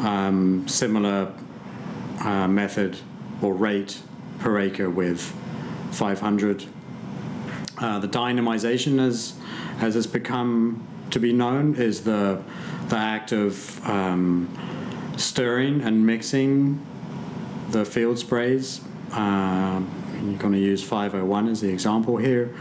Um, 0.01 0.67
similar 0.67 1.33
uh, 2.21 2.49
method 2.49 2.99
or 3.43 3.55
rate 3.55 4.01
per 4.41 4.59
acre 4.59 4.91
with 4.91 5.21
500. 5.93 6.67
Uh, 7.79 7.99
the 7.99 8.09
dynamization, 8.09 9.01
as 9.01 9.35
as 9.81 9.97
it's 9.97 10.07
become 10.07 10.87
to 11.11 11.19
be 11.19 11.33
known, 11.33 11.75
is 11.75 12.05
the 12.05 12.43
the 12.89 12.97
act 12.97 13.33
of 13.33 13.87
um, 13.89 14.49
stirring 15.17 15.81
and 15.81 16.05
mixing 16.05 16.85
the 17.71 17.85
field 17.85 18.19
sprays. 18.19 18.81
Um, 19.13 19.91
you're 20.23 20.39
going 20.39 20.53
to 20.53 20.59
use 20.59 20.83
501 20.83 21.49
as 21.49 21.61
the 21.61 21.69
example 21.69 22.17
here. 22.17 22.55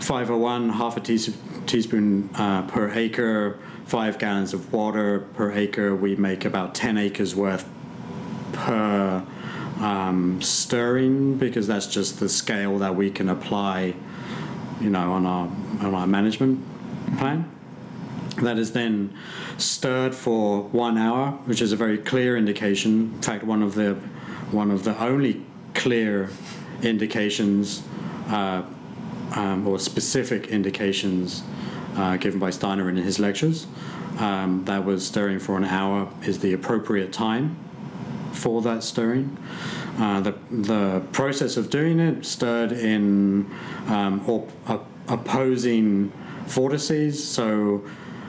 501, 0.00 0.70
half 0.70 0.96
a 0.96 1.00
teas- 1.00 1.36
teaspoon 1.66 2.30
uh, 2.34 2.62
per 2.62 2.90
acre, 2.90 3.58
five 3.84 4.18
gallons 4.18 4.54
of 4.54 4.72
water 4.72 5.20
per 5.34 5.52
acre. 5.52 5.94
We 5.94 6.16
make 6.16 6.44
about 6.44 6.74
10 6.74 6.98
acres 6.98 7.34
worth 7.36 7.68
per 8.52 9.24
um, 9.80 10.40
stirring 10.40 11.36
because 11.36 11.66
that's 11.66 11.86
just 11.86 12.20
the 12.20 12.28
scale 12.28 12.78
that 12.78 12.94
we 12.94 13.10
can 13.10 13.28
apply, 13.28 13.94
you 14.80 14.90
know, 14.90 15.12
on 15.12 15.26
our 15.26 15.46
on 15.80 15.94
our 15.94 16.06
management 16.06 16.64
plan. 17.18 17.50
That 18.38 18.58
is 18.58 18.72
then 18.72 19.14
stirred 19.58 20.14
for 20.14 20.62
one 20.62 20.96
hour, 20.96 21.32
which 21.44 21.60
is 21.60 21.72
a 21.72 21.76
very 21.76 21.98
clear 21.98 22.36
indication. 22.36 23.12
In 23.14 23.22
fact, 23.22 23.44
one 23.44 23.62
of 23.62 23.74
the 23.74 23.94
one 24.50 24.70
of 24.70 24.84
the 24.84 24.98
only 25.02 25.44
clear 25.74 26.30
indications 26.82 27.82
uh, 28.28 28.62
um, 29.34 29.66
or 29.66 29.78
specific 29.78 30.48
indications 30.48 31.42
uh, 31.96 32.16
given 32.16 32.38
by 32.38 32.50
Steiner 32.50 32.88
in 32.88 32.96
his 32.96 33.18
lectures. 33.18 33.66
Um, 34.18 34.64
that 34.66 34.84
was 34.84 35.06
stirring 35.06 35.38
for 35.38 35.56
an 35.56 35.64
hour 35.64 36.12
is 36.22 36.40
the 36.40 36.52
appropriate 36.52 37.12
time 37.12 37.56
for 38.32 38.62
that 38.62 38.82
stirring. 38.82 39.36
Uh, 39.98 40.20
the, 40.20 40.32
the 40.50 41.02
process 41.12 41.56
of 41.56 41.70
doing 41.70 42.00
it 42.00 42.24
stirred 42.24 42.72
in 42.72 43.50
um, 43.88 44.22
or, 44.26 44.48
op- 44.66 44.86
opposing 45.08 46.12
vortices. 46.46 47.26
So 47.26 47.84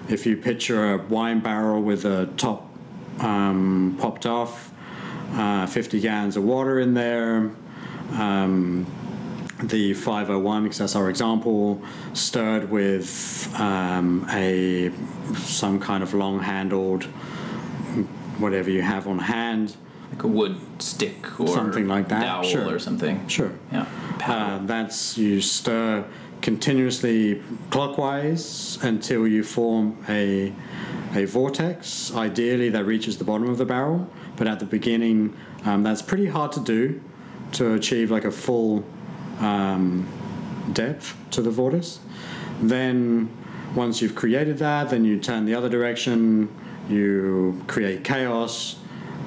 if 0.10 0.26
you 0.26 0.36
picture 0.38 0.94
a 0.94 0.98
wine 0.98 1.39
barrel 1.39 1.82
with 1.82 2.06
a 2.06 2.28
top 2.38 2.70
um, 3.20 3.98
popped 4.00 4.26
off, 4.26 4.73
uh, 5.34 5.66
50 5.68 6.00
gallons 6.00 6.38
of 6.38 6.44
water 6.44 6.80
in 6.80 6.94
there, 6.94 7.52
um, 8.14 8.86
the 9.62 9.94
501, 9.94 10.64
because 10.64 10.78
that's 10.80 10.96
our 10.96 11.10
example, 11.10 11.82
stirred 12.14 12.70
with 12.70 13.54
um, 13.60 14.28
a 14.32 14.92
some 15.36 15.80
kind 15.80 16.04
of 16.04 16.14
long-handled 16.14 17.08
whatever 18.38 18.70
you 18.70 18.82
have 18.82 19.08
on 19.08 19.20
hand. 19.20 19.76
Like 20.12 20.24
a 20.24 20.28
wood 20.28 20.58
stick 20.80 21.40
or 21.40 21.48
Something 21.48 21.88
like 21.88 22.10
that, 22.10 22.22
dowel 22.22 22.44
sure. 22.44 22.76
or 22.76 22.80
something. 22.80 23.28
Sure. 23.28 23.52
Yeah. 23.72 23.88
Uh, 24.26 24.60
that's 24.66 25.18
you 25.18 25.42
stir 25.42 26.06
continuously 26.42 27.42
clockwise 27.72 28.78
until 28.84 29.28
you 29.28 29.44
form 29.44 29.98
a 30.08 30.54
a 31.16 31.26
vortex. 31.26 32.14
Ideally, 32.14 32.70
that 32.70 32.86
reaches 32.86 33.18
the 33.18 33.24
bottom 33.24 33.50
of 33.50 33.58
the 33.58 33.66
barrel, 33.66 34.08
but 34.36 34.48
at 34.48 34.60
the 34.60 34.66
beginning, 34.66 35.36
um, 35.66 35.84
that's 35.84 36.02
pretty 36.02 36.28
hard 36.28 36.52
to 36.54 36.60
do 36.60 37.02
to 37.54 37.74
achieve 37.74 38.12
like 38.12 38.26
a 38.26 38.32
full 38.32 38.84
um, 39.40 40.08
depth 40.74 41.16
to 41.32 41.42
the 41.42 41.52
vortex. 41.52 42.00
Then, 42.62 43.30
once 43.76 44.02
you've 44.02 44.16
created 44.16 44.58
that, 44.60 44.90
then 44.90 45.04
you 45.06 45.20
turn 45.20 45.46
the 45.46 45.56
other 45.56 45.70
direction. 45.70 46.50
You 46.90 47.64
create 47.68 48.04
chaos. 48.04 48.78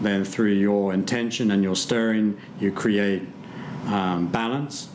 then 0.00 0.24
through 0.24 0.52
your 0.52 0.92
intention 0.92 1.50
and 1.50 1.62
your 1.62 1.74
stirring, 1.74 2.38
you 2.60 2.70
create 2.70 3.22
um, 3.86 4.28
balance. 4.28 4.88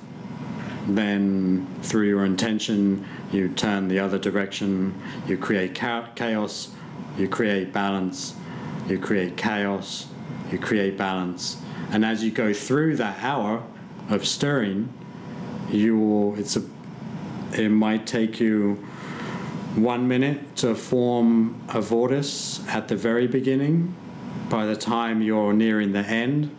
Then 0.87 1.67
through 1.81 2.07
your 2.07 2.25
intention, 2.25 3.05
you 3.31 3.49
turn 3.49 3.87
the 3.87 3.99
other 3.99 4.19
direction, 4.19 4.93
you 5.27 5.37
create 5.37 5.73
chaos, 5.73 6.69
you 7.17 7.27
create 7.27 7.71
balance, 7.71 8.35
you 8.87 8.99
create 8.99 9.37
chaos, 9.37 10.07
you 10.51 10.57
create 10.57 10.97
balance. 10.97 11.61
And 11.91 12.05
as 12.05 12.23
you 12.23 12.31
go 12.31 12.53
through 12.53 12.95
that 12.97 13.21
hour 13.23 13.63
of 14.09 14.25
stirring, 14.25 14.93
you 15.69 15.97
will, 15.97 16.39
it's 16.39 16.55
a, 16.57 16.63
it 17.53 17.69
might 17.69 18.05
take 18.05 18.39
you 18.39 18.75
one 19.75 20.07
minute 20.07 20.55
to 20.57 20.75
form 20.75 21.61
a 21.69 21.81
vortice 21.81 22.65
at 22.67 22.87
the 22.87 22.95
very 22.95 23.27
beginning. 23.27 23.95
By 24.49 24.65
the 24.65 24.75
time 24.75 25.21
you're 25.21 25.53
nearing 25.53 25.93
the 25.93 25.99
end, 25.99 26.55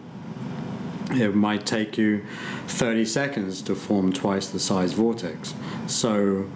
it 1.10 1.34
might 1.34 1.66
take 1.66 1.98
you 1.98 2.24
30 2.68 3.04
seconds 3.04 3.60
to 3.62 3.74
form 3.74 4.12
twice 4.12 4.48
the 4.48 4.60
size 4.60 4.94
vortex. 4.94 5.54
So, 5.86 6.48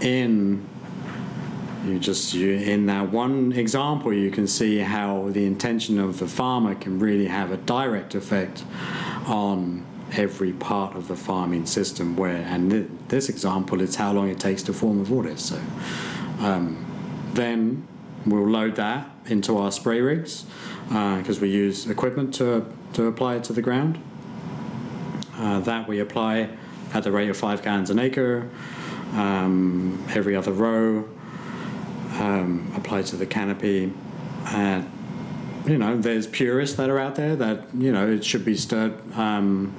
in 0.00 0.66
you 1.88 1.98
just 1.98 2.34
you 2.34 2.52
in 2.52 2.86
that 2.86 3.10
one 3.10 3.52
example, 3.52 4.12
you 4.12 4.30
can 4.30 4.46
see 4.46 4.78
how 4.78 5.28
the 5.30 5.44
intention 5.46 5.98
of 5.98 6.18
the 6.18 6.26
farmer 6.26 6.74
can 6.74 6.98
really 6.98 7.26
have 7.26 7.52
a 7.52 7.56
direct 7.56 8.14
effect 8.14 8.64
on 9.26 9.84
every 10.12 10.52
part 10.52 10.94
of 10.94 11.08
the 11.08 11.16
farming 11.16 11.66
system. 11.66 12.16
Where 12.16 12.36
and 12.36 12.70
th- 12.70 12.88
this 13.08 13.28
example, 13.28 13.80
it's 13.80 13.96
how 13.96 14.12
long 14.12 14.28
it 14.28 14.38
takes 14.38 14.62
to 14.64 14.72
form 14.72 15.00
a 15.00 15.04
vortex. 15.04 15.42
So, 15.42 15.60
um, 16.40 16.84
then 17.32 17.86
we'll 18.24 18.48
load 18.48 18.76
that 18.76 19.10
into 19.26 19.56
our 19.56 19.72
spray 19.72 20.00
rigs 20.00 20.44
because 20.88 21.40
we 21.40 21.50
use 21.50 21.86
equipment 21.86 22.34
to, 22.34 22.66
to 22.94 23.06
apply 23.06 23.36
it 23.36 23.44
to 23.44 23.52
the 23.52 23.62
ground. 23.62 23.98
Uh, 25.36 25.60
that 25.60 25.86
we 25.86 25.98
apply 25.98 26.48
at 26.94 27.02
the 27.02 27.12
rate 27.12 27.28
of 27.28 27.36
five 27.36 27.62
gallons 27.62 27.90
an 27.90 27.98
acre, 27.98 28.48
um, 29.12 30.02
every 30.14 30.34
other 30.34 30.52
row, 30.52 31.06
um, 32.18 32.82
to 33.04 33.16
the 33.16 33.26
canopy. 33.26 33.92
Uh, 34.46 34.82
you 35.66 35.78
know, 35.78 35.96
there's 35.96 36.26
purists 36.26 36.76
that 36.76 36.88
are 36.88 36.98
out 36.98 37.16
there 37.16 37.34
that, 37.36 37.64
you 37.76 37.90
know, 37.90 38.08
it 38.08 38.24
should 38.24 38.44
be 38.44 38.56
stirred 38.56 38.94
um, 39.16 39.74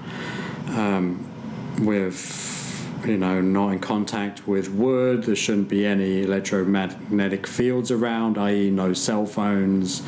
um, 0.70 1.86
with 1.86 2.58
you 3.06 3.18
know, 3.18 3.42
not 3.42 3.70
in 3.70 3.80
contact 3.80 4.48
with 4.48 4.70
wood. 4.70 5.24
There 5.24 5.36
shouldn't 5.36 5.70
be 5.70 5.86
any 5.86 6.24
electromagnetic 6.24 7.48
fields 7.48 7.92
around, 7.92 8.38
i.e., 8.38 8.70
no 8.70 8.94
cell 8.94 9.26
phones, 9.26 10.04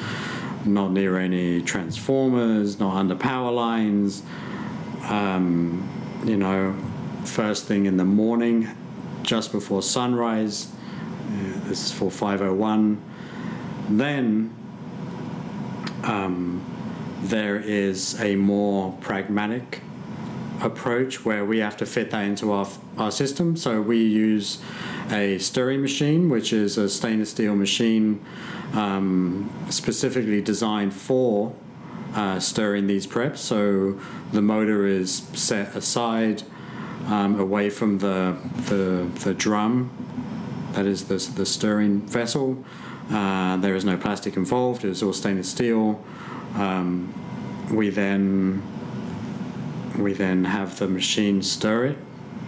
not 0.65 0.91
near 0.91 1.17
any 1.17 1.61
transformers, 1.61 2.79
not 2.79 2.95
under 2.95 3.15
power 3.15 3.51
lines. 3.51 4.23
Um, 5.03 5.87
you 6.25 6.35
know, 6.35 6.75
first 7.25 7.65
thing 7.65 7.85
in 7.85 7.97
the 7.97 8.05
morning, 8.05 8.67
just 9.23 9.51
before 9.51 9.81
sunrise. 9.81 10.71
This 11.69 11.85
is 11.85 11.91
for 11.91 12.09
501. 12.09 12.99
Then 13.89 14.55
um, 16.03 16.65
there 17.21 17.57
is 17.57 18.19
a 18.19 18.35
more 18.35 18.97
pragmatic 19.01 19.81
approach 20.61 21.23
where 21.23 21.45
we 21.45 21.59
have 21.59 21.77
to 21.77 21.85
fit 21.85 22.09
that 22.09 22.23
into 22.23 22.51
our, 22.51 22.67
our 22.97 23.11
system. 23.11 23.55
So 23.55 23.83
we 23.83 24.03
use 24.03 24.57
a 25.11 25.37
stirring 25.37 25.81
machine, 25.81 26.27
which 26.29 26.51
is 26.51 26.75
a 26.79 26.89
stainless 26.89 27.29
steel 27.29 27.55
machine 27.55 28.25
um, 28.73 29.51
specifically 29.69 30.41
designed 30.41 30.95
for 30.95 31.53
uh, 32.15 32.39
stirring 32.39 32.87
these 32.87 33.05
preps. 33.05 33.37
So 33.37 33.99
the 34.31 34.41
motor 34.41 34.87
is 34.87 35.17
set 35.33 35.75
aside 35.75 36.41
um, 37.05 37.39
away 37.39 37.69
from 37.69 37.99
the, 37.99 38.37
the, 38.67 39.07
the 39.23 39.35
drum, 39.35 39.91
that 40.73 40.85
is 40.85 41.05
the, 41.05 41.17
the 41.35 41.45
stirring 41.45 42.01
vessel. 42.01 42.63
Uh, 43.09 43.57
there 43.57 43.75
is 43.75 43.83
no 43.83 43.97
plastic 43.97 44.37
involved, 44.37 44.85
it's 44.85 45.01
all 45.01 45.13
stainless 45.13 45.49
steel. 45.49 46.03
Um, 46.55 47.13
we 47.71 47.89
then 47.89 48.61
we 49.97 50.13
then 50.13 50.45
have 50.45 50.79
the 50.79 50.87
machine 50.87 51.41
stir 51.41 51.85
it 51.87 51.97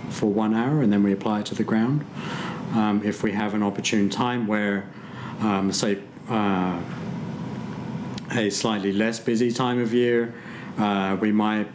for 0.09 0.27
one 0.27 0.53
hour 0.53 0.81
and 0.81 0.91
then 0.91 1.03
we 1.03 1.11
apply 1.11 1.41
it 1.41 1.45
to 1.47 1.55
the 1.55 1.63
ground. 1.63 2.05
Um, 2.73 3.01
if 3.03 3.23
we 3.23 3.33
have 3.33 3.53
an 3.53 3.63
opportune 3.63 4.09
time 4.09 4.47
where, 4.47 4.89
um, 5.39 5.71
say, 5.71 5.99
uh, 6.29 6.79
a 8.31 8.49
slightly 8.49 8.93
less 8.93 9.19
busy 9.19 9.51
time 9.51 9.79
of 9.79 9.93
year, 9.93 10.33
uh, 10.77 11.17
we 11.19 11.31
might, 11.31 11.67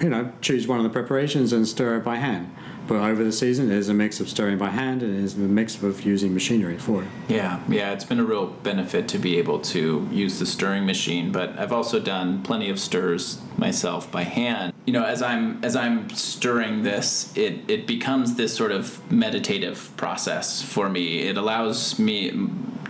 you 0.00 0.08
know, 0.08 0.32
choose 0.40 0.66
one 0.66 0.78
of 0.78 0.84
the 0.84 0.90
preparations 0.90 1.52
and 1.52 1.68
stir 1.68 1.98
it 1.98 2.04
by 2.04 2.16
hand. 2.16 2.54
But 2.90 3.08
over 3.08 3.22
the 3.22 3.30
season, 3.30 3.70
it 3.70 3.78
is 3.78 3.88
a 3.88 3.94
mix 3.94 4.18
of 4.18 4.28
stirring 4.28 4.58
by 4.58 4.70
hand 4.70 5.04
and 5.04 5.16
it 5.16 5.22
is 5.22 5.36
a 5.36 5.38
mix 5.38 5.80
of 5.80 6.04
using 6.04 6.34
machinery 6.34 6.76
for 6.76 7.04
it. 7.04 7.08
Yeah, 7.28 7.62
yeah, 7.68 7.92
it's 7.92 8.04
been 8.04 8.18
a 8.18 8.24
real 8.24 8.46
benefit 8.46 9.06
to 9.10 9.18
be 9.18 9.38
able 9.38 9.60
to 9.60 10.08
use 10.10 10.40
the 10.40 10.44
stirring 10.44 10.86
machine. 10.86 11.30
But 11.30 11.56
I've 11.56 11.70
also 11.70 12.00
done 12.00 12.42
plenty 12.42 12.68
of 12.68 12.80
stirs 12.80 13.40
myself 13.56 14.10
by 14.10 14.24
hand. 14.24 14.72
You 14.86 14.92
know, 14.92 15.04
as 15.04 15.22
I'm 15.22 15.62
as 15.62 15.76
I'm 15.76 16.10
stirring 16.10 16.82
this, 16.82 17.32
it 17.36 17.60
it 17.68 17.86
becomes 17.86 18.34
this 18.34 18.56
sort 18.56 18.72
of 18.72 19.00
meditative 19.08 19.92
process 19.96 20.60
for 20.60 20.88
me. 20.88 21.20
It 21.20 21.36
allows 21.36 21.96
me 21.96 22.32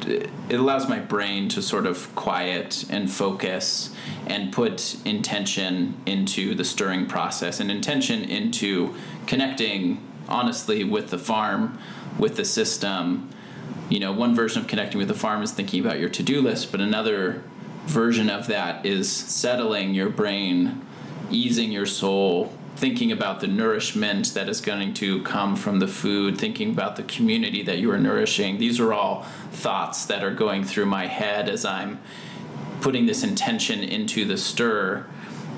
it 0.07 0.59
allows 0.59 0.88
my 0.88 0.98
brain 0.98 1.48
to 1.51 1.62
sort 1.62 1.86
of 1.86 2.14
quiet 2.14 2.84
and 2.90 3.11
focus 3.11 3.94
and 4.26 4.53
put 4.53 4.96
intention 5.05 5.96
into 6.07 6.55
the 6.55 6.64
stirring 6.64 7.07
process 7.07 7.61
and 7.61 7.70
intention 7.70 8.22
into 8.24 8.94
connecting 9.26 10.07
honestly 10.28 10.84
with 10.84 11.11
the 11.11 11.18
farm, 11.18 11.78
with 12.18 12.36
the 12.36 12.44
system. 12.44 13.28
You 13.88 14.01
know, 14.01 14.12
one 14.12 14.34
version 14.34 14.62
of 14.62 14.68
connecting 14.68 14.98
with 14.98 15.09
the 15.09 15.14
farm 15.14 15.42
is 15.42 15.53
thinking 15.53 15.84
about 15.84 15.98
your 15.98 16.09
to 16.11 16.22
do 16.22 16.40
list, 16.40 16.70
but 16.70 16.80
another 16.80 17.42
version 17.86 18.30
of 18.30 18.46
that 18.46 18.86
is 18.86 19.11
settling 19.11 19.94
your 19.94 20.09
brain, 20.09 20.84
easing 21.30 21.72
your 21.72 21.86
soul, 21.86 22.53
thinking 22.81 23.12
about 23.12 23.41
the 23.41 23.47
nourishment 23.47 24.33
that 24.33 24.49
is 24.49 24.62
going 24.62 24.95
to 24.95 25.22
come 25.22 25.55
from 25.55 25.81
the 25.81 25.87
food, 25.87 26.39
thinking 26.39 26.70
about 26.70 26.97
the 26.97 27.03
community 27.03 27.62
that 27.62 27.76
you 27.76 27.91
are 27.91 27.99
nourishing. 27.99 28.57
These 28.57 28.81
are 28.81 28.95
all 28.95 29.26
thoughts 29.53 30.07
that 30.07 30.24
are 30.24 30.31
going 30.31 30.64
through 30.64 30.87
my 30.87 31.07
head 31.07 31.51
as 31.51 31.66
I'm 31.66 32.01
putting 32.81 33.05
this 33.05 33.22
intention 33.22 33.81
into 33.81 34.24
the 34.24 34.39
stir. 34.39 35.05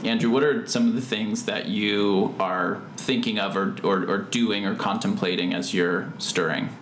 Andrew, 0.02 0.30
what 0.30 0.42
are 0.42 0.66
some 0.66 0.88
of 0.88 0.94
the 0.96 1.00
things 1.00 1.44
that 1.44 1.68
you 1.68 2.34
are 2.40 2.82
thinking 2.96 3.38
of 3.38 3.56
or, 3.56 3.76
or, 3.84 4.04
or 4.10 4.18
doing 4.18 4.66
or 4.66 4.74
contemplating 4.74 5.54
as 5.54 5.72
you're 5.72 6.12
stirring? 6.18 6.76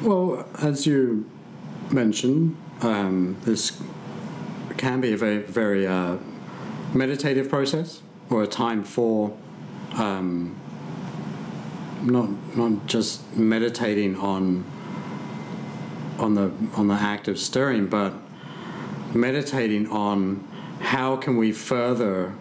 Well, 0.00 0.48
as 0.62 0.86
you 0.86 1.28
mentioned, 1.90 2.56
um, 2.80 3.36
this 3.42 3.78
can 4.78 5.02
be 5.02 5.12
a 5.12 5.18
very, 5.18 5.42
very 5.42 5.86
uh, 5.86 6.16
meditative 6.94 7.50
process 7.50 8.00
or 8.30 8.42
a 8.42 8.46
time 8.46 8.82
for 8.82 9.36
um, 9.94 10.56
not 12.02 12.28
not 12.56 12.86
just 12.86 13.36
meditating 13.36 14.16
on 14.16 14.64
on 16.18 16.34
the 16.34 16.52
on 16.74 16.88
the 16.88 16.94
act 16.94 17.28
of 17.28 17.38
stirring, 17.38 17.86
but 17.86 18.14
meditating 19.14 19.88
on 19.90 20.46
how 20.80 21.16
can 21.16 21.36
we 21.36 21.52
further 21.52 22.34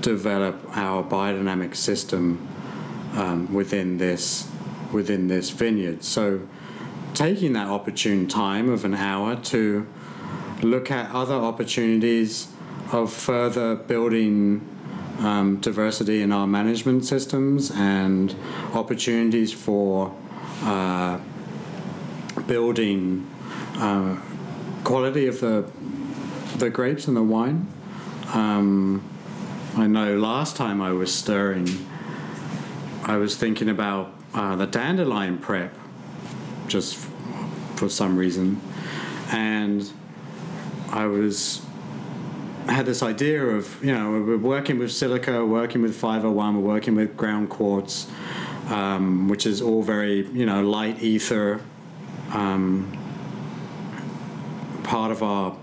develop 0.00 0.76
our 0.76 1.02
biodynamic 1.02 1.74
system 1.74 2.46
um, 3.14 3.52
within 3.52 3.98
this 3.98 4.48
within 4.92 5.28
this 5.28 5.50
vineyard. 5.50 6.04
So, 6.04 6.46
taking 7.14 7.52
that 7.54 7.68
opportune 7.68 8.28
time 8.28 8.68
of 8.68 8.84
an 8.84 8.94
hour 8.94 9.36
to 9.36 9.86
look 10.62 10.90
at 10.90 11.10
other 11.10 11.34
opportunities 11.34 12.48
of 12.92 13.12
further 13.12 13.74
building 13.74 14.68
um, 15.20 15.58
diversity 15.60 16.22
in 16.22 16.32
our 16.32 16.46
management 16.46 17.04
systems 17.04 17.70
and 17.70 18.34
opportunities 18.72 19.52
for 19.52 20.14
uh, 20.62 21.18
building 22.46 23.28
uh, 23.76 24.18
quality 24.84 25.26
of 25.26 25.40
the 25.40 25.70
the 26.56 26.70
grapes 26.70 27.08
and 27.08 27.16
the 27.16 27.22
wine. 27.22 27.66
Um, 28.32 29.02
I 29.76 29.86
know 29.86 30.18
last 30.18 30.54
time 30.54 30.82
I 30.82 30.92
was 30.92 31.12
stirring, 31.14 31.68
I 33.04 33.16
was 33.16 33.36
thinking 33.36 33.68
about 33.68 34.14
uh, 34.34 34.54
the 34.56 34.66
dandelion 34.66 35.38
prep, 35.38 35.74
just 36.68 36.96
for 37.76 37.88
some 37.88 38.16
reason, 38.16 38.60
and 39.30 39.90
I 40.90 41.06
was 41.06 41.62
had 42.72 42.86
this 42.86 43.02
idea 43.02 43.44
of 43.44 43.82
you 43.84 43.92
know 43.92 44.10
we're 44.10 44.36
working 44.36 44.78
with 44.78 44.92
silica, 44.92 45.44
working 45.44 45.82
with 45.82 45.94
501, 45.96 46.56
we're 46.56 46.74
working 46.74 46.94
with 46.94 47.16
ground 47.16 47.50
quartz, 47.50 48.08
um, 48.68 49.28
which 49.28 49.46
is 49.46 49.60
all 49.60 49.82
very 49.82 50.26
you 50.28 50.46
know 50.46 50.62
light 50.62 51.02
ether, 51.02 51.60
um, 52.30 52.90
part 54.84 55.10
of 55.10 55.22
our 55.22 55.56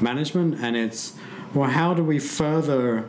management, 0.00 0.56
and 0.60 0.76
it's 0.76 1.14
well, 1.54 1.68
how 1.68 1.94
do 1.94 2.02
we 2.02 2.18
further 2.18 3.08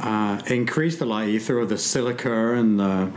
uh, 0.00 0.40
increase 0.46 0.98
the 0.98 1.06
light 1.06 1.28
ether 1.28 1.58
or 1.58 1.66
the 1.66 1.78
silica 1.78 2.54
and 2.54 2.78
the 2.78 3.10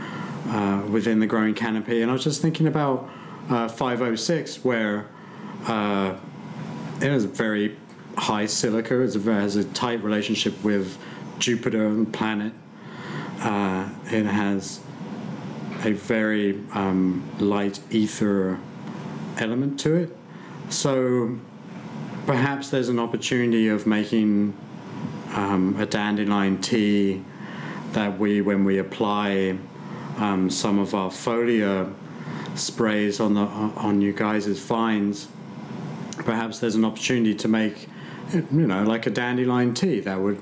uh, 0.48 0.82
within 0.88 1.20
the 1.20 1.26
growing 1.26 1.54
canopy? 1.54 2.02
And 2.02 2.10
I 2.10 2.14
was 2.14 2.24
just 2.24 2.42
thinking 2.42 2.66
about 2.66 3.08
uh, 3.48 3.68
506, 3.68 4.64
where 4.64 5.06
uh, 5.66 6.16
it 7.00 7.10
was 7.10 7.24
very 7.24 7.76
high 8.20 8.46
silica, 8.46 8.94
has 8.94 9.56
a 9.56 9.64
tight 9.64 10.02
relationship 10.04 10.62
with 10.62 10.98
Jupiter 11.38 11.86
and 11.86 12.12
planet. 12.12 12.52
Uh, 13.40 13.88
it 14.06 14.26
has 14.26 14.80
a 15.84 15.92
very 15.92 16.62
um, 16.74 17.26
light 17.38 17.80
ether 17.90 18.60
element 19.38 19.80
to 19.80 19.94
it. 19.94 20.16
So 20.68 21.38
perhaps 22.26 22.68
there's 22.68 22.90
an 22.90 22.98
opportunity 22.98 23.68
of 23.68 23.86
making 23.86 24.54
um, 25.34 25.74
a 25.78 25.86
dandelion 25.86 26.60
tea 26.60 27.24
that 27.92 28.18
we, 28.18 28.42
when 28.42 28.64
we 28.64 28.78
apply 28.78 29.56
um, 30.18 30.50
some 30.50 30.78
of 30.78 30.94
our 30.94 31.10
foliar 31.10 31.92
sprays 32.54 33.20
on 33.20 33.34
the 33.34 33.40
on 33.40 34.02
you 34.02 34.12
guys' 34.12 34.58
vines, 34.58 35.28
perhaps 36.18 36.58
there's 36.58 36.74
an 36.74 36.84
opportunity 36.84 37.34
to 37.34 37.48
make, 37.48 37.88
you 38.52 38.66
know, 38.66 38.82
like 38.84 39.06
a 39.06 39.10
dandelion 39.10 39.74
tea 39.74 40.00
that 40.00 40.20
would 40.20 40.40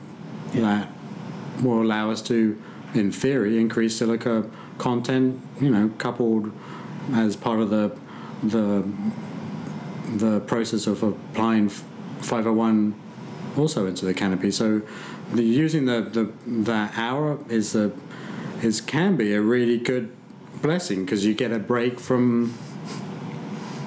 yeah. 0.53 0.61
that 0.61 1.63
will 1.63 1.83
allow 1.83 2.11
us 2.11 2.23
to, 2.23 2.61
in 2.95 3.13
theory, 3.13 3.59
increase 3.59 3.97
silica 3.97 4.49
content. 4.79 5.41
You 5.61 5.71
know, 5.71 5.91
coupled 5.99 6.53
as 7.13 7.37
part 7.37 7.61
of 7.61 7.71
the 7.71 7.97
the 8.43 8.85
the 10.17 10.41
process 10.41 10.87
of 10.87 11.03
applying 11.03 11.69
501 11.69 12.95
also 13.57 13.87
into 13.87 14.05
the 14.05 14.15
canopy. 14.15 14.51
So, 14.51 14.83
the, 15.33 15.43
using 15.43 15.85
the, 15.87 16.01
the 16.01 16.33
the 16.47 16.91
hour 16.97 17.39
is 17.49 17.73
the 17.73 17.93
is 18.63 18.81
can 18.81 19.17
be 19.17 19.35
a 19.35 19.41
really 19.41 19.79
good 19.79 20.15
blessing 20.63 21.05
because 21.05 21.25
you 21.25 21.35
get 21.35 21.53
a 21.53 21.59
break 21.59 22.01
from 22.01 22.55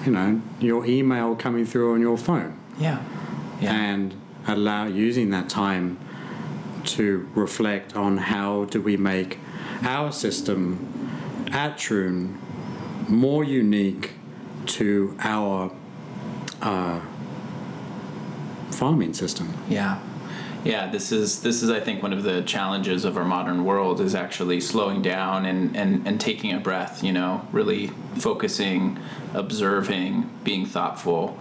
you 0.06 0.12
know 0.12 0.42
your 0.60 0.86
email 0.86 1.36
coming 1.36 1.66
through 1.66 1.94
on 1.94 2.02
your 2.02 2.18
phone. 2.18 2.58
Yeah. 2.80 3.04
Yeah. 3.62 3.74
And 3.74 4.16
allow 4.48 4.86
using 4.86 5.30
that 5.30 5.50
time 5.50 6.00
to 6.84 7.30
reflect 7.36 7.96
on 7.96 8.18
how 8.18 8.66
do 8.66 8.82
we 8.82 8.98
make 8.98 9.38
our 9.84 10.12
system 10.12 11.48
at 11.52 11.78
Troon 11.78 12.40
more 13.08 13.44
unique 13.44 14.12
to 14.66 15.16
our 15.20 15.72
uh, 16.62 17.02
farming 18.72 19.14
system. 19.14 19.54
Yeah. 19.70 20.00
Yeah, 20.64 20.92
this 20.92 21.12
is 21.12 21.42
this 21.42 21.64
is 21.64 21.72
I 21.72 21.80
think 21.80 22.04
one 22.04 22.14
of 22.14 22.22
the 22.22 22.44
challenges 22.44 23.04
of 23.04 23.18
our 23.18 23.26
modern 23.26 23.66
world 23.66 24.00
is 24.00 24.14
actually 24.14 24.62
slowing 24.62 25.02
down 25.02 25.46
and, 25.48 25.76
and, 25.76 26.08
and 26.08 26.22
taking 26.22 26.54
a 26.54 26.60
breath, 26.60 27.04
you 27.04 27.12
know, 27.12 27.48
really 27.52 27.88
focusing, 28.20 29.00
observing, 29.34 30.30
being 30.44 30.68
thoughtful. 30.68 31.40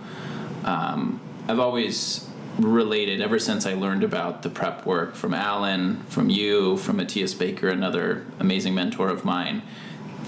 Um, 0.64 1.20
I've 1.50 1.58
always 1.58 2.28
related 2.60 3.20
ever 3.20 3.40
since 3.40 3.66
I 3.66 3.74
learned 3.74 4.04
about 4.04 4.42
the 4.42 4.50
prep 4.50 4.86
work 4.86 5.16
from 5.16 5.34
Alan, 5.34 6.00
from 6.04 6.30
you, 6.30 6.76
from 6.76 6.98
Matthias 6.98 7.34
Baker, 7.34 7.68
another 7.68 8.24
amazing 8.38 8.72
mentor 8.72 9.08
of 9.08 9.24
mine. 9.24 9.62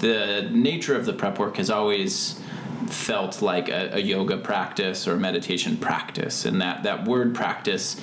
The 0.01 0.49
nature 0.51 0.97
of 0.97 1.05
the 1.05 1.13
prep 1.13 1.39
work 1.39 1.55
has 1.55 1.69
always 1.69 2.41
felt 2.87 3.41
like 3.41 3.69
a, 3.69 3.91
a 3.93 3.99
yoga 3.99 4.35
practice 4.35 5.07
or 5.07 5.15
meditation 5.15 5.77
practice, 5.77 6.43
and 6.43 6.61
that 6.61 6.83
that 6.83 7.05
word 7.05 7.33
practice 7.33 8.01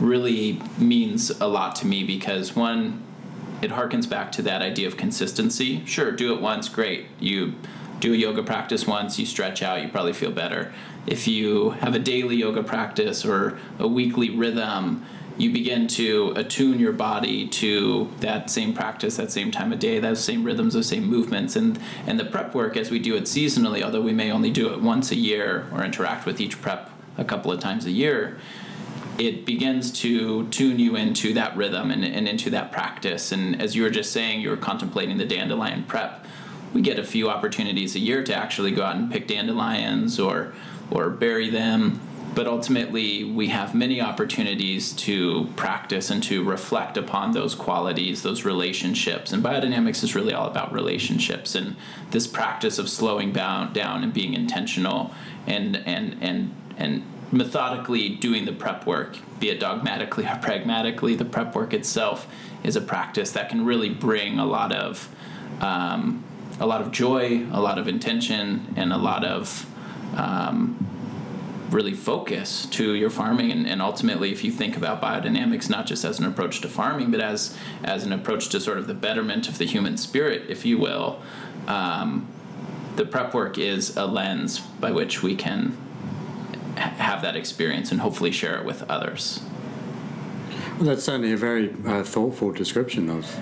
really 0.00 0.60
means 0.76 1.30
a 1.40 1.46
lot 1.46 1.76
to 1.76 1.86
me 1.86 2.02
because 2.02 2.56
one, 2.56 3.00
it 3.62 3.70
harkens 3.70 4.10
back 4.10 4.32
to 4.32 4.42
that 4.42 4.60
idea 4.60 4.88
of 4.88 4.96
consistency. 4.96 5.86
Sure, 5.86 6.10
do 6.10 6.34
it 6.34 6.40
once, 6.40 6.68
great. 6.68 7.06
You 7.20 7.54
do 8.00 8.12
a 8.12 8.16
yoga 8.16 8.42
practice 8.42 8.86
once, 8.86 9.18
you 9.18 9.26
stretch 9.26 9.62
out, 9.62 9.82
you 9.82 9.88
probably 9.88 10.12
feel 10.12 10.30
better. 10.30 10.72
If 11.06 11.26
you 11.26 11.70
have 11.70 11.94
a 11.94 11.98
daily 11.98 12.36
yoga 12.36 12.62
practice 12.62 13.24
or 13.24 13.58
a 13.78 13.86
weekly 13.86 14.30
rhythm, 14.30 15.04
you 15.38 15.52
begin 15.52 15.86
to 15.86 16.32
attune 16.34 16.78
your 16.78 16.92
body 16.92 17.46
to 17.46 18.10
that 18.20 18.50
same 18.50 18.72
practice, 18.72 19.16
that 19.16 19.30
same 19.30 19.50
time 19.50 19.72
of 19.72 19.78
day, 19.78 19.98
those 19.98 20.22
same 20.22 20.44
rhythms, 20.44 20.74
those 20.74 20.88
same 20.88 21.04
movements, 21.04 21.56
and 21.56 21.78
and 22.06 22.18
the 22.18 22.24
prep 22.24 22.54
work 22.54 22.76
as 22.76 22.90
we 22.90 22.98
do 22.98 23.14
it 23.16 23.24
seasonally, 23.24 23.82
although 23.82 24.00
we 24.00 24.12
may 24.12 24.32
only 24.32 24.50
do 24.50 24.72
it 24.72 24.80
once 24.80 25.10
a 25.10 25.16
year 25.16 25.66
or 25.72 25.84
interact 25.84 26.24
with 26.24 26.40
each 26.40 26.60
prep 26.62 26.90
a 27.18 27.24
couple 27.24 27.52
of 27.52 27.60
times 27.60 27.84
a 27.84 27.90
year, 27.90 28.38
it 29.18 29.46
begins 29.46 29.90
to 29.90 30.46
tune 30.48 30.78
you 30.78 30.96
into 30.96 31.32
that 31.34 31.56
rhythm 31.56 31.90
and, 31.90 32.04
and 32.04 32.28
into 32.28 32.50
that 32.50 32.72
practice. 32.72 33.32
And 33.32 33.60
as 33.60 33.74
you 33.74 33.82
were 33.82 33.90
just 33.90 34.12
saying, 34.12 34.40
you 34.40 34.50
were 34.50 34.56
contemplating 34.56 35.18
the 35.18 35.24
dandelion 35.24 35.84
prep. 35.84 36.24
We 36.76 36.82
get 36.82 36.98
a 36.98 37.04
few 37.04 37.30
opportunities 37.30 37.96
a 37.96 37.98
year 37.98 38.22
to 38.24 38.34
actually 38.34 38.70
go 38.70 38.82
out 38.82 38.96
and 38.96 39.10
pick 39.10 39.26
dandelions 39.28 40.20
or 40.20 40.52
or 40.90 41.08
bury 41.08 41.48
them. 41.48 42.02
But 42.34 42.46
ultimately, 42.46 43.24
we 43.24 43.48
have 43.48 43.74
many 43.74 43.98
opportunities 44.02 44.92
to 44.92 45.48
practice 45.56 46.10
and 46.10 46.22
to 46.24 46.44
reflect 46.44 46.98
upon 46.98 47.32
those 47.32 47.54
qualities, 47.54 48.22
those 48.22 48.44
relationships. 48.44 49.32
And 49.32 49.42
biodynamics 49.42 50.04
is 50.04 50.14
really 50.14 50.34
all 50.34 50.46
about 50.46 50.70
relationships 50.70 51.54
and 51.54 51.76
this 52.10 52.26
practice 52.26 52.78
of 52.78 52.90
slowing 52.90 53.32
down, 53.32 53.72
down 53.72 54.02
and 54.04 54.12
being 54.12 54.34
intentional 54.34 55.14
and 55.46 55.78
and 55.86 56.18
and 56.20 56.54
and 56.76 57.02
methodically 57.32 58.10
doing 58.10 58.44
the 58.44 58.52
prep 58.52 58.84
work, 58.84 59.16
be 59.40 59.48
it 59.48 59.60
dogmatically 59.60 60.26
or 60.26 60.38
pragmatically, 60.42 61.14
the 61.14 61.24
prep 61.24 61.54
work 61.54 61.72
itself 61.72 62.28
is 62.62 62.76
a 62.76 62.82
practice 62.82 63.32
that 63.32 63.48
can 63.48 63.64
really 63.64 63.88
bring 63.88 64.38
a 64.38 64.44
lot 64.44 64.72
of 64.72 65.08
um, 65.62 66.22
a 66.58 66.66
lot 66.66 66.80
of 66.80 66.90
joy, 66.90 67.46
a 67.52 67.60
lot 67.60 67.78
of 67.78 67.88
intention, 67.88 68.74
and 68.76 68.92
a 68.92 68.96
lot 68.96 69.24
of 69.24 69.66
um, 70.16 70.86
really 71.70 71.92
focus 71.92 72.66
to 72.66 72.94
your 72.94 73.10
farming 73.10 73.50
and, 73.50 73.66
and, 73.66 73.82
ultimately 73.82 74.30
if 74.30 74.44
you 74.44 74.52
think 74.52 74.76
about 74.76 75.02
biodynamics 75.02 75.68
not 75.68 75.84
just 75.84 76.04
as 76.04 76.20
an 76.20 76.24
approach 76.24 76.60
to 76.60 76.68
farming 76.68 77.10
but 77.10 77.20
as 77.20 77.58
as 77.82 78.04
an 78.04 78.12
approach 78.12 78.48
to 78.48 78.60
sort 78.60 78.78
of 78.78 78.86
the 78.86 78.94
betterment 78.94 79.48
of 79.48 79.58
the 79.58 79.64
human 79.64 79.96
spirit 79.96 80.48
if 80.48 80.64
you 80.64 80.78
will 80.78 81.20
um, 81.66 82.28
the 82.94 83.04
prep 83.04 83.34
work 83.34 83.58
is 83.58 83.96
a 83.96 84.06
lens 84.06 84.60
by 84.60 84.92
which 84.92 85.24
we 85.24 85.34
can 85.34 85.76
have 86.76 87.22
that 87.22 87.36
experience 87.36 87.90
and 87.90 88.00
hopefully 88.00 88.30
share 88.30 88.58
it 88.58 88.64
with 88.64 88.88
others. 88.90 89.40
Well, 90.76 90.84
that's 90.84 91.04
certainly 91.04 91.32
a 91.32 91.36
very 91.36 91.74
uh, 91.86 92.02
thoughtful 92.02 92.52
description 92.52 93.08
of, 93.08 93.40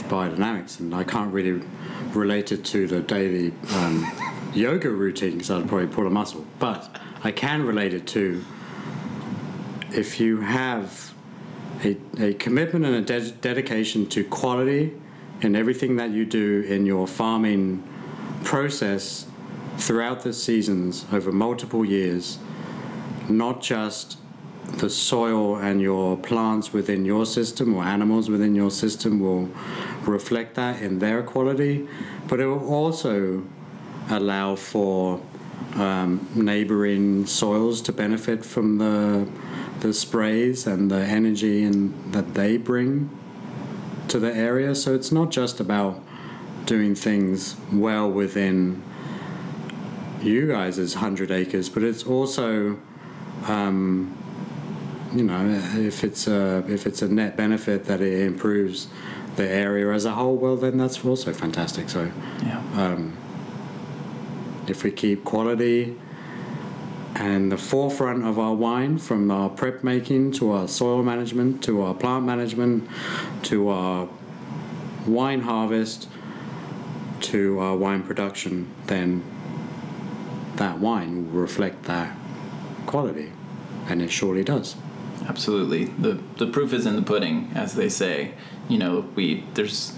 of 0.00 0.08
biodynamics, 0.08 0.80
and 0.80 0.94
I 0.94 1.04
can't 1.04 1.32
really 1.32 1.62
relate 2.12 2.52
it 2.52 2.64
to 2.66 2.86
the 2.86 3.00
daily 3.00 3.52
um, 3.74 4.10
yoga 4.54 4.90
routine 4.90 5.32
because 5.32 5.50
I'd 5.50 5.68
probably 5.68 5.88
pull 5.88 6.06
a 6.06 6.10
muscle. 6.10 6.44
But 6.58 7.00
I 7.22 7.32
can 7.32 7.64
relate 7.64 7.94
it 7.94 8.06
to 8.08 8.44
if 9.92 10.20
you 10.20 10.40
have 10.40 11.14
a, 11.84 11.96
a 12.18 12.34
commitment 12.34 12.84
and 12.84 12.94
a 12.96 13.00
de- 13.02 13.30
dedication 13.32 14.06
to 14.08 14.24
quality 14.24 14.94
in 15.40 15.54
everything 15.54 15.96
that 15.96 16.10
you 16.10 16.24
do 16.24 16.64
in 16.68 16.86
your 16.86 17.06
farming 17.06 17.82
process 18.44 19.26
throughout 19.78 20.22
the 20.22 20.32
seasons 20.32 21.04
over 21.12 21.30
multiple 21.30 21.84
years, 21.84 22.38
not 23.28 23.60
just 23.60 24.18
the 24.78 24.90
soil 24.90 25.56
and 25.56 25.80
your 25.80 26.16
plants 26.16 26.72
within 26.72 27.04
your 27.04 27.24
system 27.24 27.74
or 27.74 27.84
animals 27.84 28.28
within 28.28 28.54
your 28.54 28.70
system 28.70 29.20
will 29.20 29.48
reflect 30.02 30.54
that 30.56 30.82
in 30.82 30.98
their 30.98 31.22
quality, 31.22 31.88
but 32.28 32.40
it 32.40 32.46
will 32.46 32.68
also 32.68 33.44
allow 34.10 34.54
for 34.56 35.20
um, 35.74 36.28
neighboring 36.34 37.26
soils 37.26 37.80
to 37.82 37.92
benefit 37.92 38.44
from 38.44 38.78
the 38.78 39.26
the 39.80 39.92
sprays 39.92 40.66
and 40.66 40.90
the 40.90 40.98
energy 40.98 41.62
and 41.62 42.12
that 42.12 42.34
they 42.34 42.56
bring 42.56 43.10
to 44.08 44.18
the 44.18 44.34
area. 44.34 44.74
So 44.74 44.94
it's 44.94 45.12
not 45.12 45.30
just 45.30 45.60
about 45.60 46.02
doing 46.64 46.94
things 46.94 47.56
well 47.72 48.10
within 48.10 48.82
you 50.22 50.48
guys' 50.48 50.94
100 50.94 51.30
acres, 51.30 51.68
but 51.68 51.82
it's 51.82 52.02
also, 52.04 52.78
um, 53.46 54.15
you 55.14 55.22
know, 55.22 55.48
if 55.76 56.04
it's 56.04 56.26
a 56.26 56.64
if 56.68 56.86
it's 56.86 57.02
a 57.02 57.08
net 57.08 57.36
benefit 57.36 57.84
that 57.86 58.00
it 58.00 58.22
improves 58.22 58.88
the 59.36 59.48
area 59.48 59.92
as 59.92 60.04
a 60.04 60.12
whole, 60.12 60.36
well, 60.36 60.56
then 60.56 60.78
that's 60.78 61.04
also 61.04 61.32
fantastic. 61.32 61.88
So, 61.88 62.10
yeah. 62.42 62.62
Um, 62.74 63.16
if 64.66 64.82
we 64.82 64.90
keep 64.90 65.24
quality 65.24 65.96
and 67.14 67.50
the 67.52 67.56
forefront 67.56 68.24
of 68.26 68.38
our 68.38 68.54
wine, 68.54 68.98
from 68.98 69.30
our 69.30 69.48
prep 69.48 69.84
making 69.84 70.32
to 70.32 70.50
our 70.52 70.68
soil 70.68 71.02
management 71.02 71.62
to 71.64 71.82
our 71.82 71.94
plant 71.94 72.24
management 72.24 72.88
to 73.44 73.68
our 73.68 74.08
wine 75.06 75.42
harvest 75.42 76.08
to 77.20 77.58
our 77.58 77.76
wine 77.76 78.02
production, 78.02 78.68
then 78.86 79.22
that 80.56 80.78
wine 80.78 81.32
will 81.32 81.40
reflect 81.40 81.84
that 81.84 82.16
quality. 82.86 83.32
and 83.88 84.02
it 84.02 84.10
surely 84.10 84.42
does. 84.42 84.74
Absolutely. 85.28 85.84
The 85.86 86.20
the 86.36 86.46
proof 86.46 86.72
is 86.72 86.86
in 86.86 86.96
the 86.96 87.02
pudding, 87.02 87.50
as 87.54 87.74
they 87.74 87.88
say. 87.88 88.32
You 88.68 88.78
know, 88.78 89.08
we 89.14 89.44
there's 89.54 89.92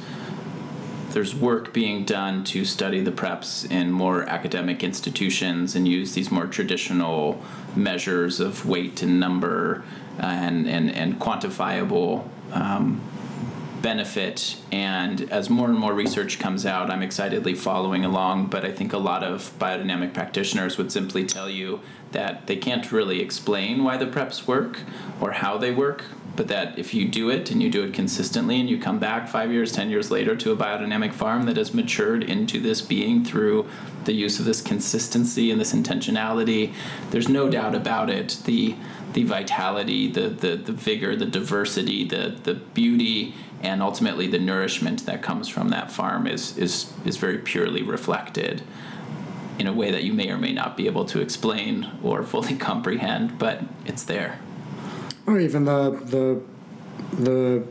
there's 1.10 1.34
work 1.34 1.72
being 1.72 2.04
done 2.04 2.44
to 2.44 2.64
study 2.64 3.00
the 3.00 3.10
preps 3.10 3.70
in 3.70 3.90
more 3.90 4.22
academic 4.24 4.84
institutions 4.84 5.74
and 5.74 5.88
use 5.88 6.12
these 6.14 6.30
more 6.30 6.46
traditional 6.46 7.40
measures 7.74 8.40
of 8.40 8.66
weight 8.66 9.02
and 9.02 9.18
number 9.18 9.82
and 10.18 10.68
and, 10.68 10.90
and 10.90 11.18
quantifiable 11.18 12.28
um, 12.52 13.00
benefit. 13.82 14.56
And 14.72 15.30
as 15.30 15.48
more 15.48 15.68
and 15.68 15.78
more 15.78 15.94
research 15.94 16.38
comes 16.38 16.66
out, 16.66 16.90
I'm 16.90 17.02
excitedly 17.02 17.54
following 17.54 18.04
along. 18.04 18.46
But 18.46 18.64
I 18.64 18.72
think 18.72 18.92
a 18.92 18.98
lot 18.98 19.22
of 19.22 19.52
biodynamic 19.58 20.14
practitioners 20.14 20.78
would 20.78 20.92
simply 20.92 21.24
tell 21.24 21.48
you 21.48 21.80
that 22.12 22.46
they 22.46 22.56
can't 22.56 22.90
really 22.90 23.20
explain 23.20 23.84
why 23.84 23.96
the 23.96 24.06
preps 24.06 24.46
work 24.46 24.80
or 25.20 25.32
how 25.32 25.58
they 25.58 25.70
work, 25.70 26.04
but 26.36 26.48
that 26.48 26.78
if 26.78 26.94
you 26.94 27.06
do 27.06 27.28
it 27.28 27.50
and 27.50 27.62
you 27.62 27.70
do 27.70 27.82
it 27.84 27.92
consistently 27.92 28.58
and 28.58 28.70
you 28.70 28.78
come 28.78 28.98
back 28.98 29.28
five 29.28 29.52
years, 29.52 29.72
ten 29.72 29.90
years 29.90 30.10
later 30.10 30.34
to 30.36 30.52
a 30.52 30.56
biodynamic 30.56 31.12
farm 31.12 31.44
that 31.44 31.56
has 31.56 31.74
matured 31.74 32.22
into 32.22 32.60
this 32.60 32.80
being 32.80 33.24
through 33.24 33.68
the 34.04 34.12
use 34.14 34.38
of 34.38 34.46
this 34.46 34.62
consistency 34.62 35.50
and 35.50 35.60
this 35.60 35.74
intentionality, 35.74 36.72
there's 37.10 37.28
no 37.28 37.50
doubt 37.50 37.74
about 37.74 38.08
it. 38.08 38.38
The 38.44 38.74
the 39.12 39.24
vitality, 39.24 40.06
the, 40.10 40.28
the, 40.28 40.54
the 40.56 40.72
vigor, 40.72 41.16
the 41.16 41.26
diversity, 41.26 42.06
the, 42.06 42.36
the 42.42 42.54
beauty, 42.54 43.34
and 43.62 43.82
ultimately 43.82 44.26
the 44.26 44.38
nourishment 44.38 45.06
that 45.06 45.22
comes 45.22 45.48
from 45.48 45.70
that 45.70 45.90
farm 45.90 46.26
is, 46.26 46.56
is, 46.56 46.92
is 47.04 47.16
very 47.16 47.38
purely 47.38 47.82
reflected 47.82 48.62
in 49.58 49.66
a 49.66 49.72
way 49.72 49.90
that 49.90 50.04
you 50.04 50.12
may 50.12 50.30
or 50.30 50.38
may 50.38 50.52
not 50.52 50.76
be 50.76 50.86
able 50.86 51.04
to 51.04 51.20
explain 51.20 51.90
or 52.02 52.22
fully 52.22 52.56
comprehend, 52.68 53.38
but 53.38 53.62
it's 53.84 54.04
there. 54.04 54.38
Or 55.26 55.38
even 55.38 55.64
the 55.64 55.90
the 55.90 56.42
the 57.22 57.66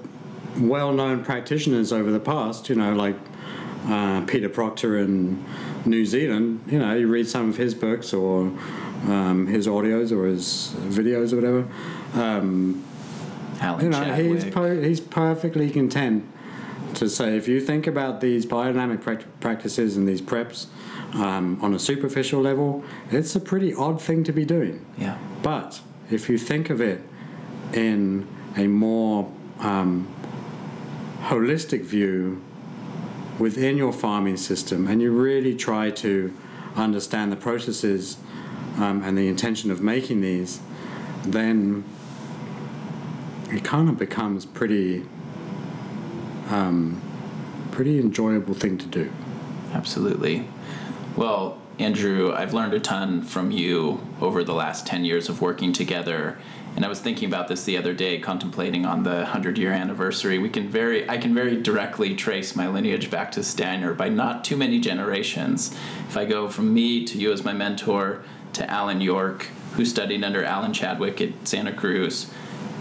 well-known 0.59 1.23
practitioners 1.23 1.91
over 1.91 2.11
the 2.11 2.19
past, 2.19 2.69
you 2.69 2.75
know, 2.75 2.93
like 2.93 3.15
uh, 3.87 4.21
Peter 4.25 4.49
Proctor 4.49 4.97
in 4.97 5.43
New 5.85 6.05
Zealand. 6.05 6.61
You 6.67 6.79
know, 6.79 6.93
you 6.95 7.07
read 7.07 7.27
some 7.27 7.49
of 7.49 7.57
his 7.57 7.73
books 7.73 8.13
or 8.13 8.51
um, 9.07 9.47
his 9.47 9.67
audios 9.67 10.11
or 10.11 10.25
his 10.25 10.73
videos 10.77 11.33
or 11.33 11.37
whatever. 11.37 11.67
Um, 12.13 12.83
Alan 13.59 13.85
you 13.85 13.89
know, 13.89 14.03
Chadwick. 14.03 14.79
he's 14.79 14.85
he's 14.85 14.99
perfectly 14.99 15.69
content 15.69 16.25
to 16.95 17.09
say 17.09 17.37
if 17.37 17.47
you 17.47 17.59
think 17.61 17.87
about 17.87 18.21
these 18.21 18.45
biodynamic 18.45 19.01
prac- 19.01 19.39
practices 19.39 19.97
and 19.97 20.07
these 20.07 20.21
preps 20.21 20.67
um, 21.13 21.59
on 21.61 21.73
a 21.73 21.79
superficial 21.79 22.41
level, 22.41 22.83
it's 23.11 23.35
a 23.35 23.39
pretty 23.39 23.73
odd 23.73 24.01
thing 24.01 24.23
to 24.23 24.31
be 24.31 24.45
doing. 24.45 24.85
yeah. 24.97 25.17
But 25.43 25.81
if 26.09 26.29
you 26.29 26.37
think 26.37 26.69
of 26.69 26.81
it 26.81 27.01
in 27.73 28.27
a 28.55 28.67
more 28.67 29.31
um, 29.59 30.07
holistic 31.23 31.81
view 31.81 32.41
within 33.39 33.77
your 33.77 33.93
farming 33.93 34.37
system, 34.37 34.87
and 34.87 35.01
you 35.01 35.11
really 35.11 35.55
try 35.55 35.91
to 35.91 36.33
understand 36.75 37.31
the 37.31 37.35
processes 37.35 38.17
um, 38.77 39.03
and 39.03 39.17
the 39.17 39.27
intention 39.27 39.69
of 39.71 39.81
making 39.81 40.21
these, 40.21 40.59
then 41.23 41.83
it 43.49 43.63
kind 43.63 43.89
of 43.89 43.97
becomes 43.97 44.45
pretty, 44.45 45.05
um, 46.49 47.01
pretty 47.71 47.99
enjoyable 47.99 48.53
thing 48.53 48.77
to 48.77 48.85
do. 48.85 49.11
Absolutely. 49.73 50.47
Well, 51.15 51.59
Andrew, 51.79 52.33
I've 52.33 52.53
learned 52.53 52.73
a 52.73 52.79
ton 52.79 53.21
from 53.21 53.51
you 53.51 54.01
over 54.19 54.43
the 54.43 54.53
last 54.53 54.87
10 54.87 55.05
years 55.05 55.29
of 55.29 55.41
working 55.41 55.73
together. 55.73 56.37
And 56.75 56.83
I 56.83 56.87
was 56.87 56.99
thinking 56.99 57.27
about 57.27 57.47
this 57.47 57.63
the 57.63 57.77
other 57.77 57.93
day, 57.93 58.19
contemplating 58.19 58.85
on 58.85 59.03
the 59.03 59.15
100 59.15 59.57
year 59.57 59.71
anniversary. 59.71 60.37
We 60.39 60.49
can 60.49 60.69
very, 60.69 61.09
I 61.09 61.17
can 61.17 61.33
very 61.33 61.61
directly 61.61 62.15
trace 62.15 62.55
my 62.55 62.67
lineage 62.67 63.09
back 63.09 63.31
to 63.33 63.43
Steiner 63.43 63.93
by 63.93 64.09
not 64.09 64.43
too 64.43 64.57
many 64.57 64.79
generations. 64.79 65.75
If 66.07 66.17
I 66.17 66.25
go 66.25 66.49
from 66.49 66.73
me 66.73 67.03
to 67.05 67.17
you 67.17 67.31
as 67.31 67.43
my 67.43 67.53
mentor 67.53 68.23
to 68.53 68.69
Alan 68.69 69.01
York, 69.01 69.47
who 69.73 69.85
studied 69.85 70.23
under 70.23 70.43
Alan 70.43 70.73
Chadwick 70.73 71.21
at 71.21 71.47
Santa 71.47 71.73
Cruz, 71.73 72.31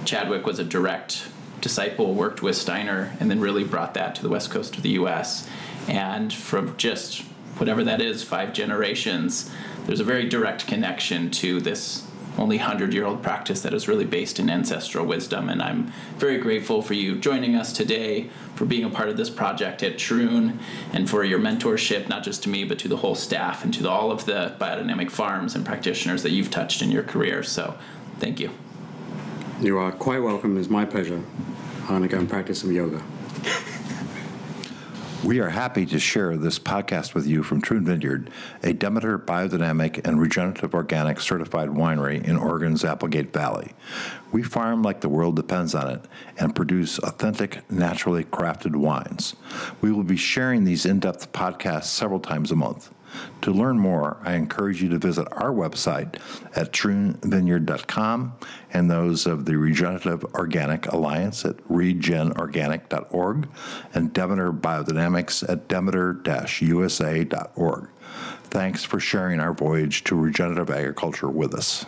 Chadwick 0.06 0.46
was 0.46 0.58
a 0.58 0.64
direct 0.64 1.28
disciple, 1.60 2.14
worked 2.14 2.42
with 2.42 2.56
Steiner, 2.56 3.16
and 3.18 3.30
then 3.30 3.40
really 3.40 3.64
brought 3.64 3.94
that 3.94 4.14
to 4.14 4.22
the 4.22 4.28
west 4.28 4.50
coast 4.50 4.76
of 4.76 4.82
the 4.82 4.90
US. 4.90 5.48
And 5.88 6.32
from 6.32 6.76
just 6.76 7.22
whatever 7.58 7.82
that 7.84 8.00
is, 8.00 8.22
five 8.22 8.52
generations, 8.52 9.50
there's 9.86 10.00
a 10.00 10.04
very 10.04 10.28
direct 10.28 10.66
connection 10.66 11.30
to 11.32 11.60
this 11.60 12.06
only 12.38 12.58
100 12.58 12.92
year 12.92 13.06
old 13.06 13.22
practice 13.22 13.62
that 13.62 13.72
is 13.72 13.88
really 13.88 14.04
based 14.04 14.38
in 14.38 14.50
ancestral 14.50 15.06
wisdom. 15.06 15.48
And 15.48 15.62
I'm 15.62 15.92
very 16.18 16.38
grateful 16.38 16.82
for 16.82 16.94
you 16.94 17.16
joining 17.16 17.56
us 17.56 17.72
today, 17.72 18.28
for 18.54 18.66
being 18.66 18.84
a 18.84 18.90
part 18.90 19.08
of 19.08 19.16
this 19.16 19.30
project 19.30 19.82
at 19.82 19.98
Troon, 19.98 20.60
and 20.92 21.08
for 21.08 21.24
your 21.24 21.38
mentorship, 21.38 22.08
not 22.08 22.22
just 22.22 22.42
to 22.42 22.48
me, 22.48 22.64
but 22.64 22.78
to 22.80 22.88
the 22.88 22.98
whole 22.98 23.14
staff 23.14 23.64
and 23.64 23.72
to 23.74 23.88
all 23.88 24.10
of 24.10 24.26
the 24.26 24.54
biodynamic 24.60 25.10
farms 25.10 25.54
and 25.54 25.64
practitioners 25.64 26.22
that 26.22 26.30
you've 26.30 26.50
touched 26.50 26.82
in 26.82 26.90
your 26.90 27.02
career. 27.02 27.42
So 27.42 27.76
thank 28.18 28.38
you. 28.38 28.50
You 29.60 29.78
are 29.78 29.90
quite 29.90 30.22
welcome. 30.22 30.58
It's 30.58 30.68
my 30.68 30.84
pleasure. 30.84 31.22
I'm 31.84 31.88
going 31.88 32.02
to 32.02 32.08
go 32.08 32.18
and 32.18 32.28
practice 32.28 32.60
some 32.60 32.72
yoga. 32.72 33.02
We 35.24 35.40
are 35.40 35.48
happy 35.48 35.86
to 35.86 35.98
share 35.98 36.36
this 36.36 36.58
podcast 36.58 37.14
with 37.14 37.26
you 37.26 37.42
from 37.42 37.62
Troon 37.62 37.86
Vineyard, 37.86 38.30
a 38.62 38.74
Demeter 38.74 39.18
biodynamic 39.18 40.06
and 40.06 40.20
regenerative 40.20 40.74
organic 40.74 41.20
certified 41.20 41.70
winery 41.70 42.22
in 42.22 42.36
Oregon's 42.36 42.84
Applegate 42.84 43.32
Valley. 43.32 43.72
We 44.30 44.42
farm 44.42 44.82
like 44.82 45.00
the 45.00 45.08
world 45.08 45.36
depends 45.36 45.74
on 45.74 45.88
it 45.90 46.04
and 46.38 46.54
produce 46.54 46.98
authentic, 46.98 47.68
naturally 47.70 48.24
crafted 48.24 48.76
wines. 48.76 49.36
We 49.80 49.90
will 49.90 50.04
be 50.04 50.18
sharing 50.18 50.64
these 50.64 50.84
in 50.84 51.00
depth 51.00 51.32
podcasts 51.32 51.84
several 51.84 52.20
times 52.20 52.52
a 52.52 52.56
month. 52.56 52.90
To 53.42 53.52
learn 53.52 53.78
more, 53.78 54.16
I 54.22 54.32
encourage 54.34 54.82
you 54.82 54.88
to 54.90 54.98
visit 54.98 55.26
our 55.32 55.50
website 55.50 56.20
at 56.56 56.72
troonvineyard.com 56.72 58.32
and 58.72 58.90
those 58.90 59.26
of 59.26 59.44
the 59.44 59.56
Regenerative 59.56 60.24
Organic 60.34 60.86
Alliance 60.86 61.44
at 61.44 61.56
regenorganic.org 61.68 63.48
and 63.94 64.12
Demeter 64.12 64.52
Biodynamics 64.52 65.48
at 65.48 65.68
demeter-usa.org. 65.68 67.88
Thanks 68.44 68.84
for 68.84 69.00
sharing 69.00 69.40
our 69.40 69.52
voyage 69.52 70.04
to 70.04 70.14
regenerative 70.16 70.70
agriculture 70.70 71.28
with 71.28 71.54
us. 71.54 71.84